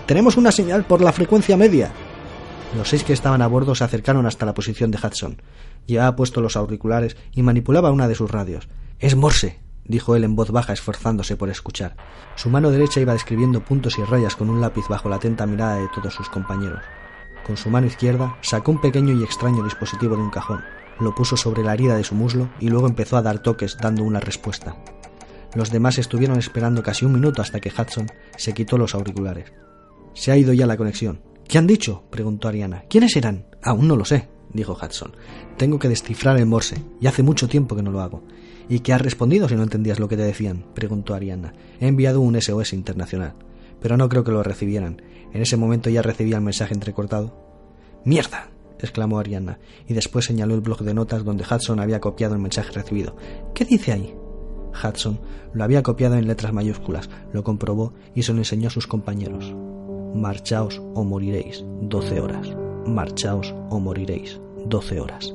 Tenemos 0.07 0.39
una 0.39 0.51
señal 0.51 0.85
por 0.85 1.03
la 1.03 1.13
frecuencia 1.13 1.57
media. 1.57 1.91
Los 2.77 2.91
seis 2.91 3.03
que 3.03 3.13
estaban 3.13 3.43
a 3.43 3.47
bordo 3.47 3.75
se 3.75 3.85
acercaron 3.85 4.27
hasta 4.27 4.47
la 4.47 4.55
posición 4.55 4.91
de 4.91 4.99
Hudson. 4.99 5.41
Llevaba 5.87 6.17
puesto 6.17 6.41
los 6.41 6.57
auriculares 6.57 7.17
y 7.33 7.43
manipulaba 7.43 7.91
una 7.91 8.09
de 8.09 8.15
sus 8.15 8.31
radios. 8.31 8.69
Es 8.99 9.17
Morse, 9.17 9.61
dijo 9.85 10.15
él 10.15 10.25
en 10.25 10.37
voz 10.37 10.51
baja 10.51 10.75
esforzándose 10.75 11.37
por 11.37 11.49
escuchar. 11.49 11.97
Su 12.37 12.51
mano 12.51 12.71
derecha 12.71 13.01
iba 13.01 13.15
describiendo 13.15 13.65
puntos 13.65 13.99
y 13.99 14.05
rayas 14.05 14.37
con 14.37 14.51
un 14.51 14.61
lápiz 14.61 14.87
bajo 14.89 15.09
la 15.09 15.17
atenta 15.17 15.47
mirada 15.47 15.77
de 15.77 15.89
todos 15.95 16.15
sus 16.15 16.29
compañeros. 16.29 16.81
Con 17.47 17.57
su 17.57 17.71
mano 17.71 17.87
izquierda 17.87 18.37
sacó 18.43 18.73
un 18.73 18.81
pequeño 18.81 19.15
y 19.15 19.25
extraño 19.25 19.65
dispositivo 19.65 20.15
de 20.17 20.23
un 20.23 20.31
cajón, 20.31 20.63
lo 21.01 21.15
puso 21.15 21.37
sobre 21.37 21.63
la 21.63 21.75
herida 21.75 21.97
de 21.97 22.05
su 22.05 22.15
muslo 22.15 22.51
y 22.61 22.69
luego 22.69 22.87
empezó 22.87 23.17
a 23.17 23.23
dar 23.23 23.39
toques 23.39 23.79
dando 23.79 24.03
una 24.05 24.21
respuesta. 24.21 24.77
Los 25.55 25.71
demás 25.71 25.99
estuvieron 25.99 26.39
esperando 26.39 26.83
casi 26.83 27.07
un 27.07 27.15
minuto 27.15 27.41
hasta 27.41 27.61
que 27.61 27.71
Hudson 27.71 28.07
se 28.37 28.53
quitó 28.53 28.77
los 28.77 28.95
auriculares. 28.95 29.53
Se 30.13 30.31
ha 30.31 30.37
ido 30.37 30.53
ya 30.53 30.67
la 30.67 30.77
conexión. 30.77 31.23
¿Qué 31.49 31.57
han 31.57 31.67
dicho? 31.67 32.03
preguntó 32.11 32.47
Ariana. 32.47 32.85
¿Quiénes 32.91 33.17
eran? 33.17 33.47
Aún 33.63 33.89
no 33.89 33.97
lo 33.97 34.05
sé, 34.05 34.29
dijo 34.53 34.75
Hudson. 34.75 35.17
Tengo 35.57 35.79
que 35.79 35.89
descifrar 35.89 36.37
el 36.37 36.45
morse, 36.45 36.77
y 37.01 37.07
hace 37.07 37.23
mucho 37.23 37.49
tiempo 37.49 37.75
que 37.75 37.83
no 37.83 37.91
lo 37.91 38.03
hago. 38.03 38.23
¿Y 38.69 38.81
qué 38.81 38.93
has 38.93 39.01
respondido 39.01 39.49
si 39.49 39.55
no 39.57 39.63
entendías 39.63 39.99
lo 39.99 40.09
que 40.09 40.19
te 40.19 40.25
decían? 40.25 40.67
preguntó 40.75 41.15
Ariana. 41.15 41.55
He 41.81 41.89
enviado 41.89 42.21
un 42.21 42.39
SOS 42.39 42.75
internacional, 42.75 43.33
pero 43.81 43.97
no 43.97 44.11
creo 44.11 44.25
que 44.25 44.31
lo 44.31 44.43
recibieran. 44.43 45.01
En 45.33 45.41
ese 45.41 45.57
momento 45.57 45.89
ya 45.89 46.03
recibía 46.03 46.37
el 46.37 46.43
mensaje 46.43 46.75
entrecortado. 46.75 47.35
¡Mierda! 48.05 48.51
exclamó 48.79 49.19
Ariana, 49.19 49.59
y 49.87 49.95
después 49.95 50.27
señaló 50.27 50.55
el 50.55 50.61
blog 50.61 50.83
de 50.83 50.93
notas 50.93 51.25
donde 51.25 51.45
Hudson 51.45 51.81
había 51.81 51.99
copiado 51.99 52.35
el 52.35 52.43
mensaje 52.43 52.73
recibido. 52.73 53.17
¿Qué 53.55 53.65
dice 53.65 53.93
ahí? 53.93 54.15
Hudson 54.85 55.19
lo 55.55 55.65
había 55.65 55.83
copiado 55.83 56.17
en 56.17 56.29
letras 56.29 56.53
mayúsculas, 56.53 57.09
lo 57.33 57.43
comprobó 57.43 57.95
y 58.15 58.23
se 58.25 58.35
lo 58.35 58.39
enseñó 58.39 58.69
a 58.69 58.71
sus 58.71 58.87
compañeros. 58.87 59.55
Marchaos 60.15 60.81
o 60.95 61.05
moriréis. 61.05 61.65
Doce 61.83 62.21
horas. 62.21 62.49
Marchaos 62.87 63.55
o 63.71 63.79
moriréis. 63.79 64.41
Doce 64.67 65.01
horas. 65.01 65.35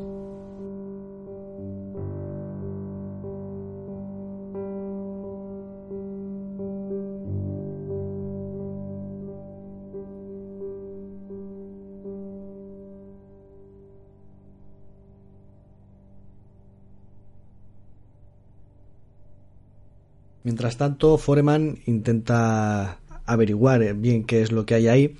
Mientras 20.44 20.76
tanto, 20.76 21.18
Foreman 21.18 21.80
intenta 21.86 23.00
averiguar 23.26 23.94
bien 23.96 24.24
qué 24.24 24.42
es 24.42 24.52
lo 24.52 24.66
que 24.66 24.76
hay 24.76 24.88
ahí, 24.88 25.16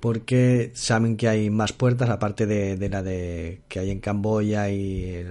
porque 0.00 0.70
saben 0.74 1.16
que 1.16 1.28
hay 1.28 1.50
más 1.50 1.72
puertas 1.72 2.10
aparte 2.10 2.46
de, 2.46 2.88
la 2.88 3.02
de 3.02 3.60
que 3.68 3.80
hay 3.80 3.90
en 3.90 4.00
Camboya 4.00 4.70
y 4.70 5.24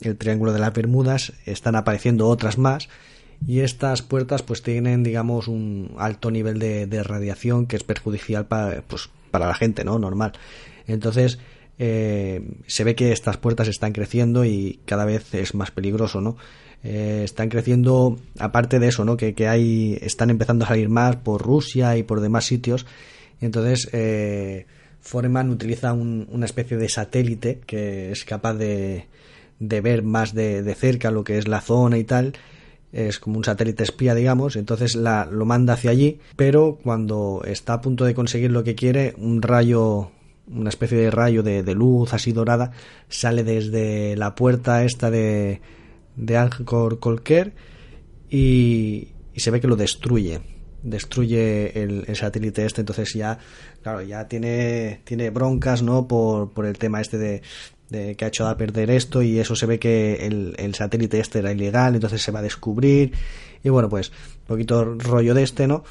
el, 0.00 0.16
Triángulo 0.16 0.52
de 0.52 0.58
las 0.58 0.72
Bermudas 0.72 1.32
están 1.46 1.74
apareciendo 1.74 2.28
otras 2.28 2.58
más 2.58 2.88
y 3.46 3.60
estas 3.60 4.02
puertas 4.02 4.42
pues 4.42 4.62
tienen 4.62 5.02
digamos 5.02 5.48
un 5.48 5.94
alto 5.98 6.30
nivel 6.30 6.58
de, 6.58 7.02
radiación 7.02 7.66
que 7.66 7.76
es 7.76 7.82
perjudicial 7.82 8.46
para 8.46 8.82
pues 8.82 9.08
para 9.30 9.46
la 9.46 9.54
gente 9.54 9.84
no 9.84 9.98
normal. 9.98 10.32
Entonces 10.86 11.38
eh, 11.78 12.42
se 12.66 12.84
ve 12.84 12.94
que 12.94 13.12
estas 13.12 13.38
puertas 13.38 13.68
están 13.68 13.92
creciendo 13.92 14.44
y 14.44 14.80
cada 14.84 15.06
vez 15.06 15.34
es 15.34 15.54
más 15.54 15.70
peligroso 15.70 16.20
no 16.20 16.36
eh, 16.82 17.22
están 17.24 17.48
creciendo 17.48 18.18
aparte 18.38 18.78
de 18.78 18.88
eso 18.88 19.04
no 19.04 19.16
que, 19.16 19.34
que 19.34 19.48
hay 19.48 19.98
están 20.00 20.30
empezando 20.30 20.64
a 20.64 20.68
salir 20.68 20.88
más 20.88 21.16
por 21.16 21.42
Rusia 21.42 21.96
y 21.96 22.02
por 22.02 22.20
demás 22.20 22.46
sitios 22.46 22.86
entonces, 23.40 23.88
eh, 23.92 24.66
Foreman 25.00 25.50
utiliza 25.50 25.92
una 25.92 26.44
especie 26.44 26.76
de 26.76 26.88
satélite 26.88 27.60
que 27.66 28.12
es 28.12 28.24
capaz 28.24 28.54
de, 28.54 29.06
ver 29.58 30.02
más 30.02 30.34
de, 30.34 30.74
cerca 30.74 31.10
lo 31.10 31.24
que 31.24 31.38
es 31.38 31.48
la 31.48 31.60
zona 31.60 31.98
y 31.98 32.04
tal. 32.04 32.34
Es 32.92 33.18
como 33.18 33.38
un 33.38 33.44
satélite 33.44 33.84
espía, 33.84 34.14
digamos. 34.14 34.56
Entonces 34.56 34.94
la, 34.94 35.24
lo 35.24 35.46
manda 35.46 35.74
hacia 35.74 35.90
allí. 35.90 36.20
Pero 36.36 36.78
cuando 36.82 37.42
está 37.46 37.74
a 37.74 37.80
punto 37.80 38.04
de 38.04 38.14
conseguir 38.14 38.50
lo 38.50 38.62
que 38.62 38.74
quiere, 38.74 39.14
un 39.16 39.40
rayo, 39.42 40.10
una 40.52 40.68
especie 40.68 40.98
de 40.98 41.10
rayo 41.10 41.42
de, 41.42 41.62
luz 41.74 42.12
así 42.12 42.32
dorada, 42.32 42.72
sale 43.08 43.42
desde 43.42 44.16
la 44.16 44.34
puerta 44.34 44.84
esta 44.84 45.10
de, 45.10 45.60
de 46.16 46.36
Angkor 46.36 46.98
Colker 46.98 47.52
y, 48.28 49.08
y 49.34 49.40
se 49.40 49.50
ve 49.50 49.60
que 49.60 49.68
lo 49.68 49.76
destruye 49.76 50.40
destruye 50.82 51.82
el, 51.82 52.16
satélite 52.16 52.64
este, 52.64 52.80
entonces 52.80 53.12
ya, 53.14 53.38
claro, 53.82 54.02
ya 54.02 54.28
tiene, 54.28 55.00
tiene 55.04 55.30
broncas, 55.30 55.82
¿no? 55.82 56.06
Por, 56.06 56.50
por 56.50 56.66
el 56.66 56.78
tema 56.78 57.00
este 57.00 57.18
de, 57.18 57.42
de, 57.88 58.16
que 58.16 58.24
ha 58.24 58.28
hecho 58.28 58.46
a 58.46 58.56
perder 58.56 58.90
esto 58.90 59.22
y 59.22 59.38
eso 59.38 59.54
se 59.56 59.66
ve 59.66 59.78
que 59.78 60.26
el, 60.26 60.54
el, 60.58 60.74
satélite 60.74 61.20
este 61.20 61.40
era 61.40 61.52
ilegal, 61.52 61.94
entonces 61.94 62.22
se 62.22 62.32
va 62.32 62.40
a 62.40 62.42
descubrir 62.42 63.12
y 63.62 63.68
bueno, 63.68 63.88
pues 63.88 64.10
un 64.10 64.46
poquito 64.46 64.84
rollo 64.84 65.34
de 65.34 65.42
este, 65.42 65.66
¿no? 65.66 65.84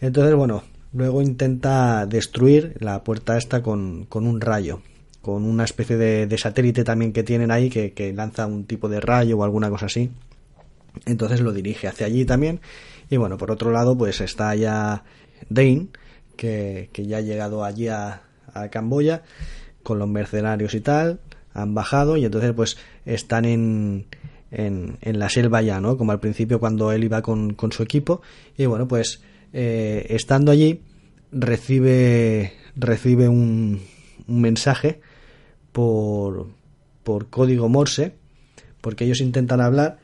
Entonces, 0.00 0.34
bueno, 0.34 0.64
luego 0.92 1.22
intenta 1.22 2.06
destruir 2.06 2.76
la 2.80 3.04
puerta 3.04 3.36
esta 3.36 3.62
con, 3.62 4.06
con 4.06 4.26
un 4.26 4.40
rayo 4.40 4.80
con 5.24 5.44
una 5.44 5.64
especie 5.64 5.96
de, 5.96 6.38
satélite 6.38 6.84
también 6.84 7.12
que 7.12 7.24
tienen 7.24 7.50
ahí 7.50 7.70
que, 7.70 8.12
lanza 8.14 8.46
un 8.46 8.64
tipo 8.64 8.88
de 8.88 9.00
rayo 9.00 9.38
o 9.38 9.44
alguna 9.44 9.70
cosa 9.70 9.86
así 9.86 10.10
entonces 11.06 11.40
lo 11.40 11.52
dirige 11.52 11.88
hacia 11.88 12.06
allí 12.06 12.24
también 12.24 12.60
y 13.10 13.16
bueno, 13.16 13.36
por 13.38 13.50
otro 13.50 13.70
lado, 13.70 13.96
pues 13.96 14.20
está 14.20 14.54
ya 14.54 15.04
Dane, 15.48 15.88
que, 16.36 16.88
ya 16.92 17.18
ha 17.18 17.20
llegado 17.20 17.64
allí 17.64 17.88
a, 17.88 18.22
Camboya 18.70 19.22
con 19.82 19.98
los 19.98 20.08
mercenarios 20.08 20.74
y 20.74 20.80
tal, 20.80 21.18
han 21.54 21.74
bajado 21.74 22.16
y 22.16 22.24
entonces 22.24 22.52
pues 22.52 22.76
están 23.04 23.44
en, 23.44 24.06
en, 24.52 24.96
en, 25.00 25.18
la 25.18 25.28
selva 25.28 25.60
ya, 25.60 25.80
¿no? 25.80 25.96
Como 25.96 26.12
al 26.12 26.20
principio 26.20 26.60
cuando 26.60 26.92
él 26.92 27.02
iba 27.02 27.20
con, 27.20 27.54
con 27.54 27.72
su 27.72 27.82
equipo. 27.82 28.22
Y 28.56 28.66
bueno, 28.66 28.86
pues 28.86 29.22
eh, 29.52 30.06
estando 30.10 30.52
allí 30.52 30.82
recibe, 31.32 32.52
recibe 32.76 33.28
un, 33.28 33.80
un 34.28 34.40
mensaje 34.40 35.00
por, 35.74 36.46
por 37.02 37.28
código 37.30 37.68
Morse, 37.68 38.14
porque 38.80 39.04
ellos 39.04 39.20
intentan 39.20 39.60
hablar 39.60 39.98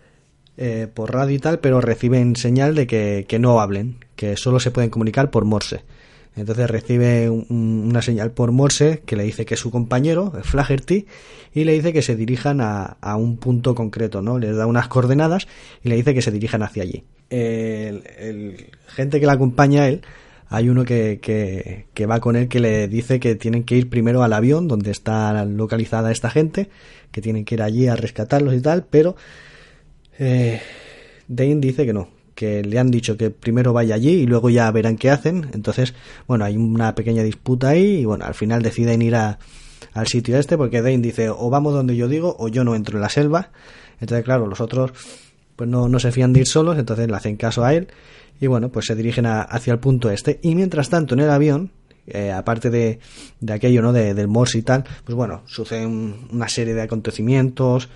eh, 0.57 0.89
por 0.93 1.15
radio 1.15 1.37
y 1.37 1.39
tal, 1.39 1.61
pero 1.61 1.81
reciben 1.81 2.35
señal 2.35 2.75
de 2.75 2.89
que, 2.89 3.39
no 3.39 3.61
hablen, 3.61 4.05
que 4.17 4.37
solo 4.37 4.59
se 4.59 4.73
pueden 4.73 4.91
comunicar 4.91 5.31
por 5.31 5.45
Morse. 5.45 5.85
Entonces 6.35 6.69
recibe 6.69 7.31
una 7.31 8.03
señal 8.03 8.33
por 8.33 8.51
Morse 8.51 9.03
que 9.07 9.15
le 9.15 9.23
dice 9.23 9.47
que 9.47 9.55
es 9.55 9.61
su 9.61 9.71
compañero, 9.71 10.33
Flaherty, 10.43 11.07
y 11.55 11.65
le 11.65 11.73
dice 11.73 11.93
que 11.93 12.03
se 12.03 12.17
dirijan 12.17 12.61
a, 12.61 12.97
un 13.17 13.37
punto 13.37 13.77
concreto, 13.77 14.23
¿no? 14.23 14.39
Les 14.41 14.57
da 14.57 14.67
unas 14.67 14.89
coordenadas 14.89 15.47
y 15.85 15.89
le 15.89 15.95
dice 15.95 16.15
que 16.15 16.23
se 16.23 16.33
dirijan 16.33 16.65
hacia 16.65 16.83
allí. 16.83 17.05
El, 17.31 18.03
gente 18.89 19.21
que 19.21 19.27
le 19.27 19.33
acompaña 19.33 19.83
a 19.83 19.89
él, 19.89 20.03
hay 20.53 20.69
uno 20.69 20.85
que, 20.85 21.21
que, 21.23 21.87
que, 21.95 22.07
va 22.07 22.19
con 22.19 22.35
él 22.35 22.49
que 22.49 22.59
le 22.59 22.89
dice 22.89 23.21
que 23.21 23.37
tienen 23.37 23.63
que 23.63 23.77
ir 23.77 23.89
primero 23.89 24.25
al 24.25 24.33
avión 24.33 24.67
donde 24.67 24.91
está 24.91 25.45
localizada 25.45 26.11
esta 26.11 26.29
gente, 26.29 26.69
que 27.13 27.23
tienen 27.23 27.45
que 27.45 27.55
ir 27.55 27.63
allí 27.63 27.87
a 27.87 27.95
rescatarlos 27.95 28.55
y 28.55 28.61
tal, 28.61 28.85
pero 28.91 29.15
eh, 30.19 30.61
Dane 31.29 31.61
dice 31.61 31.87
que 31.87 31.93
no, 31.93 32.09
que 32.35 32.65
le 32.65 32.81
han 32.81 32.91
dicho 32.91 33.17
que 33.17 33.31
primero 33.31 33.73
vaya 33.73 33.95
allí 33.95 34.11
y 34.11 34.27
luego 34.27 34.51
ya 34.51 34.69
verán 34.73 34.97
qué 34.97 35.11
hacen. 35.11 35.51
Entonces, 35.55 35.95
bueno, 36.27 36.45
hay 36.45 36.57
una 36.57 36.97
pequeña 36.97 37.23
disputa 37.23 37.69
ahí 37.69 38.01
y 38.01 38.05
bueno, 38.05 38.25
al 38.25 38.35
final 38.35 38.61
deciden 38.61 39.03
ir 39.03 39.15
a, 39.15 39.39
al 39.93 40.09
sitio 40.09 40.37
este 40.37 40.57
porque 40.57 40.83
Dane 40.83 40.99
dice 40.99 41.31
o 41.31 41.49
vamos 41.49 41.75
donde 41.75 41.95
yo 41.95 42.09
digo 42.09 42.35
o 42.41 42.49
yo 42.49 42.65
no 42.65 42.75
entro 42.75 42.99
en 42.99 43.03
la 43.03 43.09
selva. 43.09 43.51
Entonces, 44.01 44.25
claro, 44.25 44.49
los 44.49 44.61
otros 44.61 44.91
pues 45.55 45.71
no, 45.71 45.89
no 45.89 46.01
se 46.01 46.11
fían 46.11 46.33
de 46.33 46.41
ir 46.41 46.47
solos, 46.49 46.77
entonces 46.77 47.07
le 47.07 47.15
hacen 47.15 47.37
caso 47.37 47.65
a 47.65 47.73
él 47.73 47.87
y 48.41 48.47
bueno, 48.47 48.71
pues 48.71 48.87
se 48.87 48.95
dirigen 48.95 49.27
hacia 49.27 49.73
el 49.73 49.79
punto 49.79 50.11
este. 50.11 50.41
Y 50.43 50.55
mientras 50.55 50.89
tanto, 50.89 51.15
en 51.15 51.21
el 51.21 51.31
avión, 51.31 51.73
eh, 52.07 52.33
aparte 52.33 52.71
de, 52.71 52.99
de, 53.41 53.53
aquello, 53.53 53.83
¿no? 53.83 53.93
De, 53.93 54.15
del 54.15 54.29
Morse 54.29 54.59
y 54.59 54.63
tal, 54.63 54.85
pues 55.05 55.15
bueno, 55.15 55.43
suceden 55.47 56.27
una 56.33 56.49
serie 56.49 56.75
de 56.75 56.83
acontecimientos, 56.83 57.89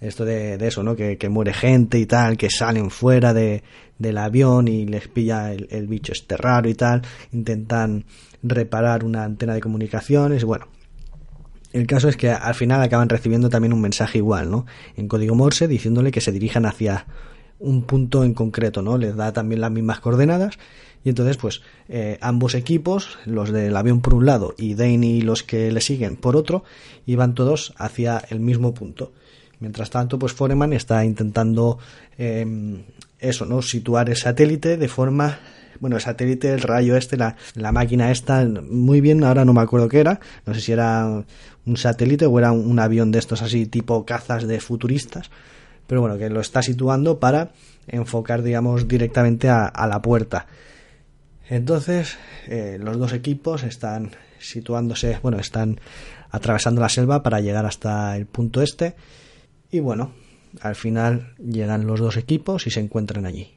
esto 0.00 0.24
de, 0.24 0.58
de 0.58 0.66
eso, 0.68 0.82
¿no? 0.82 0.96
Que, 0.96 1.16
que, 1.16 1.28
muere 1.28 1.54
gente 1.54 1.98
y 1.98 2.06
tal, 2.06 2.36
que 2.36 2.50
salen 2.50 2.90
fuera 2.90 3.32
de, 3.32 3.62
del 3.98 4.18
avión 4.18 4.68
y 4.68 4.86
les 4.86 5.08
pilla 5.08 5.52
el, 5.52 5.68
el 5.70 5.86
bicho 5.86 6.12
este 6.12 6.36
raro 6.36 6.68
y 6.68 6.74
tal, 6.74 7.02
intentan 7.32 8.04
reparar 8.42 9.04
una 9.04 9.22
antena 9.24 9.54
de 9.54 9.60
comunicaciones, 9.60 10.44
bueno, 10.44 10.66
el 11.72 11.86
caso 11.86 12.08
es 12.08 12.16
que 12.16 12.30
al 12.30 12.54
final 12.54 12.82
acaban 12.82 13.08
recibiendo 13.08 13.48
también 13.48 13.72
un 13.72 13.80
mensaje 13.80 14.18
igual, 14.18 14.50
¿no? 14.50 14.66
En 14.96 15.08
código 15.08 15.34
Morse 15.34 15.68
diciéndole 15.68 16.10
que 16.10 16.20
se 16.20 16.32
dirijan 16.32 16.66
hacia 16.66 17.06
un 17.62 17.82
punto 17.82 18.24
en 18.24 18.34
concreto, 18.34 18.82
¿no? 18.82 18.98
Les 18.98 19.16
da 19.16 19.32
también 19.32 19.60
las 19.60 19.70
mismas 19.70 20.00
coordenadas 20.00 20.58
y 21.04 21.08
entonces, 21.08 21.36
pues, 21.36 21.62
eh, 21.88 22.18
ambos 22.20 22.54
equipos, 22.54 23.18
los 23.24 23.50
del 23.50 23.76
avión 23.76 24.00
por 24.00 24.14
un 24.14 24.26
lado 24.26 24.54
y 24.56 24.74
Dane 24.74 25.06
y 25.06 25.20
los 25.22 25.42
que 25.42 25.72
le 25.72 25.80
siguen 25.80 26.16
por 26.16 26.36
otro, 26.36 26.64
iban 27.06 27.34
todos 27.34 27.74
hacia 27.76 28.22
el 28.30 28.40
mismo 28.40 28.74
punto. 28.74 29.12
Mientras 29.58 29.90
tanto, 29.90 30.18
pues 30.18 30.32
Foreman 30.32 30.72
está 30.72 31.04
intentando 31.04 31.78
em, 32.18 32.82
eso, 33.18 33.46
¿no? 33.46 33.62
Situar 33.62 34.10
el 34.10 34.16
satélite 34.16 34.76
de 34.76 34.88
forma 34.88 35.38
bueno, 35.80 35.96
el 35.96 36.02
satélite, 36.02 36.52
el 36.52 36.60
rayo 36.60 36.96
este, 36.96 37.16
la, 37.16 37.34
la, 37.56 37.72
máquina 37.72 38.12
esta, 38.12 38.44
muy 38.44 39.00
bien, 39.00 39.24
ahora 39.24 39.44
no 39.44 39.52
me 39.52 39.62
acuerdo 39.62 39.88
qué 39.88 39.98
era, 39.98 40.20
no 40.46 40.54
sé 40.54 40.60
si 40.60 40.70
era 40.70 41.24
un 41.66 41.76
satélite 41.76 42.26
o 42.26 42.38
era 42.38 42.52
un, 42.52 42.78
avión 42.78 43.10
de 43.10 43.18
estos 43.18 43.42
así 43.42 43.66
tipo 43.66 44.04
cazas 44.06 44.46
de 44.46 44.60
futuristas, 44.60 45.30
pero 45.86 46.00
bueno, 46.00 46.18
que 46.18 46.30
lo 46.30 46.40
está 46.40 46.62
situando 46.62 47.18
para 47.18 47.52
enfocar, 47.88 48.42
digamos, 48.42 48.88
directamente 48.88 49.48
a 49.48 49.86
la 49.88 50.02
puerta. 50.02 50.46
Entonces, 51.52 52.16
eh, 52.46 52.78
los 52.80 52.98
dos 52.98 53.12
equipos 53.12 53.62
están 53.62 54.12
situándose, 54.38 55.18
bueno, 55.22 55.38
están 55.38 55.80
atravesando 56.30 56.80
la 56.80 56.88
selva 56.88 57.22
para 57.22 57.40
llegar 57.40 57.66
hasta 57.66 58.16
el 58.16 58.24
punto 58.24 58.62
este. 58.62 58.94
Y 59.70 59.80
bueno, 59.80 60.12
al 60.60 60.76
final 60.76 61.34
llegan 61.36 61.86
los 61.86 62.00
dos 62.00 62.16
equipos 62.16 62.66
y 62.66 62.70
se 62.70 62.80
encuentran 62.80 63.26
allí. 63.26 63.50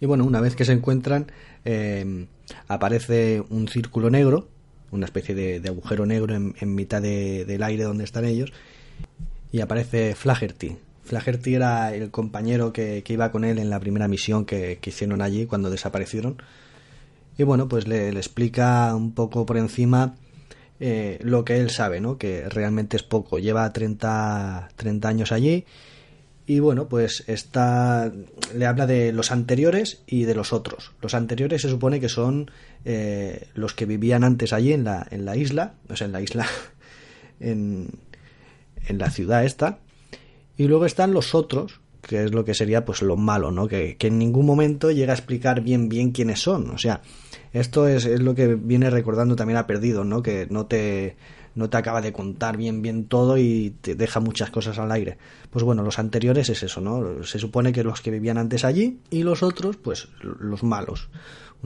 Y 0.00 0.06
bueno, 0.06 0.24
una 0.24 0.40
vez 0.40 0.56
que 0.56 0.64
se 0.64 0.72
encuentran, 0.72 1.30
em, 1.66 2.26
aparece 2.68 3.42
un 3.50 3.68
círculo 3.68 4.08
negro, 4.08 4.48
una 4.90 5.04
especie 5.04 5.34
de, 5.34 5.68
agujero 5.68 6.06
negro 6.06 6.34
en, 6.34 6.74
mitad 6.74 7.02
del 7.02 7.62
aire 7.62 7.84
donde 7.84 8.04
están 8.04 8.24
ellos, 8.24 8.50
y 9.52 9.60
aparece 9.60 10.14
Flaherty. 10.14 10.78
Flaherty 11.06 11.54
era 11.54 11.94
el 11.94 12.10
compañero 12.10 12.72
que, 12.72 13.02
iba 13.06 13.32
con 13.32 13.44
él 13.44 13.58
en 13.58 13.70
la 13.70 13.80
primera 13.80 14.08
misión 14.08 14.44
que 14.44 14.78
hicieron 14.84 15.22
allí 15.22 15.46
cuando 15.46 15.70
desaparecieron 15.70 16.36
y 17.38 17.42
bueno, 17.42 17.68
pues 17.68 17.86
le, 17.86 18.08
explica 18.08 18.94
un 18.94 19.12
poco 19.12 19.44
por 19.44 19.58
encima 19.58 20.14
eh, 20.80 21.18
lo 21.22 21.44
que 21.44 21.58
él 21.58 21.70
sabe, 21.70 22.00
¿no? 22.00 22.18
Que 22.18 22.48
realmente 22.48 22.96
es 22.96 23.02
poco. 23.02 23.38
Lleva 23.38 23.70
30, 23.72 24.70
30 24.76 25.08
años 25.08 25.32
allí 25.32 25.64
y 26.46 26.60
bueno, 26.60 26.88
pues 26.88 27.24
está 27.26 28.10
le 28.54 28.66
habla 28.66 28.86
de 28.86 29.12
los 29.12 29.32
anteriores 29.32 30.02
y 30.06 30.24
de 30.24 30.34
los 30.34 30.52
otros. 30.52 30.92
Los 31.02 31.14
anteriores 31.14 31.62
se 31.62 31.68
supone 31.68 32.00
que 32.00 32.08
son 32.08 32.50
eh, 32.84 33.48
los 33.54 33.74
que 33.74 33.84
vivían 33.84 34.24
antes 34.24 34.52
allí 34.52 34.72
en 34.72 34.84
la, 34.84 35.06
en 35.10 35.24
la 35.24 35.36
isla, 35.36 35.74
o 35.90 35.96
sea, 35.96 36.06
en 36.06 36.12
la 36.12 36.22
isla, 36.22 36.46
en, 37.40 37.88
en 38.86 38.98
la 38.98 39.10
ciudad 39.10 39.44
esta. 39.44 39.80
Y 40.56 40.68
luego 40.68 40.86
están 40.86 41.12
los 41.12 41.34
otros, 41.34 41.80
que 42.02 42.24
es 42.24 42.32
lo 42.32 42.44
que 42.44 42.54
sería 42.54 42.84
pues 42.84 43.02
lo 43.02 43.16
malo, 43.16 43.50
¿no? 43.50 43.68
Que, 43.68 43.96
que 43.96 44.06
en 44.06 44.18
ningún 44.18 44.46
momento 44.46 44.90
llega 44.90 45.12
a 45.12 45.16
explicar 45.16 45.60
bien 45.60 45.88
bien 45.88 46.12
quiénes 46.12 46.40
son. 46.40 46.70
O 46.70 46.78
sea, 46.78 47.02
esto 47.52 47.88
es, 47.88 48.04
es, 48.06 48.20
lo 48.20 48.34
que 48.34 48.54
viene 48.54 48.90
recordando 48.90 49.36
también 49.36 49.58
a 49.58 49.66
Perdido, 49.66 50.04
¿no? 50.04 50.22
Que 50.22 50.46
no 50.50 50.66
te, 50.66 51.16
no 51.54 51.68
te 51.68 51.76
acaba 51.76 52.00
de 52.00 52.12
contar 52.12 52.56
bien 52.56 52.82
bien 52.82 53.06
todo 53.06 53.38
y 53.38 53.74
te 53.80 53.94
deja 53.94 54.20
muchas 54.20 54.50
cosas 54.50 54.78
al 54.78 54.92
aire. 54.92 55.18
Pues 55.50 55.64
bueno, 55.64 55.82
los 55.82 55.98
anteriores 55.98 56.48
es 56.48 56.62
eso, 56.62 56.80
¿no? 56.80 57.24
Se 57.24 57.38
supone 57.38 57.72
que 57.72 57.82
los 57.82 58.00
que 58.00 58.10
vivían 58.10 58.38
antes 58.38 58.64
allí 58.64 59.00
y 59.10 59.22
los 59.22 59.42
otros, 59.42 59.76
pues 59.76 60.08
los 60.22 60.62
malos. 60.62 61.08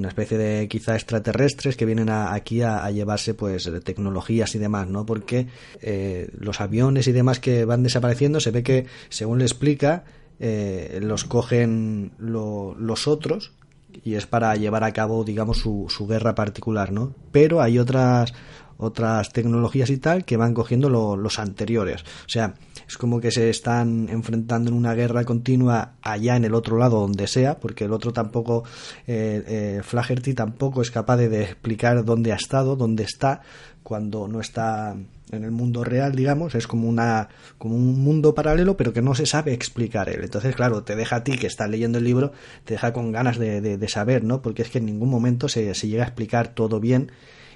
Una 0.01 0.09
especie 0.09 0.39
de 0.39 0.67
quizá 0.67 0.95
extraterrestres 0.95 1.77
que 1.77 1.85
vienen 1.85 2.09
aquí 2.09 2.63
a, 2.63 2.91
llevarse 2.91 3.35
pues 3.35 3.71
tecnologías 3.85 4.55
y 4.55 4.59
demás, 4.59 4.89
¿no? 4.89 5.05
Porque 5.05 5.49
eh, 5.83 6.31
los 6.39 6.63
aviones 6.63 7.07
y 7.07 7.13
demás 7.13 7.39
que 7.39 7.67
van 7.67 7.83
desapareciendo 7.83 8.41
se 8.41 8.51
ve 8.51 8.63
que, 8.63 8.87
según 9.11 9.41
le 9.41 9.45
explica, 9.45 10.05
eh, 10.39 11.01
los 11.03 11.25
cogen 11.25 12.13
los 12.19 13.07
otros 13.07 13.53
y 14.03 14.15
es 14.15 14.25
para 14.25 14.57
llevar 14.57 14.85
a 14.85 14.95
cabo, 14.95 15.23
digamos, 15.23 15.59
su, 15.59 15.85
su 15.91 16.07
guerra 16.07 16.35
particular, 16.35 16.93
¿no? 16.93 17.15
Pero 17.31 17.61
hay 17.61 17.79
otras 17.79 18.33
otras 18.81 19.33
tecnologías 19.33 19.91
y 19.91 19.99
tal 19.99 20.25
que 20.25 20.37
van 20.37 20.55
cogiendo 20.55 20.89
los 20.89 21.39
anteriores. 21.39 22.03
O 22.03 22.29
sea, 22.29 22.55
es 22.89 22.97
como 22.97 23.21
que 23.21 23.31
se 23.31 23.51
están 23.51 24.09
enfrentando 24.09 24.71
en 24.71 24.77
una 24.77 24.95
guerra 24.95 25.25
continua 25.25 25.93
allá 26.03 26.37
en 26.37 26.45
el 26.45 26.55
otro 26.55 26.79
lado, 26.79 27.01
donde 27.01 27.27
sea, 27.27 27.61
porque 27.61 27.85
el 27.85 27.93
otro 27.93 28.13
tampoco, 28.13 28.65
eh, 29.07 29.45
eh, 29.47 29.81
Flaherty 29.85 30.35
tampoco 30.35 30.83
es 30.83 30.91
capaz 30.91 31.19
de, 31.19 31.43
explicar 31.43 32.05
dónde 32.05 32.33
ha 32.33 32.37
estado, 32.37 32.75
dónde 32.75 33.05
está, 33.05 33.43
cuando 33.83 34.29
no 34.29 34.41
está 34.41 34.97
en 35.31 35.45
el 35.45 35.51
mundo 35.53 35.85
real, 35.85 36.15
digamos, 36.17 36.55
es 36.55 36.67
como 36.67 36.89
una 36.89 37.29
como 37.59 37.77
un 37.77 38.03
mundo 38.03 38.35
paralelo, 38.35 38.77
pero 38.77 38.93
que 38.93 39.03
no 39.03 39.15
se 39.15 39.27
sabe 39.27 39.53
explicar 39.53 40.09
él. 40.09 40.25
Entonces, 40.25 40.57
claro, 40.57 40.83
te 40.83 40.97
deja 40.97 41.17
a 41.17 41.25
ti 41.25 41.39
que 41.39 41.47
estás 41.47 41.71
leyendo 41.71 41.99
el 41.99 42.05
libro, 42.05 42.33
te 42.65 42.75
deja 42.75 42.93
con 42.93 43.13
ganas 43.13 43.39
de, 43.39 43.61
de, 43.61 43.89
saber, 43.89 44.25
¿no? 44.25 44.43
Porque 44.43 44.63
es 44.63 44.71
que 44.71 44.79
en 44.79 44.87
ningún 44.87 45.11
momento 45.11 45.49
se, 45.49 45.75
se 45.75 45.89
llega 45.89 46.05
a 46.05 46.07
explicar 46.07 46.49
todo 46.49 46.81
bien 46.81 47.13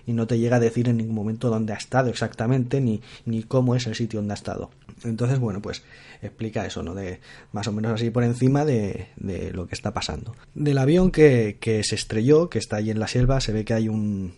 y 0.06 0.12
no 0.12 0.26
te 0.26 0.38
llega 0.38 0.56
a 0.56 0.60
decir 0.60 0.88
en 0.88 0.96
ningún 0.96 1.14
momento 1.14 1.50
dónde 1.50 1.72
ha 1.72 1.76
estado 1.76 2.10
exactamente 2.10 2.80
ni, 2.80 3.00
ni 3.24 3.42
cómo 3.42 3.74
es 3.74 3.86
el 3.86 3.94
sitio 3.94 4.20
donde 4.20 4.34
ha 4.34 4.36
estado. 4.36 4.70
Entonces, 5.04 5.38
bueno, 5.38 5.60
pues 5.60 5.82
explica 6.22 6.64
eso, 6.66 6.82
¿no? 6.82 6.94
De 6.94 7.20
más 7.52 7.66
o 7.68 7.72
menos 7.72 7.92
así 7.92 8.10
por 8.10 8.24
encima 8.24 8.64
de, 8.64 9.08
de 9.16 9.52
lo 9.52 9.66
que 9.66 9.74
está 9.74 9.92
pasando. 9.92 10.34
Del 10.54 10.78
avión 10.78 11.10
que, 11.10 11.58
que 11.60 11.82
se 11.84 11.94
estrelló, 11.94 12.48
que 12.48 12.58
está 12.58 12.76
ahí 12.76 12.90
en 12.90 12.98
la 12.98 13.08
selva, 13.08 13.40
se 13.40 13.52
ve 13.52 13.64
que 13.64 13.74
hay 13.74 13.88
un, 13.88 14.34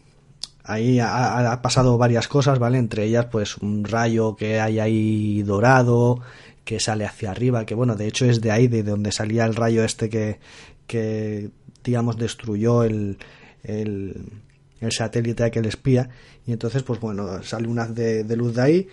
ahí 0.67 0.99
ha, 1.01 1.61
pasado 1.62 1.97
varias 1.97 2.29
cosas, 2.29 2.59
¿vale? 2.59 2.79
Entre 2.79 3.05
ellas, 3.05 3.27
pues 3.27 3.57
un 3.59 3.85
rayo 3.85 4.37
que 4.37 4.61
hay 4.61 4.81
ahí 4.81 5.43
dorado, 5.43 6.21
que 6.64 6.81
sale 6.81 7.05
hacia 7.05 7.31
arriba, 7.31 7.64
que 7.64 7.75
bueno, 7.75 7.95
de 7.95 8.09
hecho 8.09 8.27
es 8.27 8.41
de 8.41 8.51
ahí, 8.51 8.67
de 8.67 8.83
donde 8.83 9.12
salía 9.12 9.45
el 9.45 9.55
rayo 9.55 9.85
este 9.85 10.11
que, 10.11 10.41
que 10.87 11.51
digamos, 11.85 12.19
destruyó 12.19 12.83
el, 12.83 13.19
el, 13.62 14.33
el 14.81 14.93
satélite 14.93 15.45
aquel 15.45 15.66
espía 15.66 16.11
y 16.47 16.53
entonces 16.53 16.83
pues 16.83 17.01
bueno 17.01 17.43
sale 17.43 17.68
un 17.68 17.79
haz 17.79 17.95
de, 17.95 18.24
luz 18.37 18.55
de 18.55 18.62
ahí 18.62 18.89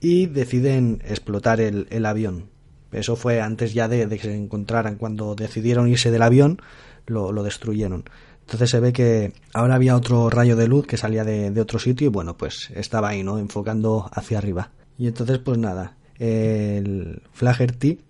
y 0.00 0.26
deciden 0.26 1.02
explotar 1.06 1.60
el, 1.60 1.86
el 1.90 2.06
avión. 2.06 2.54
Eso 2.94 3.16
fue 3.16 3.40
antes 3.40 3.74
ya 3.74 3.88
de, 3.88 4.08
que 4.08 4.18
se 4.18 4.34
encontraran. 4.34 4.96
Cuando 4.96 5.34
decidieron 5.34 5.88
irse 5.88 6.10
del 6.10 6.22
avión 6.22 6.60
lo, 7.06 7.42
destruyeron. 7.42 8.04
Entonces 8.42 8.70
se 8.70 8.80
ve 8.80 8.92
que 8.92 9.32
ahora 9.52 9.74
había 9.74 9.96
otro 9.96 10.30
rayo 10.30 10.56
de 10.56 10.68
luz 10.68 10.86
que 10.86 10.96
salía 10.96 11.24
de, 11.24 11.60
otro 11.60 11.78
sitio 11.78 12.06
y 12.06 12.10
bueno 12.10 12.36
pues 12.36 12.70
estaba 12.74 13.08
ahí 13.08 13.22
no 13.22 13.38
enfocando 13.38 14.08
hacia 14.12 14.38
arriba. 14.38 14.70
Y 14.96 15.08
entonces 15.08 15.38
pues 15.38 15.58
nada 15.58 15.96
el 16.18 17.22
Flaherty 17.32 18.00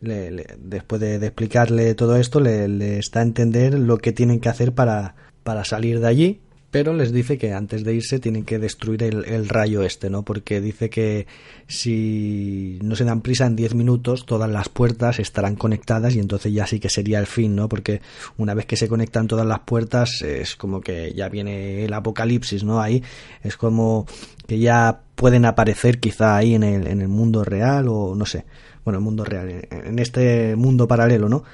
le, 0.00 0.46
después 0.58 1.00
de, 1.00 1.18
de, 1.18 1.26
explicarle 1.26 1.94
todo 1.94 2.16
esto 2.16 2.40
le, 2.40 2.68
le 2.68 2.98
está 2.98 3.20
a 3.20 3.22
entender 3.22 3.74
lo 3.78 3.98
que 3.98 4.12
tienen 4.12 4.40
que 4.40 4.48
hacer 4.48 4.72
para 4.72 5.14
para 5.46 5.64
salir 5.64 6.00
de 6.00 6.08
allí, 6.08 6.40
pero 6.72 6.92
les 6.92 7.12
dice 7.12 7.38
que 7.38 7.52
antes 7.52 7.84
de 7.84 7.94
irse 7.94 8.18
tienen 8.18 8.44
que 8.44 8.58
destruir 8.58 9.04
el, 9.04 9.48
rayo 9.48 9.84
este, 9.84 10.10
¿no? 10.10 10.24
Porque 10.24 10.60
dice 10.60 10.90
que 10.90 11.28
si 11.68 12.80
no 12.82 12.96
se 12.96 13.04
dan 13.04 13.20
prisa 13.20 13.46
en 13.46 13.54
10 13.54 13.76
minutos, 13.76 14.26
todas 14.26 14.50
las 14.50 14.68
puertas 14.68 15.20
estarán 15.20 15.54
conectadas 15.54 16.16
y 16.16 16.18
entonces 16.18 16.52
ya 16.52 16.66
sí 16.66 16.80
que 16.80 16.88
sería 16.88 17.20
el 17.20 17.28
fin, 17.28 17.54
¿no? 17.54 17.68
Porque 17.68 18.00
una 18.38 18.54
vez 18.54 18.66
que 18.66 18.76
se 18.76 18.88
conectan 18.88 19.28
todas 19.28 19.46
las 19.46 19.60
puertas 19.60 20.20
es 20.22 20.56
como 20.56 20.80
que 20.80 21.14
ya 21.14 21.28
viene 21.28 21.84
el 21.84 21.92
apocalipsis, 21.92 22.64
¿no? 22.64 22.80
Ahí 22.80 23.04
es 23.44 23.56
como 23.56 24.04
que 24.48 24.58
ya 24.58 25.00
pueden 25.14 25.44
aparecer 25.44 26.00
quizá 26.00 26.36
ahí 26.36 26.56
en 26.56 26.64
el, 26.64 26.88
en 26.88 27.02
el 27.02 27.08
mundo 27.08 27.44
real 27.44 27.86
o 27.88 28.16
no 28.16 28.26
sé, 28.26 28.44
bueno, 28.84 28.98
el 28.98 29.04
mundo 29.04 29.24
real, 29.24 29.64
en 29.70 29.98
este 30.00 30.56
mundo 30.56 30.88
paralelo, 30.88 31.28
¿no? 31.28 31.44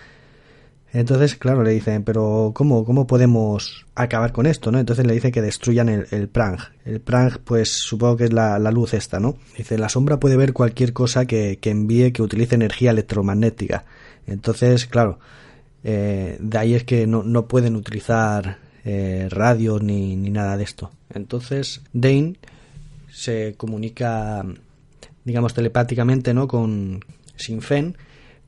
Entonces, 0.92 1.36
claro, 1.36 1.62
le 1.62 1.70
dicen, 1.70 2.04
pero 2.04 2.52
¿cómo, 2.54 2.84
cómo 2.84 3.06
podemos 3.06 3.86
acabar 3.94 4.32
con 4.32 4.46
esto? 4.46 4.70
¿no? 4.70 4.78
Entonces 4.78 5.06
le 5.06 5.14
dice 5.14 5.32
que 5.32 5.40
destruyan 5.40 5.88
el, 5.88 6.28
prang. 6.28 6.58
El 6.84 7.00
prang, 7.00 7.38
pues 7.44 7.70
supongo 7.70 8.18
que 8.18 8.24
es 8.24 8.32
la, 8.32 8.58
luz 8.70 8.92
esta, 8.92 9.18
¿no? 9.18 9.38
Dice, 9.56 9.78
la 9.78 9.88
sombra 9.88 10.20
puede 10.20 10.36
ver 10.36 10.52
cualquier 10.52 10.92
cosa 10.92 11.24
que, 11.24 11.58
que 11.58 11.70
envíe, 11.70 12.12
que 12.12 12.22
utilice 12.22 12.56
energía 12.56 12.90
electromagnética. 12.90 13.86
Entonces, 14.26 14.86
claro, 14.86 15.18
eh, 15.82 16.36
de 16.38 16.58
ahí 16.58 16.74
es 16.74 16.84
que 16.84 17.06
no, 17.06 17.22
no 17.22 17.46
pueden 17.48 17.74
utilizar 17.74 18.58
eh, 18.84 19.28
radio 19.30 19.78
ni, 19.78 20.14
ni 20.16 20.28
nada 20.28 20.58
de 20.58 20.64
esto. 20.64 20.90
Entonces, 21.08 21.80
Dane 21.94 22.34
se 23.10 23.54
comunica, 23.56 24.44
digamos, 25.24 25.54
telepáticamente, 25.54 26.34
¿no? 26.34 26.46
Con 26.46 27.00
Sinfen 27.36 27.96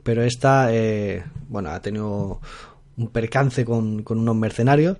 pero 0.05 0.21
esta, 0.21 0.71
eh, 0.71 1.23
bueno, 1.49 1.71
ha 1.71 1.81
tenido 1.81 2.39
un 2.95 3.07
percance 3.07 3.65
con, 3.65 4.05
unos 4.07 4.35
mercenarios 4.35 4.97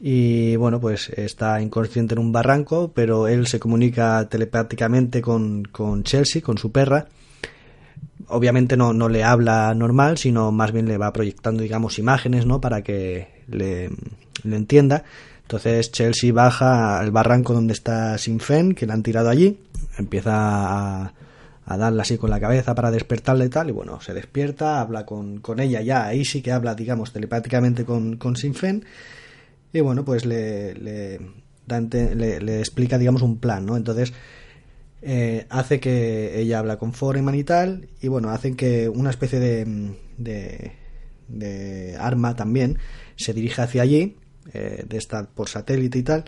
y 0.00 0.56
bueno, 0.56 0.80
pues 0.80 1.10
está 1.10 1.60
inconsciente 1.60 2.14
en 2.14 2.20
un 2.20 2.32
barranco, 2.32 2.92
pero 2.94 3.28
él 3.28 3.46
se 3.46 3.60
comunica 3.60 4.26
telepáticamente 4.30 5.20
con, 5.20 5.64
con 5.64 6.02
Chelsea, 6.02 6.40
con 6.40 6.56
su 6.56 6.72
perra. 6.72 7.08
Obviamente 8.28 8.78
no, 8.78 8.94
no 8.94 9.10
le 9.10 9.22
habla 9.22 9.74
normal, 9.74 10.16
sino 10.16 10.50
más 10.50 10.72
bien 10.72 10.88
le 10.88 10.96
va 10.96 11.12
proyectando, 11.12 11.62
digamos, 11.62 11.98
imágenes, 11.98 12.46
¿no? 12.46 12.58
Para 12.58 12.80
que 12.80 13.44
le, 13.48 13.90
le 14.44 14.56
entienda. 14.56 15.04
Entonces 15.42 15.92
Chelsea 15.92 16.32
baja 16.32 16.98
al 16.98 17.10
barranco 17.10 17.52
donde 17.52 17.74
está 17.74 18.16
Sinfen, 18.16 18.74
que 18.74 18.86
le 18.86 18.94
han 18.94 19.02
tirado 19.02 19.28
allí, 19.28 19.60
empieza 19.98 20.32
a, 20.32 21.12
a 21.66 21.76
darle 21.76 22.02
así 22.02 22.16
con 22.16 22.30
la 22.30 22.38
cabeza 22.38 22.74
para 22.74 22.92
despertarle 22.92 23.46
y 23.46 23.48
tal, 23.48 23.68
y 23.68 23.72
bueno, 23.72 24.00
se 24.00 24.14
despierta, 24.14 24.80
habla 24.80 25.04
con, 25.04 25.40
con 25.40 25.58
ella 25.58 25.80
ya, 25.80 26.06
ahí 26.06 26.24
sí 26.24 26.40
que 26.40 26.52
habla, 26.52 26.76
digamos, 26.76 27.12
telepáticamente 27.12 27.84
con, 27.84 28.16
con 28.16 28.36
Sinfen, 28.36 28.84
y 29.72 29.80
bueno, 29.80 30.04
pues 30.04 30.24
le, 30.24 30.74
le, 30.74 31.18
le, 32.14 32.58
explica, 32.60 32.98
digamos, 32.98 33.22
un 33.22 33.38
plan, 33.38 33.66
¿no? 33.66 33.76
Entonces, 33.76 34.12
eh, 35.02 35.46
hace 35.50 35.80
que 35.80 36.40
ella 36.40 36.60
habla 36.60 36.78
con 36.78 36.92
Foreman 36.92 37.34
y 37.34 37.42
tal, 37.42 37.88
y 38.00 38.06
bueno, 38.06 38.30
hacen 38.30 38.54
que 38.54 38.88
una 38.88 39.10
especie 39.10 39.40
de, 39.40 39.96
de, 40.18 40.72
de 41.26 41.96
arma 41.98 42.36
también 42.36 42.78
se 43.16 43.34
dirija 43.34 43.64
hacia 43.64 43.82
allí, 43.82 44.16
eh, 44.52 44.84
de 44.88 44.96
esta 44.98 45.28
por 45.28 45.48
satélite 45.48 45.98
y 45.98 46.02
tal, 46.04 46.24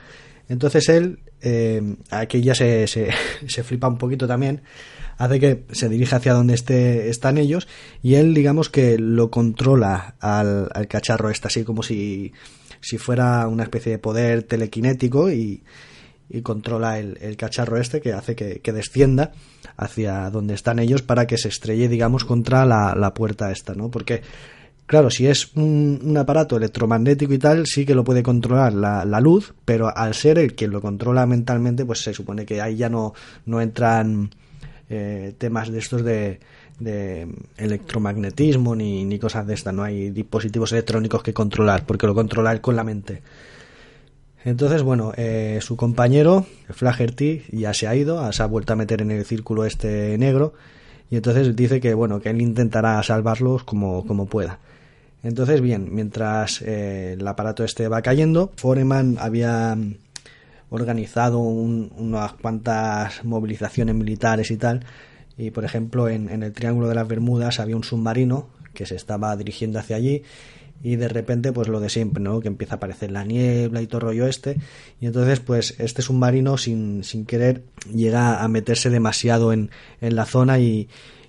entonces 0.49 0.89
él, 0.89 1.21
eh, 1.43 1.95
aquí 2.11 2.43
ya 2.43 2.57
se, 2.57 2.89
se, 2.89 3.11
se 3.47 3.63
flipa 3.63 3.87
un 3.87 3.99
poquito 3.99 4.27
también, 4.27 4.63
hace 5.19 5.41
que 5.41 5.65
se 5.73 5.89
dirija 5.89 6.17
hacia 6.17 6.33
donde 6.33 6.55
esté, 6.55 7.11
están 7.11 7.37
ellos 7.37 7.69
y 8.03 8.15
él 8.15 8.33
digamos 8.35 8.71
que 8.71 8.99
lo 8.99 9.31
controla 9.31 10.15
al, 10.21 10.71
al 10.73 10.89
cacharro 10.89 11.29
este 11.29 11.49
así 11.49 11.65
como 11.65 11.83
si, 11.83 12.33
si 12.81 12.99
fuera 12.99 13.47
una 13.49 13.65
especie 13.65 13.93
de 13.93 13.99
poder 13.99 14.45
telequinético 14.45 15.31
y, 15.31 15.63
y 16.31 16.41
controla 16.43 16.99
el, 16.99 17.19
el, 17.21 17.37
cacharro 17.37 17.79
este 17.79 18.01
que 18.01 18.13
hace 18.13 18.37
que, 18.37 18.61
que, 18.61 18.73
descienda 18.73 19.33
hacia 19.77 20.31
donde 20.31 20.55
están 20.55 20.79
ellos 20.79 21.03
para 21.03 21.27
que 21.27 21.37
se 21.37 21.49
estrelle 21.49 21.89
digamos 21.89 22.25
contra 22.25 22.65
la, 22.65 22.95
la 22.97 23.13
puerta 23.13 23.51
esta 23.51 23.75
no 23.75 23.91
porque 23.91 24.23
Claro, 24.87 25.11
si 25.11 25.27
es 25.27 25.55
un, 25.55 26.01
un, 26.03 26.17
aparato 26.17 26.57
electromagnético 26.57 27.35
y 27.35 27.39
tal, 27.39 27.67
sí 27.67 27.85
que 27.85 27.95
lo 27.95 28.05
puede 28.05 28.23
controlar 28.23 28.73
la, 28.73 29.05
la, 29.05 29.21
luz, 29.21 29.53
pero 29.67 29.95
al 29.95 30.15
ser 30.15 30.39
el 30.39 30.55
quien 30.55 30.71
lo 30.71 30.81
controla 30.81 31.27
mentalmente, 31.27 31.85
pues 31.85 32.01
se 32.01 32.15
supone 32.15 32.47
que 32.47 32.63
ahí 32.63 32.77
ya 32.77 32.89
no, 32.89 33.13
no 33.45 33.61
entran 33.61 34.31
eh, 34.91 35.35
temas 35.39 35.71
de 35.71 35.79
estos 35.79 36.05
de, 36.05 36.41
electromagnetismo 37.57 38.77
ni, 38.77 39.05
ni, 39.05 39.19
cosas 39.19 39.47
de 39.47 39.55
estas. 39.55 39.75
No 39.75 39.83
hay 39.83 40.11
dispositivos 40.11 40.73
electrónicos 40.73 41.23
que 41.23 41.35
controlar, 41.35 41.85
porque 41.87 42.07
lo 42.07 42.15
controla 42.15 42.53
él 42.53 42.61
con 42.61 42.77
la 42.77 42.85
mente. 42.85 43.23
Entonces, 44.45 44.83
bueno, 44.83 45.13
eh, 45.17 45.59
su 45.61 45.77
compañero, 45.77 46.47
Flaherty, 46.71 47.43
ya 47.51 47.75
se 47.75 47.89
ha 47.89 47.95
ido, 47.95 48.33
se 48.33 48.43
ha 48.43 48.47
vuelto 48.47 48.73
a 48.73 48.77
meter 48.77 49.03
en 49.03 49.11
el 49.11 49.25
círculo 49.25 49.65
este 49.65 50.17
negro, 50.17 50.55
y 51.11 51.17
entonces 51.17 51.55
dice 51.57 51.81
que, 51.81 51.95
bueno, 51.95 52.21
que 52.21 52.31
él 52.31 52.41
intentará 52.41 53.03
salvarlos 53.03 53.65
como, 53.65 54.07
como 54.07 54.27
pueda. 54.27 54.59
Entonces, 55.23 55.61
bien, 55.61 55.89
mientras 55.93 56.63
eh, 56.63 57.17
el 57.19 57.27
aparato 57.27 57.65
este 57.65 57.89
va 57.89 58.03
cayendo, 58.03 58.53
Foreman 58.57 59.17
había 59.19 59.77
organizado 60.71 61.39
unas 61.39 62.33
cuantas 62.35 63.25
movilizaciones 63.25 63.95
militares 63.95 64.51
y 64.51 64.57
tal. 64.57 64.85
Y 65.37 65.51
por 65.51 65.65
ejemplo, 65.65 66.09
en, 66.09 66.43
el 66.43 66.53
Triángulo 66.53 66.89
de 66.89 66.95
las 66.95 67.09
Bermudas 67.09 67.61
había 67.61 67.77
un 67.77 67.85
submarino 67.85 68.49
que 68.75 68.87
se 68.87 68.97
estaba 68.97 69.37
dirigiendo 69.37 69.79
hacia 69.79 69.97
allí 69.97 70.23
y 70.83 70.97
de 70.97 71.09
repente 71.09 71.53
pues 71.53 71.69
lo 71.69 71.81
de 71.81 71.89
siempre, 71.89 72.23
¿no? 72.23 72.41
Que 72.41 72.49
empieza 72.49 72.75
a 72.75 72.77
aparecer 72.77 73.11
la 73.11 73.25
niebla 73.25 73.83
y 73.83 73.87
todo 73.87 74.01
rollo 74.01 74.27
este 74.27 74.57
y 75.01 75.07
entonces 75.07 75.41
pues 75.41 75.75
este 75.79 76.03
submarino 76.03 76.57
sin, 76.57 77.03
sin 77.03 77.27
querer 77.27 77.65
llega 77.93 78.43
a 78.43 78.49
meterse 78.49 78.89
demasiado 78.89 79.53
en, 79.53 79.71
en 80.01 80.15
la 80.15 80.25
zona 80.25 80.61
y, 80.61 80.89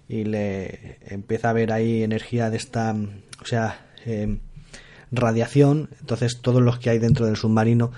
y 0.10 0.24
le 0.24 0.98
empieza 1.08 1.52
a 1.52 1.54
ver 1.54 1.72
ahí 1.72 2.04
energía 2.04 2.50
de 2.50 2.58
esta, 2.58 2.96
o 3.42 3.46
sea, 3.46 3.86
eh, 4.06 4.40
radiación, 5.12 5.90
entonces 6.02 6.42
todos 6.42 6.62
los 6.62 6.80
que 6.80 6.90
hay 6.90 7.00
dentro 7.00 7.28
del 7.28 7.36
submarino 7.36 7.92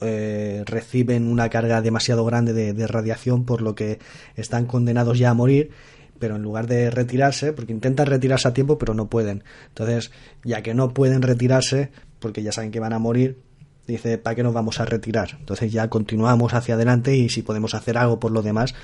eh, 0.00 0.62
reciben 0.66 1.28
una 1.28 1.48
carga 1.48 1.80
demasiado 1.80 2.24
grande 2.24 2.52
de, 2.52 2.86
radiación 2.86 3.44
por 3.44 3.62
lo 3.62 3.74
que 3.74 3.98
están 4.34 4.66
condenados 4.66 5.18
ya 5.18 5.30
a 5.30 5.34
morir 5.34 5.70
pero 6.18 6.36
en 6.36 6.42
lugar 6.42 6.66
de 6.66 6.90
retirarse 6.90 7.52
porque 7.52 7.72
intentan 7.72 8.06
retirarse 8.06 8.48
a 8.48 8.54
tiempo 8.54 8.78
pero 8.78 8.94
no 8.94 9.08
pueden. 9.08 9.44
Entonces 9.68 10.10
ya 10.44 10.62
que 10.62 10.74
no 10.74 10.92
pueden 10.92 11.22
retirarse 11.22 11.90
porque 12.18 12.42
ya 12.42 12.52
saben 12.52 12.70
que 12.70 12.80
van 12.80 12.94
a 12.94 12.98
morir 12.98 13.38
dice 13.86 14.18
para 14.18 14.34
qué 14.34 14.42
nos 14.42 14.54
vamos 14.54 14.80
a 14.80 14.84
retirar 14.84 15.36
entonces 15.38 15.70
ya 15.70 15.88
continuamos 15.88 16.54
hacia 16.54 16.74
adelante 16.74 17.14
y 17.14 17.28
si 17.28 17.42
podemos 17.42 17.74
hacer 17.74 17.96
algo 17.96 18.18
por 18.18 18.32
lo 18.32 18.42
demás 18.42 18.74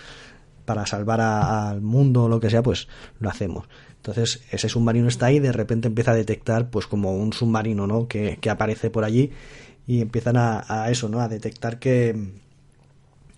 para 0.64 0.86
salvar 0.86 1.20
al 1.20 1.80
mundo 1.80 2.24
o 2.24 2.28
lo 2.28 2.38
que 2.38 2.50
sea 2.50 2.62
pues 2.62 2.86
lo 3.18 3.28
hacemos. 3.28 3.66
Entonces 3.96 4.44
ese 4.50 4.68
submarino 4.68 5.08
está 5.08 5.26
ahí 5.26 5.40
de 5.40 5.52
repente 5.52 5.88
empieza 5.88 6.12
a 6.12 6.14
detectar 6.14 6.70
pues 6.70 6.86
como 6.86 7.16
un 7.16 7.32
submarino 7.32 7.88
no 7.88 8.06
que, 8.06 8.38
que 8.40 8.50
aparece 8.50 8.90
por 8.90 9.04
allí 9.04 9.32
y 9.92 10.00
empiezan 10.00 10.36
a, 10.38 10.88
eso 10.90 11.08
no 11.10 11.20
a 11.20 11.28
detectar 11.28 11.78
que 11.78 12.16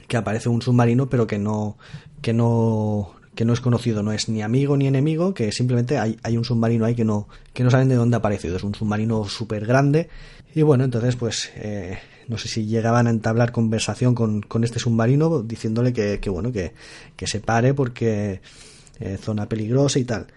que 0.07 0.17
aparece 0.17 0.49
un 0.49 0.63
submarino 0.63 1.09
pero 1.09 1.27
que 1.27 1.39
no 1.39 1.77
que 2.23 2.33
no 2.33 3.15
que 3.35 3.45
no 3.45 3.53
es 3.53 3.61
conocido, 3.61 4.05
no 4.05 4.13
es 4.13 4.29
ni 4.29 4.43
amigo 4.43 4.77
ni 4.77 4.87
enemigo, 4.87 5.35
que 5.35 5.51
simplemente 5.51 5.99
hay, 5.99 6.17
hay 6.23 6.37
un 6.37 6.45
submarino 6.45 6.85
ahí 6.85 6.95
que 6.95 7.05
no, 7.05 7.29
que 7.53 7.65
no 7.65 7.71
saben 7.73 7.89
de 7.89 7.97
dónde 7.97 8.15
ha 8.15 8.19
aparecido. 8.19 8.57
Es 8.57 8.63
un 8.63 8.77
submarino 8.77 9.25
súper 9.25 9.67
grande. 9.67 10.09
Y 10.55 10.63
bueno, 10.63 10.85
entonces 10.85 11.17
pues 11.17 11.51
eh, 11.57 11.99
no 12.29 12.39
sé 12.39 12.47
si 12.47 12.67
llegaban 12.67 13.09
a 13.09 13.11
entablar 13.11 13.51
conversación 13.51 14.15
con, 14.15 14.41
con 14.43 14.63
este 14.63 14.79
submarino 14.79 15.43
diciéndole 15.43 15.93
que, 15.93 16.21
que 16.21 16.31
bueno, 16.31 16.53
que, 16.53 16.75
que, 17.17 17.27
se 17.27 17.41
pare 17.41 17.75
porque 17.75 18.41
eh, 19.01 19.19
zona 19.21 19.49
peligrosa 19.49 19.99
y 19.99 20.05
tal. 20.05 20.29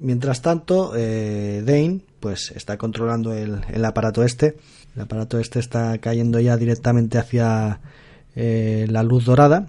Mientras 0.00 0.40
tanto, 0.40 0.94
eh, 0.96 1.62
Dane 1.62 2.00
pues 2.20 2.52
está 2.52 2.78
controlando 2.78 3.34
el, 3.34 3.60
el, 3.68 3.84
aparato 3.84 4.24
este. 4.24 4.56
El 4.94 5.02
aparato 5.02 5.38
este 5.38 5.58
está 5.58 5.98
cayendo 5.98 6.38
ya 6.40 6.56
directamente 6.56 7.18
hacia 7.18 7.80
eh, 8.36 8.86
la 8.88 9.02
luz 9.02 9.24
dorada 9.24 9.68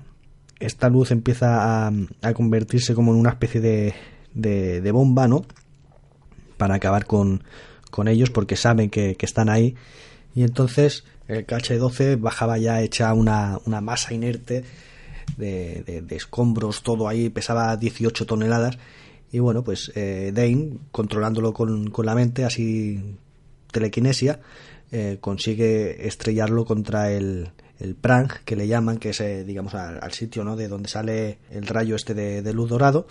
esta 0.60 0.90
luz 0.90 1.12
empieza 1.12 1.88
a, 1.88 1.92
a 2.22 2.34
convertirse 2.34 2.94
como 2.94 3.14
en 3.14 3.20
una 3.20 3.32
especie 3.32 3.62
de, 3.62 3.94
de, 4.34 4.82
de, 4.82 4.92
bomba, 4.92 5.28
¿no? 5.28 5.46
Para 6.58 6.76
acabar 6.76 7.06
con, 7.06 7.44
ellos 8.08 8.30
porque 8.30 8.56
saben 8.56 8.90
que, 8.90 9.16
están 9.20 9.50
ahí. 9.50 9.76
Y 10.34 10.44
entonces 10.44 11.06
el 11.28 11.46
KH-12 11.46 12.20
bajaba 12.20 12.58
ya 12.58 12.82
hecha 12.82 13.14
una, 13.14 13.60
una 13.66 13.82
masa 13.82 14.14
inerte 14.14 14.64
de, 15.38 16.04
de, 16.06 16.16
escombros, 16.16 16.84
todo 16.84 17.08
ahí, 17.08 17.30
pesaba 17.30 17.76
18 17.76 18.26
toneladas. 18.26 18.78
Y 19.32 19.40
bueno, 19.40 19.64
pues 19.64 19.92
eh, 19.96 20.32
Dane, 20.34 20.78
controlándolo 20.92 21.54
con, 21.54 21.90
con, 21.90 22.06
la 22.06 22.16
mente, 22.16 22.46
así 22.46 23.18
telequinesia, 23.72 24.40
eh, 24.92 25.18
consigue 25.20 26.08
estrellarlo 26.08 26.66
contra 26.66 27.12
el, 27.12 27.50
el 27.80 27.96
prang 27.96 28.30
que 28.46 28.56
le 28.56 28.68
llaman, 28.68 28.98
que 28.98 29.10
es, 29.10 29.22
eh, 29.22 29.44
digamos, 29.44 29.76
al, 29.76 30.12
sitio 30.14 30.44
¿no? 30.44 30.56
de 30.56 30.68
donde 30.68 30.90
sale 30.90 31.40
el 31.52 31.68
rayo 31.68 31.96
este 31.96 32.14
de, 32.14 32.42
de, 32.42 32.54
luz 32.54 32.70
dorado. 32.70 33.08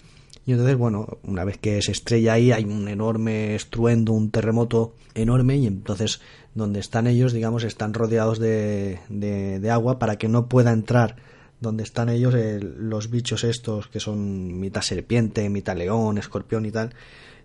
Y 0.46 0.52
entonces, 0.52 0.76
bueno, 0.76 1.18
una 1.22 1.44
vez 1.44 1.58
que 1.58 1.80
se 1.80 1.92
estrella 1.92 2.34
ahí, 2.34 2.52
hay 2.52 2.64
un 2.64 2.88
enorme 2.88 3.54
estruendo, 3.54 4.12
un 4.12 4.30
terremoto 4.30 4.94
enorme, 5.14 5.56
y 5.56 5.66
entonces 5.66 6.20
donde 6.54 6.80
están 6.80 7.06
ellos, 7.06 7.32
digamos, 7.32 7.64
están 7.64 7.94
rodeados 7.94 8.38
de, 8.38 8.98
de, 9.08 9.58
de 9.58 9.70
agua 9.70 9.98
para 9.98 10.16
que 10.16 10.28
no 10.28 10.48
pueda 10.48 10.72
entrar 10.72 11.16
donde 11.64 11.82
están 11.82 12.08
ellos 12.08 12.34
eh, 12.34 12.60
los 12.60 13.10
bichos 13.10 13.42
estos 13.42 13.88
que 13.88 13.98
son 13.98 14.60
mitad 14.60 14.82
serpiente, 14.82 15.48
mitad 15.48 15.76
león, 15.76 16.18
escorpión 16.18 16.66
y 16.66 16.70
tal. 16.70 16.94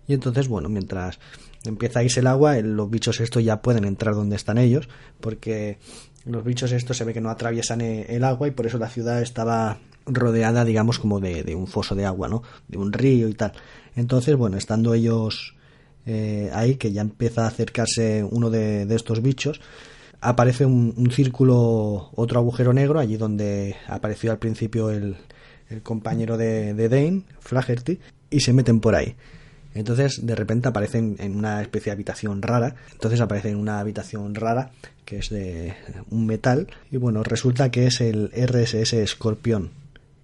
Y 0.06 0.14
entonces, 0.14 0.46
bueno, 0.48 0.68
mientras 0.68 1.18
empieza 1.64 2.00
a 2.00 2.04
irse 2.04 2.20
el 2.20 2.26
agua, 2.26 2.56
los 2.60 2.90
bichos 2.90 3.20
estos 3.20 3.44
ya 3.44 3.62
pueden 3.62 3.84
entrar 3.84 4.14
donde 4.14 4.36
están 4.36 4.58
ellos, 4.58 4.88
porque 5.20 5.78
los 6.24 6.44
bichos 6.44 6.72
estos 6.72 6.96
se 6.96 7.04
ve 7.04 7.14
que 7.14 7.20
no 7.20 7.30
atraviesan 7.30 7.80
el 7.80 8.24
agua 8.24 8.48
y 8.48 8.50
por 8.50 8.66
eso 8.66 8.78
la 8.78 8.88
ciudad 8.88 9.20
estaba 9.22 9.78
rodeada, 10.06 10.64
digamos, 10.64 10.98
como 10.98 11.20
de, 11.20 11.54
un 11.54 11.66
foso 11.66 11.94
de 11.94 12.06
agua, 12.06 12.28
¿no? 12.28 12.42
De 12.68 12.78
un 12.78 12.92
río 12.92 13.28
y 13.28 13.34
tal. 13.34 13.52
Entonces, 13.96 14.36
bueno, 14.36 14.56
estando 14.56 14.94
ellos 14.94 15.54
eh, 16.06 16.50
ahí, 16.52 16.76
que 16.76 16.92
ya 16.92 17.02
empieza 17.02 17.44
a 17.44 17.48
acercarse 17.48 18.24
uno 18.28 18.50
de, 18.50 18.82
estos 18.94 19.22
bichos, 19.22 19.60
aparece 20.20 20.66
un, 20.66 20.94
un, 20.96 21.10
círculo, 21.10 22.10
otro 22.14 22.40
agujero 22.40 22.72
negro, 22.72 22.98
allí 22.98 23.16
donde 23.16 23.76
apareció 23.86 24.30
al 24.30 24.38
principio 24.38 24.90
el, 24.90 25.16
el 25.68 25.82
compañero 25.82 26.36
de, 26.36 26.74
de 26.74 26.88
Dane, 26.88 27.22
Flaherty, 27.40 27.98
y 28.30 28.40
se 28.40 28.52
meten 28.52 28.80
por 28.80 28.94
ahí. 28.94 29.14
Entonces, 29.74 30.26
de 30.26 30.34
repente 30.34 30.68
aparecen 30.68 31.16
en 31.20 31.36
una 31.36 31.62
especie 31.62 31.90
de 31.90 31.94
habitación 31.94 32.42
rara. 32.42 32.74
Entonces 32.92 33.20
aparece 33.20 33.50
en 33.50 33.56
una 33.56 33.78
habitación 33.78 34.34
rara 34.34 34.72
que 35.04 35.18
es 35.18 35.30
de 35.30 35.74
un 36.10 36.26
metal. 36.26 36.68
Y 36.90 36.96
bueno, 36.96 37.22
resulta 37.22 37.70
que 37.70 37.86
es 37.86 38.00
el 38.00 38.30
RSS 38.32 38.94
Escorpión, 38.94 39.70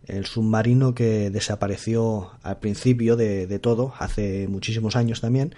el 0.06 0.26
submarino 0.26 0.94
que 0.94 1.30
desapareció 1.30 2.30
al 2.42 2.58
principio 2.58 3.16
de, 3.16 3.46
de 3.46 3.58
todo, 3.58 3.94
hace 3.98 4.46
muchísimos 4.48 4.96
años 4.96 5.20
también. 5.20 5.54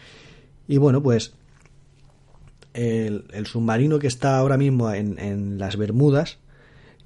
Y 0.66 0.78
bueno, 0.78 1.02
pues 1.02 1.34
el, 2.74 3.24
el 3.32 3.46
submarino 3.46 3.98
que 3.98 4.06
está 4.06 4.38
ahora 4.38 4.56
mismo 4.56 4.92
en, 4.92 5.18
en 5.18 5.58
las 5.58 5.76
Bermudas, 5.76 6.38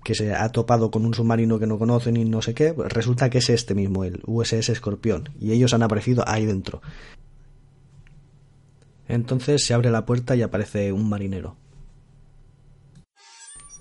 que 0.05 0.15
se 0.15 0.35
ha 0.35 0.49
topado 0.51 0.91
con 0.91 1.07
un 1.07 1.15
submarino 1.15 1.59
que 1.59 1.67
no 1.67 1.79
conocen 1.79 2.17
y 2.17 2.25
no 2.25 2.43
sé 2.43 2.55
qué, 2.55 2.75
pues 2.75 2.93
resulta 2.93 3.31
que 3.31 3.39
es 3.39 3.51
este 3.51 3.75
mismo, 3.75 4.05
el 4.05 4.21
USS 4.27 4.71
Escorpión, 4.71 5.31
y 5.41 5.53
ellos 5.53 5.75
han 5.75 5.83
aparecido 5.83 6.25
ahí 6.27 6.47
dentro. 6.47 6.83
Entonces 9.09 9.65
se 9.65 9.75
abre 9.75 9.91
la 9.91 10.07
puerta 10.07 10.35
y 10.37 10.43
aparece 10.43 10.93
un 10.93 11.09
marinero. 11.09 11.57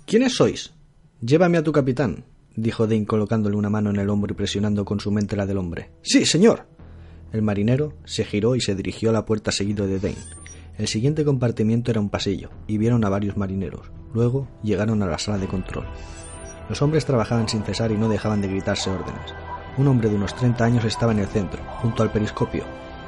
¿Quiénes 0.06 0.36
sois? 0.36 0.74
Llévame 1.22 1.58
a 1.58 1.64
tu 1.64 1.72
capitán, 1.72 2.26
dijo 2.56 2.88
Dane 2.88 3.06
colocándole 3.06 3.56
una 3.56 3.70
mano 3.70 3.90
en 3.92 3.98
el 3.98 4.10
hombro 4.10 4.34
y 4.34 4.36
presionando 4.36 4.84
con 4.86 5.00
su 5.00 5.12
mente 5.12 5.36
la 5.36 5.46
del 5.46 5.58
hombre. 5.58 5.92
Sí, 6.02 6.26
señor. 6.26 6.68
El 7.32 7.44
marinero 7.44 7.94
se 8.04 8.26
giró 8.26 8.56
y 8.56 8.62
se 8.62 8.76
dirigió 8.76 9.10
a 9.10 9.14
la 9.14 9.26
puerta 9.26 9.52
seguido 9.52 9.88
de 9.88 10.00
Dane. 10.00 10.18
El 10.78 10.88
siguiente 10.88 11.24
compartimiento 11.24 11.92
era 11.92 12.02
un 12.02 12.10
pasillo, 12.10 12.50
y 12.68 12.78
vieron 12.78 13.06
a 13.06 13.10
varios 13.10 13.38
marineros. 13.38 13.92
Luego 14.14 14.48
llegaron 14.64 15.02
a 15.04 15.08
la 15.08 15.18
sala 15.18 15.38
de 15.38 15.48
control. 15.48 15.86
Los 16.70 16.82
hombres 16.82 17.06
trabajaban 17.06 17.48
sin 17.50 17.64
cesar 17.64 17.92
y 17.92 17.98
no 17.98 18.10
dejaban 18.10 18.42
de 18.42 18.48
gritarse 18.48 18.90
órdenes. 18.90 19.34
Un 19.78 19.88
hombre 19.88 20.10
de 20.10 20.16
unos 20.16 20.36
30 20.36 20.64
años 20.64 20.86
estaba 20.86 21.12
en 21.12 21.20
el 21.20 21.28
centro, 21.28 21.62
junto 21.82 22.04
al 22.04 22.12
periscopio. 22.12 22.64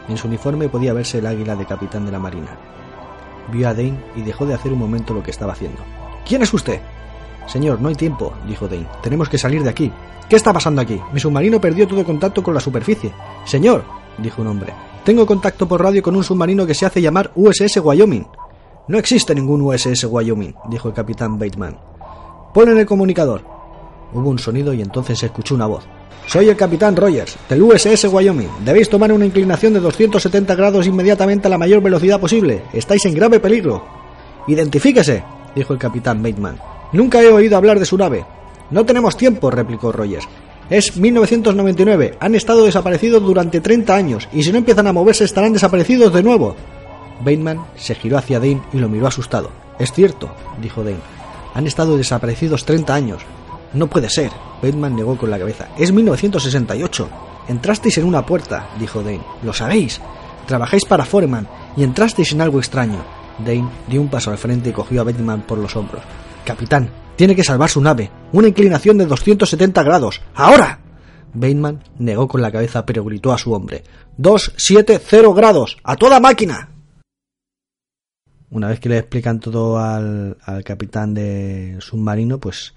En 0.08 0.18
su 0.18 0.28
uniforme 0.28 0.70
podía 0.70 0.94
verse 0.94 1.20
el 1.20 1.28
águila 1.28 1.56
de 1.56 1.66
capitán 1.66 2.06
de 2.06 2.12
la 2.12 2.20
marina. 2.20 2.58
Vio 3.52 3.68
a 3.68 3.74
Dane 3.74 4.02
y 4.16 4.22
dejó 4.22 4.46
de 4.46 4.54
hacer 4.54 4.72
un 4.72 4.80
momento 4.80 5.14
lo 5.14 5.24
que 5.24 5.32
estaba 5.32 5.54
haciendo. 5.54 5.82
¿Quién 6.26 6.42
es 6.42 6.54
usted? 6.54 6.80
Señor, 7.48 7.82
no 7.82 7.90
hay 7.90 7.96
tiempo, 7.96 8.34
dijo 8.48 8.68
Dane. 8.68 8.88
Tenemos 9.02 9.28
que 9.28 9.38
salir 9.38 9.64
de 9.64 9.70
aquí. 9.70 9.92
¿Qué 10.30 10.38
está 10.38 10.54
pasando 10.54 10.82
aquí? 10.82 11.00
Mi 11.12 11.20
submarino 11.20 11.60
perdió 11.60 11.88
todo 11.88 12.06
contacto 12.06 12.42
con 12.42 12.54
la 12.54 12.62
superficie. 12.62 13.12
Señor, 13.46 13.84
dijo 14.18 14.42
un 14.42 14.48
hombre, 14.48 14.74
tengo 15.04 15.26
contacto 15.26 15.68
por 15.68 15.82
radio 15.82 16.02
con 16.02 16.16
un 16.16 16.24
submarino 16.24 16.66
que 16.66 16.74
se 16.74 16.86
hace 16.86 17.02
llamar 17.02 17.32
USS 17.36 17.78
Wyoming. 17.84 18.26
No 18.86 18.98
existe 18.98 19.34
ningún 19.34 19.62
USS 19.62 20.04
Wyoming, 20.04 20.54
dijo 20.70 20.90
el 20.90 20.94
capitán 20.94 21.40
Bateman. 21.40 21.78
Pon 22.54 22.70
en 22.70 22.78
el 22.78 22.86
comunicador. 22.86 23.42
Hubo 24.14 24.30
un 24.30 24.38
sonido 24.38 24.74
y 24.74 24.82
entonces 24.82 25.20
se 25.20 25.28
escuchó 25.28 25.56
una 25.56 25.68
voz. 25.68 25.86
Soy 26.28 26.50
el 26.50 26.58
capitán 26.58 26.98
Rogers, 26.98 27.38
del 27.48 27.62
USS 27.62 28.06
Wyoming. 28.12 28.50
Debéis 28.66 28.90
tomar 28.90 29.14
una 29.14 29.26
inclinación 29.26 29.74
de 29.74 29.80
270 29.80 30.54
grados 30.56 30.86
inmediatamente 30.86 31.48
a 31.48 31.50
la 31.50 31.58
mayor 31.58 31.82
velocidad 31.82 32.20
posible. 32.20 32.64
Estáis 32.74 33.06
en 33.06 33.16
grave 33.16 33.40
peligro. 33.40 33.86
Identifíquese, 34.48 35.24
dijo 35.56 35.72
el 35.72 35.80
capitán 35.80 36.22
Bateman. 36.22 36.60
Nunca 36.92 37.22
he 37.22 37.30
oído 37.30 37.56
hablar 37.56 37.80
de 37.80 37.86
su 37.86 37.98
nave. 37.98 38.26
No 38.70 38.86
tenemos 38.86 39.16
tiempo, 39.16 39.50
replicó 39.50 39.94
Rogers. 39.94 40.28
Es 40.70 40.98
1999. 40.98 42.18
Han 42.20 42.36
estado 42.36 42.66
desaparecidos 42.66 43.24
durante 43.24 43.62
30 43.62 43.96
años 43.96 44.28
y 44.34 44.44
si 44.44 44.52
no 44.52 44.58
empiezan 44.58 44.88
a 44.88 44.94
moverse 44.94 45.24
estarán 45.24 45.54
desaparecidos 45.54 46.14
de 46.14 46.24
nuevo. 46.24 46.56
Bateman 47.20 47.66
se 47.76 47.96
giró 47.96 48.18
hacia 48.18 48.40
Dane 48.40 48.62
y 48.74 48.78
lo 48.78 48.90
miró 48.90 49.08
asustado. 49.08 49.52
Es 49.80 49.92
cierto, 49.92 50.34
dijo 50.62 50.84
Dane. 50.84 51.00
Han 51.54 51.68
estado 51.68 51.98
desaparecidos 51.98 52.66
30 52.66 52.94
años. 52.94 53.22
No 53.74 53.88
puede 53.88 54.10
ser. 54.10 54.32
Bateman 54.62 54.96
negó 54.96 55.18
con 55.18 55.30
la 55.30 55.40
cabeza. 55.40 55.70
Es 55.78 55.92
1968. 55.92 57.10
Entrasteis 57.48 57.98
en 57.98 58.06
una 58.06 58.26
puerta, 58.26 58.70
dijo 58.80 59.04
Dane. 59.04 59.22
Lo 59.44 59.54
sabéis. 59.54 60.00
Trabajáis 60.48 60.86
para 60.86 61.06
Foreman 61.06 61.48
y 61.76 61.84
entrasteis 61.84 62.32
en 62.34 62.42
algo 62.42 62.60
extraño. 62.60 63.04
Dane 63.40 63.70
dio 63.88 64.02
un 64.02 64.10
paso 64.10 64.32
al 64.32 64.38
frente 64.38 64.70
y 64.70 64.74
cogió 64.74 65.02
a 65.02 65.04
Bateman 65.04 65.42
por 65.42 65.58
los 65.58 65.76
hombros. 65.76 66.04
Capitán, 66.46 66.90
tiene 67.16 67.36
que 67.36 67.44
salvar 67.44 67.70
su 67.70 67.82
nave. 67.82 68.12
Una 68.32 68.48
inclinación 68.48 68.98
de 68.98 69.06
270 69.06 69.84
grados. 69.84 70.22
¡Ahora! 70.36 70.80
Bateman 71.34 71.84
negó 71.98 72.28
con 72.28 72.42
la 72.42 72.52
cabeza 72.52 72.86
pero 72.86 73.04
gritó 73.04 73.34
a 73.34 73.38
su 73.38 73.54
hombre. 73.54 73.84
¡270 74.20 75.36
grados! 75.36 75.78
¡A 75.84 75.96
toda 75.96 76.20
máquina! 76.20 76.73
Una 78.54 78.68
vez 78.68 78.80
que 78.80 78.88
le 78.88 79.00
explican 79.00 79.40
todo 79.40 79.80
al, 79.80 80.38
al 80.44 80.64
capitán 80.64 81.16
de 81.16 81.78
submarino, 81.80 82.40
pues 82.40 82.76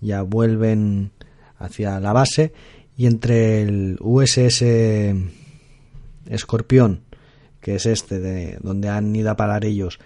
ya 0.00 0.22
vuelven 0.22 1.10
hacia 1.58 2.00
la 2.00 2.14
base 2.14 2.52
y 2.96 3.06
entre 3.06 3.60
el 3.62 3.98
USS 4.00 4.64
Escorpión, 6.26 7.02
que 7.60 7.74
es 7.74 7.84
este 7.84 8.20
de 8.20 8.58
donde 8.62 8.88
han 8.88 9.14
ido 9.14 9.30
a 9.30 9.36
parar 9.36 9.66
ellos, 9.66 9.98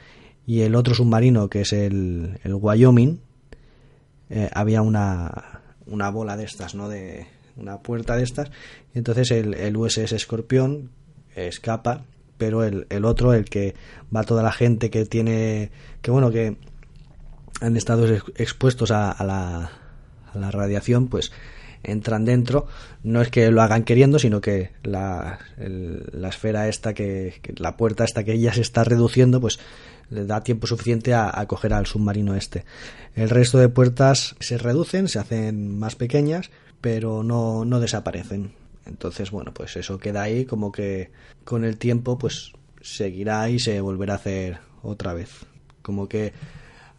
y 0.44 0.62
el 0.62 0.74
otro 0.74 0.94
submarino, 0.94 1.48
que 1.48 1.60
es 1.60 1.72
el, 1.72 2.40
el 2.42 2.54
Wyoming, 2.54 3.20
eh, 4.28 4.50
había 4.52 4.82
una, 4.82 5.62
una 5.86 6.10
bola 6.10 6.36
de 6.36 6.44
estas, 6.44 6.74
¿no? 6.74 6.88
De 6.88 7.26
una 7.56 7.78
puerta 7.78 8.16
de 8.16 8.24
estas, 8.24 8.50
y 8.92 8.98
entonces 8.98 9.30
el, 9.30 9.54
el 9.54 9.76
USS 9.76 10.12
Escorpión 10.12 10.90
escapa, 11.36 12.04
pero 12.42 12.64
el, 12.64 12.88
el 12.90 13.04
otro, 13.04 13.34
el 13.34 13.44
que 13.44 13.76
va 14.14 14.24
toda 14.24 14.42
la 14.42 14.50
gente 14.50 14.90
que 14.90 15.06
tiene, 15.06 15.70
que 16.00 16.10
bueno, 16.10 16.32
que 16.32 16.56
han 17.60 17.76
estado 17.76 18.12
expuestos 18.34 18.90
a, 18.90 19.12
a, 19.12 19.22
la, 19.22 19.70
a 20.34 20.38
la 20.40 20.50
radiación, 20.50 21.06
pues 21.06 21.30
entran 21.84 22.24
dentro, 22.24 22.66
no 23.04 23.22
es 23.22 23.28
que 23.28 23.48
lo 23.52 23.62
hagan 23.62 23.84
queriendo, 23.84 24.18
sino 24.18 24.40
que 24.40 24.72
la, 24.82 25.38
la 25.56 26.28
esfera 26.28 26.66
esta, 26.66 26.94
que, 26.94 27.34
que, 27.42 27.54
la 27.58 27.76
puerta 27.76 28.02
esta 28.02 28.24
que 28.24 28.36
ya 28.40 28.52
se 28.52 28.62
está 28.62 28.82
reduciendo, 28.82 29.40
pues 29.40 29.60
le 30.10 30.26
da 30.26 30.42
tiempo 30.42 30.66
suficiente 30.66 31.14
a, 31.14 31.30
a, 31.32 31.46
coger 31.46 31.74
al 31.74 31.86
submarino 31.86 32.34
este. 32.34 32.64
El 33.14 33.30
resto 33.30 33.58
de 33.58 33.68
puertas 33.68 34.34
se 34.40 34.58
reducen, 34.58 35.06
se 35.06 35.20
hacen 35.20 35.78
más 35.78 35.94
pequeñas, 35.94 36.50
pero 36.80 37.22
no, 37.22 37.64
no 37.64 37.78
desaparecen. 37.78 38.61
Entonces, 38.86 39.30
bueno, 39.30 39.52
pues 39.54 39.76
eso 39.76 39.98
queda 39.98 40.22
ahí 40.22 40.44
como 40.44 40.72
que 40.72 41.10
con 41.44 41.64
el 41.64 41.78
tiempo 41.78 42.18
pues 42.18 42.52
seguirá 42.80 43.48
y 43.48 43.58
se 43.58 43.80
volverá 43.80 44.14
a 44.14 44.16
hacer 44.16 44.58
otra 44.82 45.14
vez. 45.14 45.46
Como 45.82 46.08
que 46.08 46.32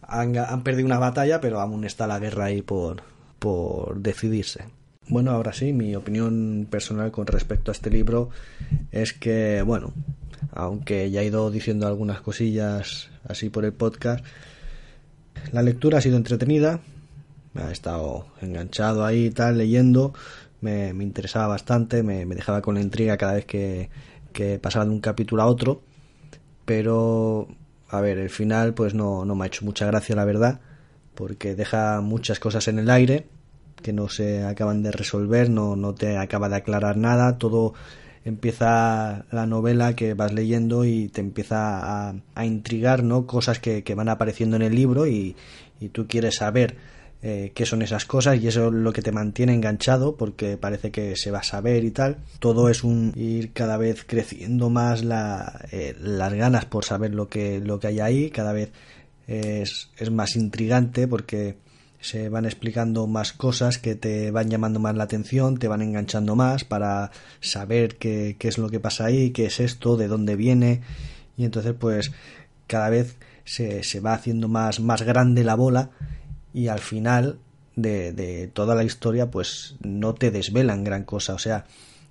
han, 0.01 0.63
perdido 0.63 0.85
una 0.85 0.99
batalla, 0.99 1.41
pero 1.41 1.59
aún 1.59 1.83
está 1.85 2.07
la 2.07 2.19
guerra 2.19 2.45
ahí 2.45 2.61
por, 2.61 3.03
por 3.39 3.99
decidirse. 3.99 4.65
Bueno, 5.09 5.31
ahora 5.31 5.51
sí, 5.51 5.73
mi 5.73 5.95
opinión 5.95 6.67
personal 6.69 7.11
con 7.11 7.27
respecto 7.27 7.71
a 7.71 7.73
este 7.73 7.89
libro 7.89 8.29
es 8.91 9.13
que, 9.13 9.61
bueno, 9.61 9.93
aunque 10.53 11.11
ya 11.11 11.21
he 11.21 11.25
ido 11.25 11.51
diciendo 11.51 11.87
algunas 11.87 12.21
cosillas 12.21 13.09
así 13.27 13.49
por 13.49 13.65
el 13.65 13.73
podcast, 13.73 14.23
la 15.51 15.61
lectura 15.61 15.97
ha 15.97 16.01
sido 16.01 16.15
entretenida, 16.15 16.79
me 17.53 17.63
ha 17.63 17.71
estado 17.71 18.27
enganchado 18.41 19.05
ahí 19.05 19.29
tal, 19.29 19.57
leyendo, 19.57 20.13
me, 20.63 20.93
me 20.93 21.03
interesaba 21.03 21.47
bastante, 21.47 22.01
me, 22.01 22.25
dejaba 22.25 22.61
con 22.61 22.75
la 22.75 22.81
intriga 22.81 23.17
cada 23.17 23.33
vez 23.33 23.45
que, 23.45 23.89
pasaba 24.61 24.85
de 24.85 24.91
un 24.91 24.99
capítulo 24.99 25.43
a 25.43 25.45
otro, 25.45 25.83
pero, 26.65 27.47
a 27.89 28.01
ver, 28.01 28.17
el 28.17 28.29
final 28.31 28.73
pues 28.73 28.95
no, 28.95 29.25
no 29.25 29.35
me 29.35 29.43
ha 29.43 29.47
hecho 29.47 29.65
mucha 29.65 29.85
gracia, 29.85 30.15
la 30.15 30.25
verdad 30.25 30.59
porque 31.15 31.55
deja 31.55 32.01
muchas 32.01 32.39
cosas 32.39 32.67
en 32.67 32.79
el 32.79 32.89
aire 32.89 33.27
que 33.81 33.93
no 33.93 34.07
se 34.07 34.43
acaban 34.43 34.81
de 34.83 34.91
resolver, 34.91 35.49
no, 35.49 35.75
no 35.75 35.93
te 35.93 36.17
acaba 36.17 36.47
de 36.47 36.55
aclarar 36.55 36.95
nada, 36.95 37.37
todo 37.37 37.73
empieza 38.23 39.25
la 39.31 39.45
novela 39.45 39.95
que 39.95 40.13
vas 40.13 40.31
leyendo 40.31 40.85
y 40.85 41.09
te 41.09 41.19
empieza 41.19 42.09
a, 42.09 42.45
intrigar, 42.45 43.03
¿no? 43.03 43.27
Cosas 43.27 43.59
que, 43.59 43.83
que, 43.83 43.95
van 43.95 44.07
apareciendo 44.07 44.55
en 44.55 44.61
el 44.61 44.73
libro 44.73 45.05
y, 45.05 45.35
y 45.81 45.89
tú 45.89 46.07
quieres 46.07 46.35
saber 46.35 46.77
eh, 47.25 47.53
qué 47.55 47.65
son 47.65 47.81
esas 47.81 48.03
cosas 48.03 48.37
y 48.37 48.49
eso 48.49 48.67
es 48.67 48.73
lo 48.73 48.91
que 48.91 49.01
te 49.01 49.13
mantiene 49.13 49.53
enganchado 49.53 50.17
porque 50.17 50.57
parece 50.57 50.91
que 50.91 51.15
se 51.15 51.31
va 51.31 51.39
a 51.39 51.43
saber 51.43 51.85
y 51.85 51.91
tal. 51.91 52.17
Todo 52.39 52.67
es 52.67 52.83
un 52.83 53.13
ir 53.15 53.53
cada 53.53 53.77
vez 53.77 54.03
creciendo 54.05 54.69
más 54.69 55.05
la, 55.05 55.65
eh, 55.71 55.95
las 56.01 56.33
ganas 56.33 56.65
por 56.65 56.83
saber 56.83 57.15
lo 57.15 57.29
que, 57.29 57.61
lo 57.61 57.79
que 57.79 57.87
hay 57.87 58.01
ahí, 58.01 58.29
cada 58.29 58.51
vez 58.51 58.73
es, 59.25 59.89
es 59.95 60.11
más 60.11 60.35
intrigante 60.35 61.07
porque 61.07 61.55
se 62.01 62.27
van 62.27 62.43
explicando 62.43 63.07
más 63.07 63.31
cosas 63.31 63.77
que 63.77 63.95
te 63.95 64.29
van 64.31 64.49
llamando 64.49 64.81
más 64.81 64.93
la 64.93 65.05
atención, 65.05 65.57
te 65.57 65.69
van 65.69 65.81
enganchando 65.81 66.35
más 66.35 66.65
para 66.65 67.11
saber 67.39 67.95
qué, 67.95 68.35
qué, 68.37 68.49
es 68.49 68.57
lo 68.57 68.69
que 68.69 68.81
pasa 68.81 69.05
ahí, 69.05 69.31
qué 69.31 69.45
es 69.45 69.61
esto, 69.61 69.95
de 69.95 70.09
dónde 70.09 70.35
viene. 70.35 70.81
Y 71.37 71.45
entonces 71.45 71.73
pues 71.79 72.11
cada 72.67 72.89
vez 72.89 73.15
se, 73.45 73.81
se 73.83 74.01
va 74.01 74.13
haciendo 74.13 74.49
más, 74.49 74.81
más 74.81 75.03
grande 75.03 75.45
la 75.45 75.55
bola 75.55 75.89
y 76.53 76.67
al 76.67 76.79
final 76.79 77.39
de, 77.75 78.13
de, 78.13 78.47
toda 78.47 78.75
la 78.75 78.83
historia 78.83 79.31
pues 79.31 79.75
no 79.81 80.13
te 80.13 80.31
desvelan 80.31 80.83
gran 80.83 81.03
cosa. 81.03 81.33
O 81.33 81.39
sea, 81.39 81.65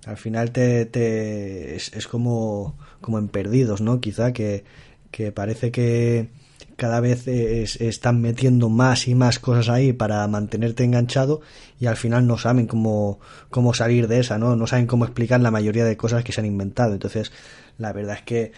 al 0.05 0.17
final 0.17 0.51
te, 0.51 0.85
te 0.85 1.75
es, 1.75 2.07
como, 2.07 2.75
como 3.01 3.19
en 3.19 3.29
perdidos, 3.29 3.81
¿no? 3.81 4.01
Quizá 4.01 4.33
que, 4.33 4.63
que 5.11 5.31
parece 5.31 5.71
que 5.71 6.29
cada 6.75 6.99
vez 6.99 7.27
es, 7.27 7.79
están 7.79 8.21
metiendo 8.21 8.69
más 8.69 9.07
y 9.07 9.15
más 9.15 9.39
cosas 9.39 9.69
ahí 9.69 9.93
para 9.93 10.27
mantenerte 10.27 10.83
enganchado 10.83 11.41
y 11.79 11.85
al 11.85 11.97
final 11.97 12.27
no 12.27 12.37
saben 12.37 12.67
cómo, 12.67 13.19
cómo 13.49 13.73
salir 13.73 14.07
de 14.07 14.19
esa, 14.19 14.37
¿no? 14.37 14.55
No 14.55 14.67
saben 14.67 14.87
cómo 14.87 15.05
explicar 15.05 15.39
la 15.39 15.51
mayoría 15.51 15.85
de 15.85 15.97
cosas 15.97 16.23
que 16.23 16.31
se 16.31 16.41
han 16.41 16.47
inventado. 16.47 16.93
Entonces, 16.93 17.31
la 17.77 17.93
verdad 17.93 18.17
es 18.17 18.23
que 18.23 18.51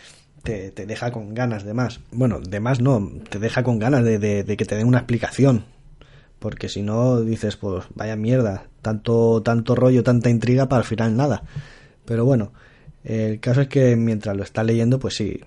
te, 0.44 0.72
te 0.72 0.86
deja 0.86 1.12
con 1.12 1.34
ganas 1.34 1.64
de 1.64 1.74
más. 1.74 2.00
Bueno, 2.12 2.40
de 2.40 2.60
más 2.60 2.80
no, 2.80 3.12
te 3.30 3.40
deja 3.40 3.64
con 3.64 3.80
ganas 3.80 4.04
de, 4.04 4.18
de, 4.18 4.44
de 4.44 4.58
que 4.58 4.66
te 4.66 4.76
den 4.76 4.88
una 4.88 5.00
explicación. 5.00 5.75
Porque 6.46 6.70
si 6.70 6.84
no, 6.84 7.22
dices, 7.22 7.56
pues 7.56 7.86
vaya 7.96 8.16
mierda, 8.16 8.68
tanto, 8.84 9.42
tanto 9.42 9.74
rollo, 9.74 10.04
tanta 10.04 10.30
intriga 10.30 10.70
para 10.70 10.82
al 10.82 10.86
final 10.86 11.18
nada. 11.18 11.42
Pero 12.06 12.24
bueno, 12.24 12.52
el 13.04 13.40
caso 13.40 13.62
es 13.62 13.68
que 13.68 13.96
mientras 13.96 14.38
lo 14.38 14.44
estás 14.44 14.64
leyendo, 14.64 15.00
pues 15.00 15.16
sí, 15.16 15.42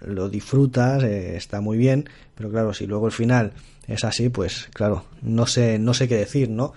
lo 0.00 0.30
disfrutas, 0.30 1.02
eh, 1.02 1.36
está 1.36 1.60
muy 1.60 1.76
bien, 1.76 2.08
pero 2.34 2.48
claro, 2.48 2.72
si 2.72 2.86
luego 2.86 3.04
el 3.04 3.12
final 3.12 3.52
es 3.86 4.02
así, 4.02 4.30
pues 4.30 4.70
claro, 4.72 5.04
no 5.20 5.46
sé, 5.46 5.78
no 5.78 5.92
sé 5.92 6.08
qué 6.08 6.16
decir, 6.16 6.48
¿no? 6.48 6.72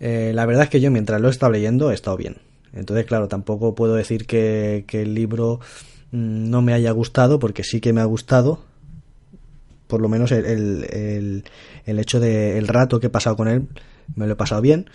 Eh, 0.00 0.32
la 0.34 0.44
verdad 0.44 0.64
es 0.64 0.68
que 0.68 0.80
yo 0.80 0.90
mientras 0.90 1.20
lo 1.20 1.28
he 1.28 1.30
estado 1.30 1.52
leyendo 1.52 1.92
he 1.92 1.94
estado 1.94 2.16
bien. 2.16 2.38
Entonces, 2.72 3.06
claro, 3.06 3.28
tampoco 3.28 3.76
puedo 3.76 3.94
decir 3.94 4.26
que, 4.26 4.84
el 4.90 5.14
libro 5.14 5.60
mmm, 6.10 6.50
no 6.50 6.60
me 6.60 6.72
haya 6.72 6.90
gustado, 6.90 7.38
porque 7.38 7.62
sí 7.62 7.80
que 7.80 7.92
me 7.92 8.00
ha 8.00 8.04
gustado. 8.06 8.58
Por 9.88 10.00
lo 10.00 10.08
menos 10.08 10.30
el, 10.30 10.44
el, 10.44 11.44
el, 11.84 11.98
hecho 11.98 12.20
de 12.20 12.58
el 12.58 12.68
rato 12.68 13.00
que 13.00 13.08
he 13.08 13.10
pasado 13.10 13.36
con 13.36 13.48
él, 13.48 13.66
me 14.14 14.26
lo 14.26 14.34
he 14.34 14.36
pasado 14.36 14.62
bien. 14.62 14.88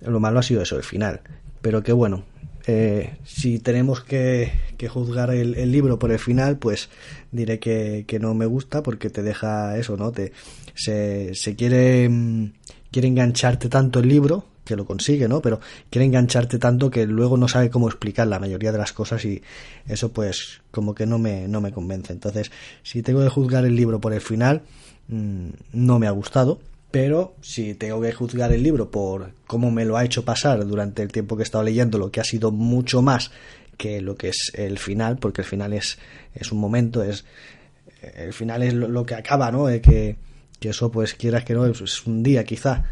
Lo 0.00 0.20
malo 0.20 0.38
ha 0.38 0.42
sido 0.42 0.62
eso, 0.62 0.76
el 0.76 0.84
final. 0.84 1.22
Pero 1.60 1.82
que 1.82 1.92
bueno, 1.92 2.24
eh, 2.66 3.16
si 3.24 3.58
tenemos 3.58 4.04
que, 4.04 4.52
que 4.76 4.88
juzgar 4.88 5.30
el, 5.30 5.54
el, 5.54 5.72
libro 5.72 5.98
por 5.98 6.12
el 6.12 6.18
final, 6.18 6.58
pues 6.58 6.90
diré 7.32 7.58
que, 7.58 8.04
que, 8.06 8.20
no 8.20 8.34
me 8.34 8.44
gusta 8.44 8.82
porque 8.82 9.08
te 9.08 9.22
deja 9.22 9.76
eso, 9.78 9.96
¿no? 9.96 10.12
Te, 10.12 10.32
se, 10.74 11.34
se 11.34 11.56
quiere, 11.56 12.08
mm, 12.08 12.52
quiere 12.92 13.08
engancharte 13.08 13.70
tanto 13.70 14.00
el 14.00 14.08
libro, 14.08 14.44
que 14.68 14.76
lo 14.76 14.86
consigue, 14.86 15.26
¿no? 15.26 15.42
Pero 15.42 15.60
quiere 15.90 16.04
engancharte 16.04 16.58
tanto 16.58 16.90
que 16.90 17.06
luego 17.06 17.36
no 17.36 17.48
sabe 17.48 17.70
cómo 17.70 17.88
explicar 17.88 18.28
la 18.28 18.38
mayoría 18.38 18.70
de 18.70 18.78
las 18.78 18.92
cosas 18.92 19.24
y 19.24 19.42
eso 19.88 20.12
pues 20.12 20.60
como 20.70 20.94
que 20.94 21.06
no 21.06 21.18
me, 21.18 21.48
no 21.48 21.60
me 21.60 21.72
convence. 21.72 22.12
Entonces, 22.12 22.52
si 22.82 23.02
tengo 23.02 23.22
que 23.22 23.28
juzgar 23.28 23.64
el 23.64 23.74
libro 23.74 24.00
por 24.00 24.12
el 24.12 24.20
final, 24.20 24.62
mmm, 25.08 25.48
no 25.72 25.98
me 25.98 26.06
ha 26.06 26.12
gustado 26.12 26.60
pero 26.90 27.34
si 27.42 27.74
tengo 27.74 28.00
que 28.00 28.12
juzgar 28.12 28.50
el 28.50 28.62
libro 28.62 28.90
por 28.90 29.32
cómo 29.46 29.70
me 29.70 29.84
lo 29.84 29.98
ha 29.98 30.04
hecho 30.04 30.24
pasar 30.24 30.66
durante 30.66 31.02
el 31.02 31.12
tiempo 31.12 31.36
que 31.36 31.42
he 31.42 31.44
estado 31.44 31.64
leyendo, 31.64 31.98
lo 31.98 32.10
que 32.10 32.20
ha 32.20 32.24
sido 32.24 32.50
mucho 32.50 33.02
más 33.02 33.30
que 33.76 34.00
lo 34.00 34.16
que 34.16 34.30
es 34.30 34.52
el 34.54 34.78
final, 34.78 35.18
porque 35.18 35.42
el 35.42 35.46
final 35.46 35.74
es, 35.74 35.98
es 36.34 36.50
un 36.50 36.58
momento, 36.58 37.02
es 37.02 37.26
el 38.02 38.32
final 38.32 38.62
es 38.62 38.74
lo, 38.74 39.04
que 39.04 39.14
acaba, 39.14 39.50
¿no? 39.50 39.66
De 39.66 39.80
que, 39.80 40.16
que, 40.60 40.70
eso, 40.70 40.90
pues 40.90 41.14
quieras 41.14 41.44
que 41.44 41.54
no, 41.54 41.66
es 41.66 42.06
un 42.06 42.22
día 42.22 42.44
quizá, 42.44 42.84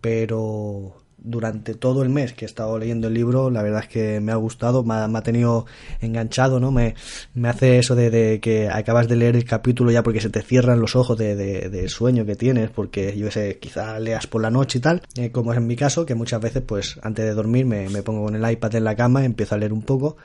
pero 0.00 0.96
durante 1.24 1.74
todo 1.74 2.02
el 2.02 2.10
mes 2.10 2.34
que 2.34 2.44
he 2.44 2.46
estado 2.46 2.78
leyendo 2.78 3.08
el 3.08 3.14
libro, 3.14 3.50
la 3.50 3.62
verdad 3.62 3.80
es 3.80 3.88
que 3.88 4.20
me 4.20 4.30
ha 4.30 4.36
gustado, 4.36 4.84
me 4.84 4.94
ha, 4.94 5.22
tenido 5.22 5.66
enganchado, 6.00 6.60
¿no? 6.60 6.70
Me, 6.70 6.94
me 7.34 7.48
hace 7.48 7.78
eso 7.78 7.94
de, 7.94 8.10
de, 8.10 8.40
que 8.40 8.68
acabas 8.68 9.08
de 9.08 9.16
leer 9.16 9.34
el 9.34 9.44
capítulo 9.44 9.90
ya 9.90 10.02
porque 10.02 10.20
se 10.20 10.30
te 10.30 10.42
cierran 10.42 10.80
los 10.80 10.94
ojos 10.94 11.18
de, 11.18 11.34
de, 11.34 11.70
de 11.70 11.88
sueño 11.88 12.26
que 12.26 12.36
tienes, 12.36 12.70
porque 12.70 13.16
yo 13.16 13.30
sé, 13.30 13.58
quizá 13.58 13.98
leas 13.98 14.26
por 14.26 14.42
la 14.42 14.50
noche 14.50 14.78
y 14.78 14.80
tal, 14.82 15.02
eh, 15.16 15.30
como 15.30 15.52
es 15.52 15.58
en 15.58 15.66
mi 15.66 15.76
caso, 15.76 16.04
que 16.06 16.14
muchas 16.14 16.40
veces, 16.40 16.62
pues 16.62 17.00
antes 17.02 17.24
de 17.24 17.32
dormir 17.32 17.64
me, 17.64 17.88
me 17.88 18.02
pongo 18.02 18.24
con 18.26 18.36
el 18.36 18.52
iPad 18.52 18.74
en 18.76 18.84
la 18.84 18.94
cama, 18.94 19.24
empiezo 19.24 19.54
a 19.54 19.58
leer 19.58 19.72
un 19.72 19.82
poco 19.82 20.16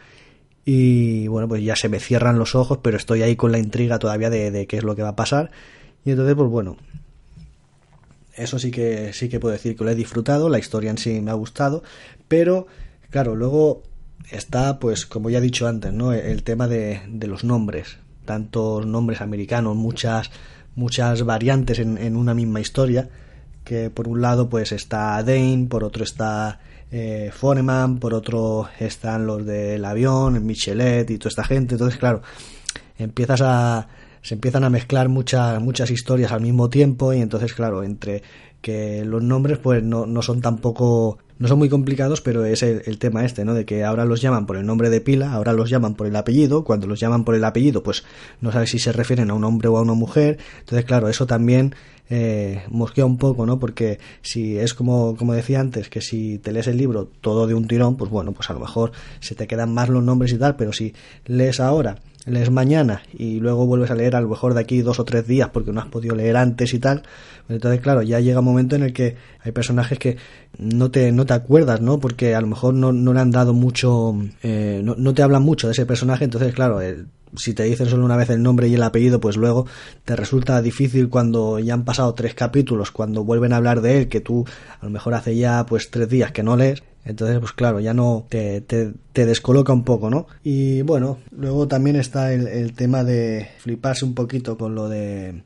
y 0.65 1.27
bueno, 1.27 1.47
pues 1.47 1.63
ya 1.63 1.75
se 1.75 1.89
me 1.89 1.99
cierran 1.99 2.37
los 2.37 2.55
ojos, 2.55 2.79
pero 2.83 2.97
estoy 2.97 3.23
ahí 3.23 3.35
con 3.35 3.51
la 3.51 3.57
intriga 3.57 3.97
todavía 3.99 4.29
de, 4.29 4.51
de 4.51 4.67
qué 4.67 4.77
es 4.77 4.83
lo 4.83 4.95
que 4.95 5.01
va 5.01 5.09
a 5.09 5.15
pasar. 5.15 5.49
Y 6.05 6.11
entonces, 6.11 6.35
pues 6.35 6.49
bueno, 6.49 6.77
eso 8.39 8.59
sí 8.59 8.71
que 8.71 9.13
sí 9.13 9.29
que 9.29 9.39
puedo 9.39 9.53
decir 9.53 9.75
que 9.75 9.83
lo 9.83 9.91
he 9.91 9.95
disfrutado, 9.95 10.49
la 10.49 10.59
historia 10.59 10.91
en 10.91 10.97
sí 10.97 11.21
me 11.21 11.31
ha 11.31 11.35
gustado, 11.35 11.83
pero 12.27 12.67
claro, 13.09 13.35
luego 13.35 13.83
está 14.31 14.79
pues 14.79 15.05
como 15.05 15.29
ya 15.29 15.39
he 15.39 15.41
dicho 15.41 15.67
antes, 15.67 15.93
¿no? 15.93 16.13
el 16.13 16.43
tema 16.43 16.67
de, 16.67 17.01
de 17.07 17.27
los 17.27 17.43
nombres, 17.43 17.97
tantos 18.25 18.85
nombres 18.85 19.21
americanos, 19.21 19.75
muchas 19.75 20.31
muchas 20.75 21.23
variantes 21.23 21.79
en, 21.79 21.97
en, 21.97 22.15
una 22.15 22.33
misma 22.33 22.61
historia, 22.61 23.09
que 23.63 23.89
por 23.89 24.07
un 24.07 24.21
lado 24.21 24.49
pues 24.49 24.71
está 24.71 25.21
Dane, 25.23 25.67
por 25.69 25.83
otro 25.83 26.03
está 26.03 26.59
eh, 26.91 27.31
Foreman, 27.33 27.99
por 27.99 28.13
otro 28.13 28.69
están 28.79 29.27
los 29.27 29.45
del 29.45 29.83
avión, 29.83 30.43
Michelet 30.45 31.09
y 31.09 31.17
toda 31.17 31.29
esta 31.29 31.43
gente, 31.43 31.75
entonces 31.75 31.99
claro, 31.99 32.21
empiezas 32.97 33.41
a 33.41 33.87
se 34.21 34.35
empiezan 34.35 34.63
a 34.63 34.69
mezclar 34.69 35.09
muchas, 35.09 35.61
muchas 35.61 35.91
historias 35.91 36.31
al 36.31 36.41
mismo 36.41 36.69
tiempo 36.69 37.13
y 37.13 37.21
entonces, 37.21 37.53
claro, 37.53 37.83
entre 37.83 38.23
que 38.61 39.05
los 39.05 39.23
nombres 39.23 39.57
pues 39.57 39.83
no, 39.83 40.05
no 40.05 40.21
son 40.21 40.41
tampoco 40.41 41.17
no 41.37 41.47
son 41.47 41.57
muy 41.57 41.69
complicados, 41.69 42.19
pero 42.19 42.43
es 42.43 42.63
el, 42.63 42.99
tema 42.99 43.23
este, 43.23 43.45
¿no? 43.45 43.53
De 43.53 43.63
que 43.63 43.85
ahora 43.85 44.03
los 44.03 44.21
llaman 44.21 44.45
por 44.45 44.57
el 44.57 44.65
nombre 44.65 44.89
de 44.89 44.99
pila, 44.99 45.31
ahora 45.31 45.53
los 45.53 45.69
llaman 45.69 45.95
por 45.95 46.05
el 46.05 46.15
apellido, 46.17 46.65
cuando 46.65 46.85
los 46.85 46.99
llaman 46.99 47.23
por 47.23 47.33
el 47.33 47.45
apellido, 47.45 47.81
pues 47.81 48.03
no 48.41 48.51
sabes 48.51 48.71
si 48.71 48.79
se 48.79 48.91
refieren 48.91 49.31
a 49.31 49.33
un 49.33 49.45
hombre 49.45 49.69
o 49.69 49.77
a 49.77 49.81
una 49.81 49.93
mujer, 49.93 50.37
entonces 50.59 50.83
claro, 50.83 51.07
eso 51.07 51.27
también 51.27 51.73
eh, 52.09 52.63
mosquea 52.69 53.05
un 53.05 53.17
poco, 53.17 53.45
¿no? 53.45 53.57
Porque 53.57 53.99
si 54.21 54.57
es 54.57 54.73
como, 54.73 55.15
como 55.15 55.33
decía 55.33 55.61
antes, 55.61 55.89
que 55.89 56.01
si 56.01 56.39
te 56.39 56.51
lees 56.51 56.67
el 56.67 56.75
libro 56.75 57.09
todo 57.21 57.47
de 57.47 57.53
un 57.53 57.67
tirón, 57.67 57.95
pues 57.95 58.11
bueno, 58.11 58.33
pues 58.33 58.49
a 58.49 58.53
lo 58.53 58.59
mejor 58.59 58.91
se 59.21 59.33
te 59.33 59.47
quedan 59.47 59.73
más 59.73 59.87
los 59.87 60.03
nombres 60.03 60.33
y 60.33 60.37
tal, 60.37 60.57
pero 60.57 60.73
si 60.73 60.93
lees 61.25 61.61
ahora 61.61 61.99
lees 62.25 62.51
mañana 62.51 63.01
y 63.13 63.39
luego 63.39 63.65
vuelves 63.65 63.91
a 63.91 63.95
leer 63.95 64.15
a 64.15 64.21
lo 64.21 64.29
mejor 64.29 64.53
de 64.53 64.59
aquí 64.59 64.81
dos 64.81 64.99
o 64.99 65.05
tres 65.05 65.27
días 65.27 65.49
porque 65.49 65.71
no 65.71 65.81
has 65.81 65.87
podido 65.87 66.15
leer 66.15 66.37
antes 66.37 66.73
y 66.73 66.79
tal, 66.79 67.03
pues 67.47 67.55
entonces 67.57 67.81
claro, 67.81 68.01
ya 68.01 68.19
llega 68.19 68.39
un 68.39 68.45
momento 68.45 68.75
en 68.75 68.83
el 68.83 68.93
que 68.93 69.15
hay 69.41 69.51
personajes 69.51 69.97
que 69.97 70.17
no 70.57 70.91
te, 70.91 71.11
no 71.11 71.25
te 71.25 71.33
acuerdas, 71.33 71.81
¿no? 71.81 71.99
Porque 71.99 72.35
a 72.35 72.41
lo 72.41 72.47
mejor 72.47 72.73
no, 72.73 72.91
no 72.91 73.13
le 73.13 73.19
han 73.19 73.31
dado 73.31 73.53
mucho, 73.53 74.15
eh, 74.43 74.81
no, 74.83 74.95
no, 74.97 75.13
te 75.13 75.23
hablan 75.23 75.43
mucho 75.43 75.67
de 75.67 75.73
ese 75.73 75.85
personaje, 75.85 76.25
entonces 76.25 76.53
claro, 76.53 76.79
si 77.35 77.53
te 77.53 77.63
dicen 77.63 77.87
solo 77.87 78.05
una 78.05 78.17
vez 78.17 78.29
el 78.29 78.41
nombre 78.41 78.67
y 78.67 78.73
el 78.73 78.83
apellido, 78.83 79.19
pues 79.19 79.37
luego 79.37 79.65
te 80.05 80.15
resulta 80.15 80.61
difícil 80.61 81.09
cuando 81.09 81.59
ya 81.59 81.73
han 81.73 81.85
pasado 81.85 82.13
tres 82.13 82.33
capítulos, 82.33 82.91
cuando 82.91 83.23
vuelven 83.23 83.53
a 83.53 83.57
hablar 83.57 83.81
de 83.81 83.99
él, 83.99 84.09
que 84.09 84.19
tú 84.19 84.45
a 84.79 84.85
lo 84.85 84.91
mejor 84.91 85.13
hace 85.13 85.35
ya 85.35 85.65
pues 85.65 85.91
tres 85.91 86.09
días 86.09 86.31
que 86.31 86.43
no 86.43 86.57
lees, 86.57 86.83
entonces, 87.05 87.39
pues 87.39 87.53
claro, 87.53 87.79
ya 87.79 87.93
no 87.93 88.25
te, 88.29 88.61
te, 88.61 88.93
descoloca 89.13 89.73
un 89.73 89.83
poco, 89.83 90.09
¿no? 90.09 90.27
Y 90.43 90.81
bueno, 90.81 91.17
luego 91.31 91.67
también 91.67 91.95
está 91.95 92.33
el, 92.33 92.73
tema 92.73 93.03
de 93.03 93.49
fliparse 93.59 94.05
un 94.05 94.13
poquito 94.13 94.57
con 94.57 94.75
lo 94.75 94.89
de 94.89 95.43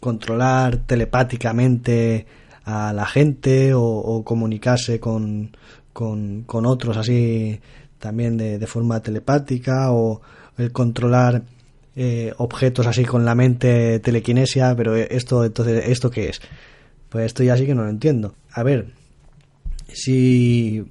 controlar 0.00 0.78
telepáticamente 0.78 2.26
a 2.64 2.92
la 2.92 3.06
gente 3.06 3.72
o, 3.74 4.22
comunicarse 4.24 5.00
con, 5.00 5.56
con, 5.92 6.42
con, 6.42 6.66
otros 6.66 6.96
así 6.96 7.60
también 7.98 8.36
de, 8.36 8.58
de, 8.58 8.66
forma 8.66 9.00
telepática 9.00 9.92
o 9.92 10.20
el 10.58 10.72
controlar 10.72 11.44
eh, 11.94 12.34
objetos 12.36 12.86
así 12.86 13.06
con 13.06 13.24
la 13.24 13.34
mente 13.34 14.00
telequinesia, 14.00 14.74
pero 14.76 14.94
esto 14.96 15.44
entonces 15.44 15.88
esto 15.88 16.10
qué 16.10 16.28
es? 16.28 16.42
Pues 17.08 17.26
esto 17.26 17.42
ya 17.42 17.56
sí 17.56 17.64
que 17.64 17.74
no 17.74 17.84
lo 17.84 17.88
entiendo. 17.88 18.34
A 18.52 18.62
ver, 18.62 18.92
si 19.88 20.84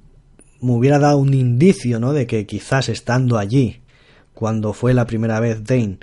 me 0.60 0.72
hubiera 0.72 0.98
dado 0.98 1.18
un 1.18 1.34
indicio, 1.34 2.00
¿no? 2.00 2.12
De 2.12 2.26
que 2.26 2.46
quizás 2.46 2.88
estando 2.88 3.38
allí, 3.38 3.80
cuando 4.34 4.72
fue 4.72 4.94
la 4.94 5.06
primera 5.06 5.40
vez 5.40 5.64
Dane, 5.64 5.98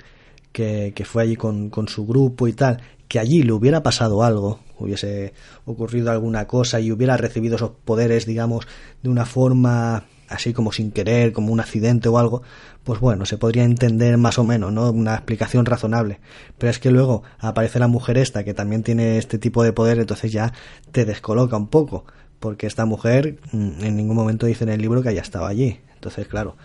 que, 0.52 0.92
que 0.94 1.04
fue 1.04 1.22
allí 1.22 1.36
con, 1.36 1.70
con, 1.70 1.88
su 1.88 2.06
grupo 2.06 2.48
y 2.48 2.52
tal, 2.52 2.82
que 3.08 3.18
allí 3.18 3.42
le 3.42 3.52
hubiera 3.52 3.82
pasado 3.82 4.22
algo, 4.22 4.60
hubiese 4.78 5.34
ocurrido 5.64 6.10
alguna 6.10 6.46
cosa 6.46 6.80
y 6.80 6.92
hubiera 6.92 7.16
recibido 7.16 7.56
esos 7.56 7.72
poderes, 7.84 8.26
digamos, 8.26 8.66
de 9.02 9.10
una 9.10 9.24
forma 9.26 10.04
así 10.28 10.52
como 10.52 10.72
sin 10.72 10.90
querer, 10.90 11.32
como 11.32 11.52
un 11.52 11.60
accidente 11.60 12.08
o 12.08 12.18
algo, 12.18 12.42
pues 12.82 13.00
bueno, 13.00 13.26
se 13.26 13.38
podría 13.38 13.64
entender 13.64 14.16
más 14.16 14.38
o 14.38 14.44
menos, 14.44 14.72
¿no? 14.72 14.90
Una 14.90 15.14
explicación 15.14 15.66
razonable. 15.66 16.20
Pero 16.58 16.70
es 16.70 16.78
que 16.78 16.90
luego 16.90 17.22
aparece 17.38 17.78
la 17.78 17.88
mujer 17.88 18.18
esta 18.18 18.44
que 18.44 18.54
también 18.54 18.82
tiene 18.82 19.18
este 19.18 19.38
tipo 19.38 19.62
de 19.62 19.72
poder, 19.72 19.98
entonces 19.98 20.32
ya 20.32 20.52
te 20.92 21.04
descoloca 21.04 21.56
un 21.56 21.68
poco 21.68 22.04
porque 22.44 22.66
esta 22.66 22.84
mujer 22.84 23.38
mm, 23.52 23.84
en 23.84 23.96
ningún 23.96 24.16
momento 24.16 24.44
dice 24.44 24.64
en 24.64 24.68
el 24.68 24.82
libro 24.82 25.02
que 25.02 25.08
haya 25.08 25.22
estado 25.22 25.46
allí. 25.46 25.78
Entonces, 25.94 26.28
claro. 26.28 26.58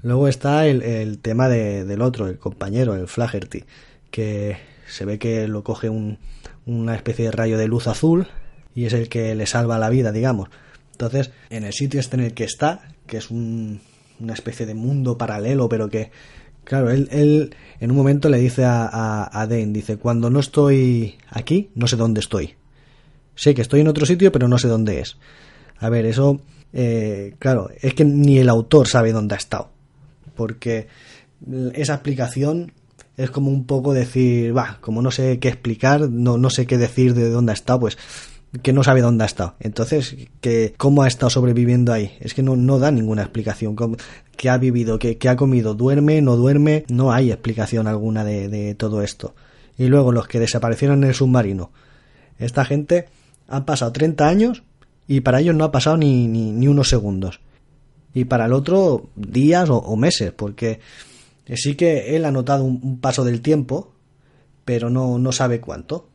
Luego 0.00 0.28
está 0.28 0.68
el, 0.68 1.18
tema 1.18 1.48
del 1.48 2.02
otro, 2.02 2.28
el 2.28 2.38
compañero, 2.38 2.94
el 2.94 3.08
Flaherty, 3.08 3.64
que 4.12 4.58
se 4.86 5.04
ve 5.04 5.18
que 5.18 5.48
lo 5.48 5.64
coge 5.64 5.90
una 5.90 6.94
especie 6.94 7.24
de 7.24 7.30
rayo 7.32 7.58
de 7.58 7.66
luz 7.66 7.88
azul 7.88 8.28
y 8.76 8.84
es 8.84 8.92
el 8.92 9.08
que 9.08 9.34
le 9.34 9.46
salva 9.46 9.76
la 9.80 9.90
vida, 9.90 10.12
digamos. 10.12 10.50
Entonces, 10.92 11.32
en 11.50 11.64
el 11.64 11.72
sitio 11.72 11.98
este 11.98 12.16
en 12.16 12.22
el 12.22 12.34
que 12.34 12.44
está, 12.44 12.82
que 13.08 13.16
es 13.16 13.32
una 13.32 13.80
especie 14.34 14.66
de 14.66 14.74
mundo 14.74 15.18
paralelo, 15.18 15.68
pero 15.68 15.88
que, 15.88 16.12
claro, 16.62 16.90
él, 16.90 17.08
él 17.10 17.56
en 17.80 17.90
un 17.90 17.96
momento 17.96 18.28
le 18.28 18.38
dice 18.38 18.64
a, 18.64 18.86
a, 18.86 19.40
a 19.40 19.46
Dane, 19.48 19.72
dice, 19.72 19.96
cuando 19.96 20.30
no 20.30 20.38
estoy 20.38 21.16
aquí, 21.28 21.70
no 21.74 21.88
sé 21.88 21.96
dónde 21.96 22.20
estoy. 22.20 22.54
Sé 23.34 23.54
que 23.54 23.62
estoy 23.62 23.80
en 23.80 23.88
otro 23.88 24.06
sitio, 24.06 24.32
pero 24.32 24.48
no 24.48 24.58
sé 24.58 24.68
dónde 24.68 25.00
es. 25.00 25.16
A 25.78 25.88
ver, 25.88 26.06
eso, 26.06 26.40
eh, 26.72 27.34
claro, 27.38 27.70
es 27.80 27.94
que 27.94 28.04
ni 28.04 28.38
el 28.38 28.48
autor 28.48 28.86
sabe 28.86 29.12
dónde 29.12 29.34
ha 29.34 29.38
estado. 29.38 29.70
Porque 30.34 30.88
esa 31.74 31.94
explicación 31.94 32.72
es 33.16 33.30
como 33.30 33.50
un 33.50 33.64
poco 33.66 33.92
decir, 33.92 34.56
va, 34.56 34.78
como 34.80 35.02
no 35.02 35.10
sé 35.10 35.38
qué 35.38 35.48
explicar, 35.48 36.10
no, 36.10 36.38
no 36.38 36.50
sé 36.50 36.66
qué 36.66 36.78
decir 36.78 37.14
de 37.14 37.30
dónde 37.30 37.52
ha 37.52 37.54
estado, 37.54 37.80
pues 37.80 37.98
que 38.62 38.72
no 38.72 38.84
sabe 38.84 39.00
dónde 39.00 39.24
ha 39.24 39.26
estado. 39.26 39.54
Entonces, 39.58 40.16
que 40.40 40.74
cómo 40.76 41.02
ha 41.02 41.08
estado 41.08 41.28
sobreviviendo 41.28 41.92
ahí. 41.92 42.12
Es 42.20 42.34
que 42.34 42.42
no, 42.42 42.54
no 42.54 42.78
da 42.78 42.92
ninguna 42.92 43.22
explicación. 43.22 43.76
¿Qué 44.36 44.48
ha 44.48 44.58
vivido? 44.58 45.00
¿Qué, 45.00 45.18
ha 45.28 45.34
comido? 45.34 45.74
¿Duerme? 45.74 46.22
¿No 46.22 46.36
duerme? 46.36 46.84
No 46.88 47.12
hay 47.12 47.32
explicación 47.32 47.88
alguna 47.88 48.24
de 48.24 48.76
todo 48.76 49.02
esto. 49.02 49.34
Y 49.76 49.86
luego 49.86 50.12
los 50.12 50.28
que 50.28 50.38
desaparecieron 50.38 51.02
en 51.02 51.08
el 51.08 51.14
submarino. 51.14 51.72
Esta 52.38 52.64
gente 52.64 53.06
han 53.48 53.64
pasado 53.64 53.92
30 53.92 54.26
años 54.26 54.62
y 55.06 55.20
para 55.20 55.40
ellos 55.40 55.54
no 55.54 55.64
ha 55.64 55.72
pasado 55.72 55.96
ni, 55.96 56.26
ni, 56.26 56.68
unos 56.68 56.88
segundos. 56.88 57.40
Y 58.14 58.24
para 58.24 58.46
el 58.46 58.52
otro 58.52 59.08
días 59.16 59.68
o, 59.70 59.96
meses, 59.96 60.32
porque 60.32 60.80
sí 61.54 61.74
que 61.74 62.16
él 62.16 62.24
ha 62.24 62.30
notado 62.30 62.64
un, 62.64 63.00
paso 63.00 63.24
del 63.24 63.40
tiempo, 63.40 63.92
pero 64.64 64.88
no, 64.88 65.18
no 65.18 65.32
sabe 65.32 65.60
cuánto. 65.60 66.08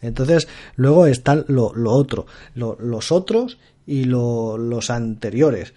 Entonces, 0.00 0.48
luego 0.76 1.06
está 1.06 1.44
lo, 1.48 1.74
lo 1.74 1.92
otro, 1.92 2.26
los 2.54 3.12
otros 3.12 3.58
y 3.86 4.04
los 4.04 4.90
anteriores. 4.90 5.74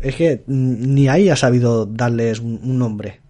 Es 0.00 0.16
que 0.16 0.42
ni 0.46 1.08
ahí 1.08 1.28
ha 1.28 1.36
sabido 1.36 1.86
darles 1.86 2.40
un 2.40 2.78
nombre. 2.78 3.21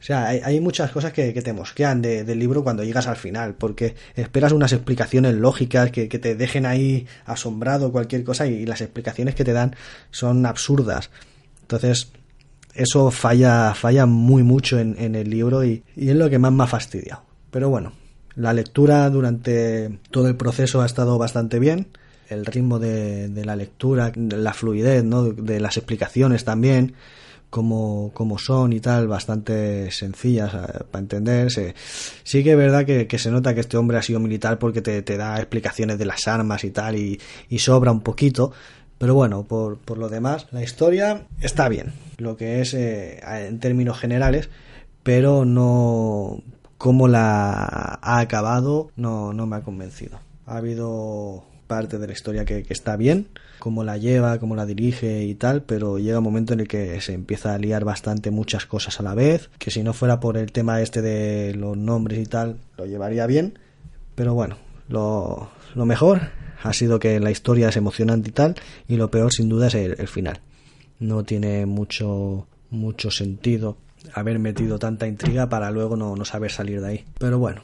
O 0.00 0.02
sea, 0.02 0.28
hay, 0.28 0.60
muchas 0.60 0.92
cosas 0.92 1.12
que, 1.12 1.32
te 1.32 1.52
mosquean 1.52 2.00
del 2.00 2.38
libro 2.38 2.62
cuando 2.62 2.84
llegas 2.84 3.08
al 3.08 3.16
final, 3.16 3.54
porque 3.54 3.96
esperas 4.14 4.52
unas 4.52 4.72
explicaciones 4.72 5.34
lógicas 5.34 5.90
que, 5.90 6.06
te 6.06 6.36
dejen 6.36 6.66
ahí 6.66 7.06
asombrado 7.24 7.90
cualquier 7.90 8.22
cosa 8.22 8.46
y, 8.46 8.64
las 8.64 8.80
explicaciones 8.80 9.34
que 9.34 9.44
te 9.44 9.52
dan 9.52 9.74
son 10.12 10.46
absurdas. 10.46 11.10
Entonces, 11.62 12.12
eso 12.74 13.10
falla, 13.10 13.74
falla 13.74 14.06
muy 14.06 14.44
mucho 14.44 14.78
en, 14.78 15.14
el 15.16 15.28
libro 15.28 15.64
y, 15.64 15.82
es 15.96 16.14
lo 16.14 16.30
que 16.30 16.38
más 16.38 16.52
me 16.52 16.62
ha 16.62 16.68
fastidiado. 16.68 17.22
Pero 17.50 17.68
bueno, 17.68 17.92
la 18.36 18.52
lectura 18.52 19.10
durante 19.10 19.98
todo 20.12 20.28
el 20.28 20.36
proceso 20.36 20.80
ha 20.80 20.86
estado 20.86 21.18
bastante 21.18 21.58
bien. 21.58 21.88
El 22.28 22.46
ritmo 22.46 22.78
de, 22.78 23.28
de 23.30 23.44
la 23.44 23.56
lectura, 23.56 24.12
la 24.14 24.52
fluidez 24.52 25.02
¿no? 25.02 25.24
de 25.24 25.58
las 25.58 25.76
explicaciones 25.76 26.44
también 26.44 26.94
como, 27.50 28.10
como 28.14 28.38
son 28.38 28.72
y 28.72 28.80
tal, 28.80 29.08
bastante 29.08 29.90
sencillas 29.90 30.54
eh, 30.54 30.84
para 30.90 31.02
entenderse. 31.02 31.74
Sí 32.22 32.44
que 32.44 32.52
es 32.52 32.56
verdad 32.56 32.84
que, 32.84 33.18
se 33.18 33.30
nota 33.30 33.54
que 33.54 33.60
este 33.60 33.76
hombre 33.76 33.98
ha 33.98 34.02
sido 34.02 34.20
militar 34.20 34.58
porque 34.58 34.82
te, 34.82 35.16
da 35.16 35.38
explicaciones 35.38 35.98
de 35.98 36.06
las 36.06 36.28
armas 36.28 36.64
y 36.64 36.70
tal 36.70 36.96
y, 36.96 37.18
sobra 37.58 37.92
un 37.92 38.00
poquito. 38.00 38.52
Pero 38.98 39.14
bueno, 39.14 39.44
por, 39.44 39.78
por, 39.78 39.96
lo 39.96 40.08
demás, 40.08 40.48
la 40.50 40.62
historia 40.62 41.26
está 41.40 41.68
bien, 41.68 41.92
lo 42.16 42.36
que 42.36 42.60
es 42.60 42.74
eh, 42.74 43.20
en 43.46 43.60
términos 43.60 43.98
generales, 43.98 44.48
pero 45.04 45.44
no 45.44 46.42
como 46.78 47.08
la 47.08 47.98
ha 48.00 48.18
acabado 48.20 48.90
no, 48.96 49.32
no 49.32 49.46
me 49.46 49.56
ha 49.56 49.60
convencido. 49.60 50.20
Ha 50.46 50.56
habido 50.56 51.44
parte 51.66 51.98
de 51.98 52.06
la 52.06 52.12
historia 52.12 52.44
que, 52.44 52.64
está 52.70 52.96
bien, 52.96 53.28
cómo 53.58 53.84
la 53.84 53.96
lleva, 53.96 54.38
cómo 54.38 54.56
la 54.56 54.66
dirige 54.66 55.24
y 55.24 55.34
tal, 55.34 55.62
pero 55.62 55.98
llega 55.98 56.18
un 56.18 56.24
momento 56.24 56.52
en 56.52 56.60
el 56.60 56.68
que 56.68 57.00
se 57.00 57.12
empieza 57.12 57.54
a 57.54 57.58
liar 57.58 57.84
bastante 57.84 58.30
muchas 58.30 58.66
cosas 58.66 59.00
a 59.00 59.02
la 59.02 59.14
vez, 59.14 59.50
que 59.58 59.70
si 59.70 59.82
no 59.82 59.92
fuera 59.92 60.20
por 60.20 60.36
el 60.36 60.52
tema 60.52 60.80
este 60.80 61.02
de 61.02 61.54
los 61.54 61.76
nombres 61.76 62.18
y 62.18 62.26
tal, 62.26 62.58
lo 62.76 62.86
llevaría 62.86 63.26
bien, 63.26 63.58
pero 64.14 64.34
bueno, 64.34 64.56
lo, 64.88 65.50
mejor 65.74 66.20
ha 66.62 66.72
sido 66.72 66.98
que 66.98 67.20
la 67.20 67.30
historia 67.30 67.68
es 67.68 67.76
emocionante 67.76 68.30
y 68.30 68.32
tal, 68.32 68.54
y 68.88 68.96
lo 68.96 69.10
peor 69.10 69.32
sin 69.32 69.48
duda 69.48 69.68
es 69.68 69.74
el, 69.74 70.08
final. 70.08 70.40
No 70.98 71.24
tiene 71.24 71.66
mucho, 71.66 72.46
mucho 72.70 73.10
sentido 73.10 73.76
haber 74.14 74.38
metido 74.38 74.78
tanta 74.78 75.06
intriga 75.06 75.48
para 75.48 75.70
luego 75.70 75.96
no, 75.96 76.16
no 76.16 76.24
saber 76.24 76.50
salir 76.50 76.80
de 76.80 76.88
ahí. 76.88 77.04
Pero 77.18 77.38
bueno, 77.38 77.62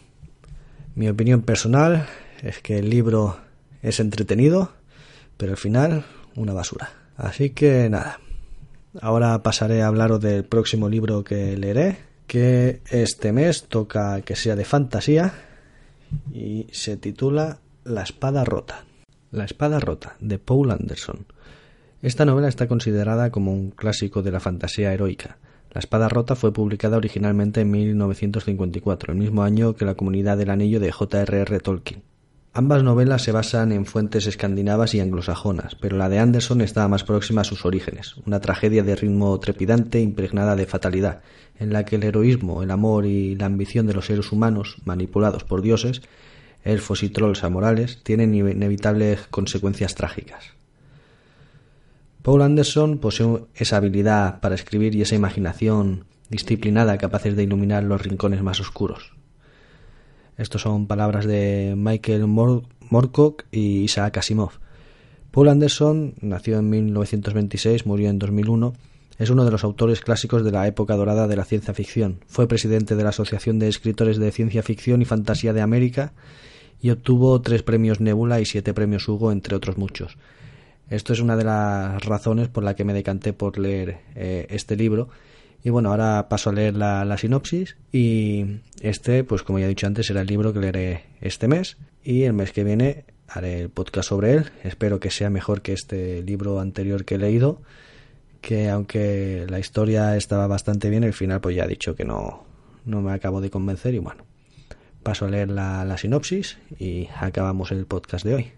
mi 0.95 1.09
opinión 1.09 1.43
personal 1.43 2.07
es 2.43 2.61
que 2.61 2.79
el 2.79 2.91
libro 2.91 3.39
es 3.83 4.01
entretenido, 4.01 4.73
pero 5.37 5.53
al 5.53 5.59
final 5.59 6.05
una 6.37 6.53
basura. 6.53 6.91
Así 7.17 7.51
que 7.51 7.89
nada, 7.89 8.21
ahora 9.01 9.43
pasaré 9.43 9.83
a 9.83 9.89
hablaros 9.89 10.21
del 10.21 10.45
próximo 10.45 10.89
libro 10.89 11.25
que 11.25 11.57
leeré, 11.57 11.99
que 12.27 12.81
este 12.91 13.33
mes 13.33 13.65
toca 13.65 14.21
que 14.23 14.37
sea 14.37 14.57
de 14.57 14.65
fantasía 14.65 15.33
y 16.33 16.67
se 16.73 16.97
titula 16.97 17.59
La 17.85 18.03
espada 18.03 18.45
rota. 18.45 18.85
La 19.31 19.45
espada 19.45 19.81
rota, 19.81 20.17
de 20.21 20.39
Paul 20.39 20.71
Anderson. 20.71 21.27
Esta 22.03 22.25
novela 22.25 22.49
está 22.49 22.69
considerada 22.69 23.31
como 23.31 23.53
un 23.53 23.71
clásico 23.71 24.23
de 24.23 24.31
la 24.31 24.41
fantasía 24.41 24.93
heroica. 24.93 25.39
La 25.73 25.81
espada 25.81 26.09
rota 26.09 26.37
fue 26.37 26.53
publicada 26.53 26.97
originalmente 26.97 27.63
en 27.63 27.71
1954, 27.71 29.13
el 29.13 29.19
mismo 29.19 29.43
año 29.43 29.75
que 29.75 29.85
La 29.85 29.95
comunidad 29.95 30.37
del 30.37 30.51
anillo 30.51 30.79
de 30.79 30.93
J.R.R. 30.93 31.59
Tolkien. 31.61 32.03
Ambas 32.57 32.85
novelas 32.85 33.23
se 33.23 33.33
basan 33.33 33.73
en 33.73 33.85
fuentes 33.85 34.29
escandinavas 34.29 34.95
y 34.95 35.01
anglosajonas, 35.01 35.75
pero 35.75 35.97
la 35.97 36.09
de 36.09 36.21
Anderson 36.21 36.61
estaba 36.61 36.87
más 36.87 37.03
próxima 37.03 37.41
a 37.41 37.45
sus 37.45 37.65
orígenes, 37.65 38.15
una 38.27 38.39
tragedia 38.39 38.85
de 38.85 38.95
ritmo 38.95 39.37
trepidante 39.41 40.01
impregnada 40.01 40.55
de 40.55 40.65
fatalidad, 40.65 41.23
en 41.59 41.73
la 41.73 41.85
que 41.85 41.97
el 41.97 42.05
heroísmo, 42.05 42.63
el 42.63 42.71
amor 42.71 43.07
y 43.07 43.35
la 43.35 43.47
ambición 43.47 43.89
de 43.89 43.95
los 43.95 44.07
seres 44.07 44.31
humanos, 44.31 44.77
manipulados 44.85 45.43
por 45.43 45.63
dioses, 45.63 46.03
elfos 46.63 47.03
y 47.03 47.09
trolls 47.09 47.43
amorales, 47.43 48.05
tienen 48.05 48.33
inevitables 48.37 49.27
consecuencias 49.33 49.97
trágicas. 49.97 50.45
Paul 52.23 52.43
Anderson 52.43 52.99
posee 52.99 53.47
esa 53.57 53.79
habilidad 53.79 54.39
para 54.39 54.55
escribir 54.55 54.95
y 54.95 55.03
esa 55.03 55.17
imaginación 55.17 56.05
disciplinada 56.31 56.99
capaces 56.99 57.35
de 57.35 57.43
iluminar 57.43 57.83
los 57.83 58.01
rincones 58.01 58.43
más 58.45 58.61
oscuros. 58.61 59.13
Estos 60.37 60.63
son 60.63 60.87
palabras 60.87 61.27
de 61.27 61.75
Michael 61.77 62.27
Moorcock 62.27 63.45
y 63.53 63.83
Isaac 63.83 64.19
Asimov. 64.19 64.51
Paul 65.31 65.49
Anderson 65.49 66.15
nació 66.21 66.59
en 66.59 66.71
1926, 66.71 67.87
murió 67.87 68.11
en 68.11 68.19
2001. 68.19 68.73
Es 69.19 69.31
uno 69.31 69.45
de 69.45 69.53
los 69.53 69.63
autores 69.63 70.01
clásicos 70.01 70.45
de 70.45 70.51
la 70.51 70.67
época 70.67 70.97
dorada 70.97 71.29
de 71.29 71.37
la 71.37 71.45
ciencia 71.45 71.73
ficción. 71.73 72.21
Fue 72.27 72.49
presidente 72.49 72.97
de 72.97 73.05
la 73.05 73.11
Asociación 73.11 73.61
de 73.61 73.69
Escritores 73.69 74.19
de 74.19 74.33
Ciencia 74.33 74.63
Ficción 74.65 75.03
y 75.03 75.05
Fantasía 75.05 75.53
de 75.53 75.61
América 75.61 76.13
y 76.81 76.91
obtuvo 76.91 77.41
tres 77.41 77.63
premios 77.63 78.01
Nebula 78.01 78.41
y 78.41 78.45
siete 78.45 78.75
premios 78.75 79.09
Hugo, 79.09 79.31
entre 79.31 79.55
otros 79.55 79.79
muchos. 79.79 80.17
Esto 80.91 81.13
es 81.13 81.21
una 81.21 81.37
de 81.37 81.45
las 81.45 82.05
razones 82.05 82.49
por 82.49 82.65
la 82.65 82.75
que 82.75 82.85
me 82.85 82.93
decanté 82.93 83.33
por 83.33 83.59
leer 83.59 83.99
eh, 84.17 84.47
este 84.51 84.77
libro 84.77 85.09
y 85.65 85.71
bueno, 85.71 85.91
ahora 85.91 86.29
paso 86.29 86.51
a 86.51 86.53
leer 86.53 86.77
la, 86.77 87.17
sinopsis 87.17 87.77
y 87.91 88.61
este, 88.83 89.25
pues 89.25 89.43
como 89.43 89.59
ya 89.59 89.65
he 89.65 89.69
dicho 89.69 89.87
antes, 89.87 90.07
será 90.07 90.21
el 90.21 90.27
libro 90.27 90.53
que 90.53 90.61
leeré 90.61 91.05
este 91.23 91.49
mes 91.49 91.79
y 92.05 92.25
el 92.25 92.35
mes 92.35 92.53
que 92.53 92.65
viene 92.65 93.07
haré 93.29 93.63
el 93.63 93.71
podcast 93.71 94.11
sobre 94.11 94.35
él. 94.35 94.51
Espero 94.63 95.01
que 95.01 95.11
sea 95.11 95.31
mejor 95.31 95.63
que 95.63 95.73
este 95.73 96.23
libro 96.23 96.61
anterior 96.61 97.07
que 97.07 97.15
he 97.15 97.19
leído, 97.19 97.63
que 98.43 98.69
aunque 98.69 99.47
la 99.49 99.59
historia 99.59 100.19
estaba 100.19 100.47
bastante 100.47 100.91
bien, 100.91 101.03
el 101.03 101.15
final 101.15 101.41
pues 101.41 101.57
ya 101.57 101.65
he 101.65 101.69
dicho 101.69 101.97
que 101.97 102.05
no, 102.05 102.45
no 102.85 103.01
me 103.01 103.13
acabo 103.13 103.41
de 103.41 103.49
convencer 103.49 103.95
y 103.95 104.01
bueno, 104.01 104.27
paso 105.03 105.25
a 105.25 105.31
leer 105.31 105.51
la, 105.51 105.87
la 105.87 105.97
sinopsis 105.97 106.59
y 106.79 107.09
acabamos 107.17 107.73
el 107.73 107.87
podcast 107.87 108.27
de 108.27 108.35
hoy. 108.35 108.53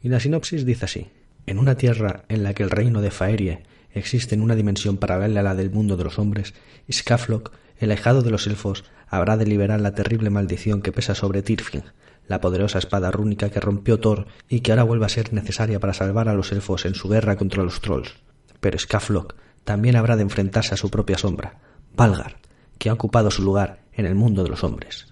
Y 0.00 0.10
la 0.10 0.20
sinopsis 0.20 0.64
dice 0.64 0.84
así. 0.84 1.08
En 1.46 1.58
una 1.58 1.74
tierra 1.74 2.24
en 2.28 2.44
la 2.44 2.54
que 2.54 2.62
el 2.62 2.70
reino 2.70 3.02
de 3.02 3.10
Faerie 3.10 3.64
existe 3.94 4.34
en 4.34 4.42
una 4.42 4.54
dimensión 4.54 4.96
paralela 4.96 5.40
a 5.40 5.42
la 5.42 5.54
del 5.54 5.70
mundo 5.70 5.96
de 5.96 6.04
los 6.04 6.18
hombres, 6.18 6.54
Skaflock, 6.90 7.52
el 7.78 7.90
ahijado 7.90 8.22
de 8.22 8.30
los 8.30 8.46
elfos, 8.46 8.84
habrá 9.08 9.36
de 9.36 9.46
liberar 9.46 9.80
la 9.80 9.94
terrible 9.94 10.30
maldición 10.30 10.82
que 10.82 10.92
pesa 10.92 11.14
sobre 11.14 11.42
Tirfing, 11.42 11.84
la 12.28 12.40
poderosa 12.40 12.78
espada 12.78 13.10
rúnica 13.10 13.50
que 13.50 13.60
rompió 13.60 14.00
Thor 14.00 14.26
y 14.48 14.60
que 14.60 14.72
ahora 14.72 14.84
vuelve 14.84 15.06
a 15.06 15.10
ser 15.10 15.32
necesaria 15.32 15.80
para 15.80 15.94
salvar 15.94 16.28
a 16.28 16.34
los 16.34 16.52
elfos 16.52 16.84
en 16.84 16.94
su 16.94 17.08
guerra 17.08 17.36
contra 17.36 17.62
los 17.62 17.80
trolls. 17.80 18.14
Pero 18.60 18.78
Skaflock 18.78 19.34
también 19.64 19.96
habrá 19.96 20.16
de 20.16 20.22
enfrentarse 20.22 20.74
a 20.74 20.78
su 20.78 20.90
propia 20.90 21.18
sombra, 21.18 21.58
Valgar, 21.96 22.36
que 22.78 22.90
ha 22.90 22.92
ocupado 22.92 23.30
su 23.30 23.42
lugar 23.42 23.80
en 23.92 24.06
el 24.06 24.14
mundo 24.14 24.42
de 24.42 24.50
los 24.50 24.64
hombres. 24.64 25.06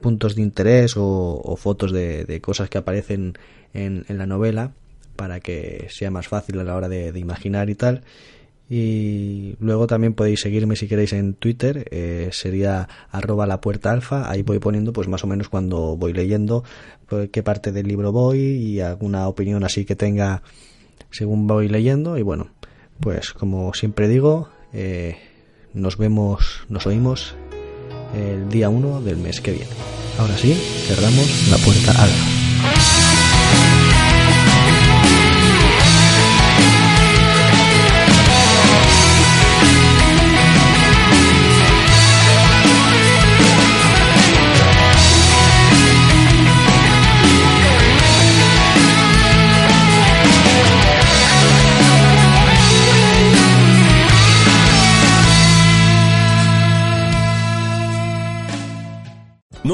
puntos 0.02 0.36
de 0.36 0.42
interés 0.42 0.96
o, 0.98 1.56
fotos 1.58 1.92
de, 1.92 2.40
cosas 2.42 2.70
que 2.70 2.78
aparecen 2.78 3.38
en, 3.74 4.06
la 4.08 4.26
novela 4.26 4.72
para 5.16 5.40
que 5.40 5.88
sea 5.90 6.12
más 6.12 6.28
fácil 6.28 6.60
a 6.60 6.64
la 6.64 6.76
hora 6.76 6.90
de 6.90 7.20
imaginar 7.20 7.70
y 7.70 7.76
tal. 7.76 8.04
Y 8.70 9.56
luego 9.60 9.88
también 9.88 10.14
podéis 10.14 10.42
seguirme 10.42 10.76
si 10.76 10.88
queréis 10.88 11.14
en 11.14 11.36
Twitter, 11.36 11.88
eh, 11.90 12.30
sería 12.34 12.90
arroba 13.12 13.48
la 13.48 13.62
puerta 13.62 13.92
alfa, 13.92 14.30
ahí 14.30 14.42
voy 14.42 14.60
poniendo 14.60 14.92
pues 14.92 15.08
más 15.08 15.24
o 15.24 15.28
menos 15.28 15.48
cuando 15.48 15.96
voy 15.96 16.12
leyendo 16.12 16.66
pues, 17.08 17.30
qué 17.30 17.44
parte 17.44 17.72
del 17.72 17.88
libro 17.88 18.12
voy 18.12 18.40
y 18.40 18.82
alguna 18.82 19.28
opinión 19.30 19.64
así 19.64 19.86
que 19.86 19.96
tenga 19.96 20.44
según 21.12 21.48
voy 21.48 21.70
leyendo 21.70 22.18
y 22.18 22.24
bueno, 22.24 22.50
pues 23.00 23.32
como 23.32 23.74
siempre 23.74 24.10
digo, 24.10 24.50
eh, 24.74 25.16
nos 25.74 25.98
vemos, 25.98 26.66
nos 26.68 26.86
oímos 26.88 27.36
el 28.16 28.50
día 28.50 28.70
1 28.70 29.02
del 29.02 29.18
mes 29.18 29.42
que 29.42 29.52
viene. 29.52 29.72
Ahora 30.18 30.36
sí, 30.38 30.54
cerramos 30.54 31.50
la 31.52 31.58
puerta 31.58 31.92
alfa. 31.92 33.27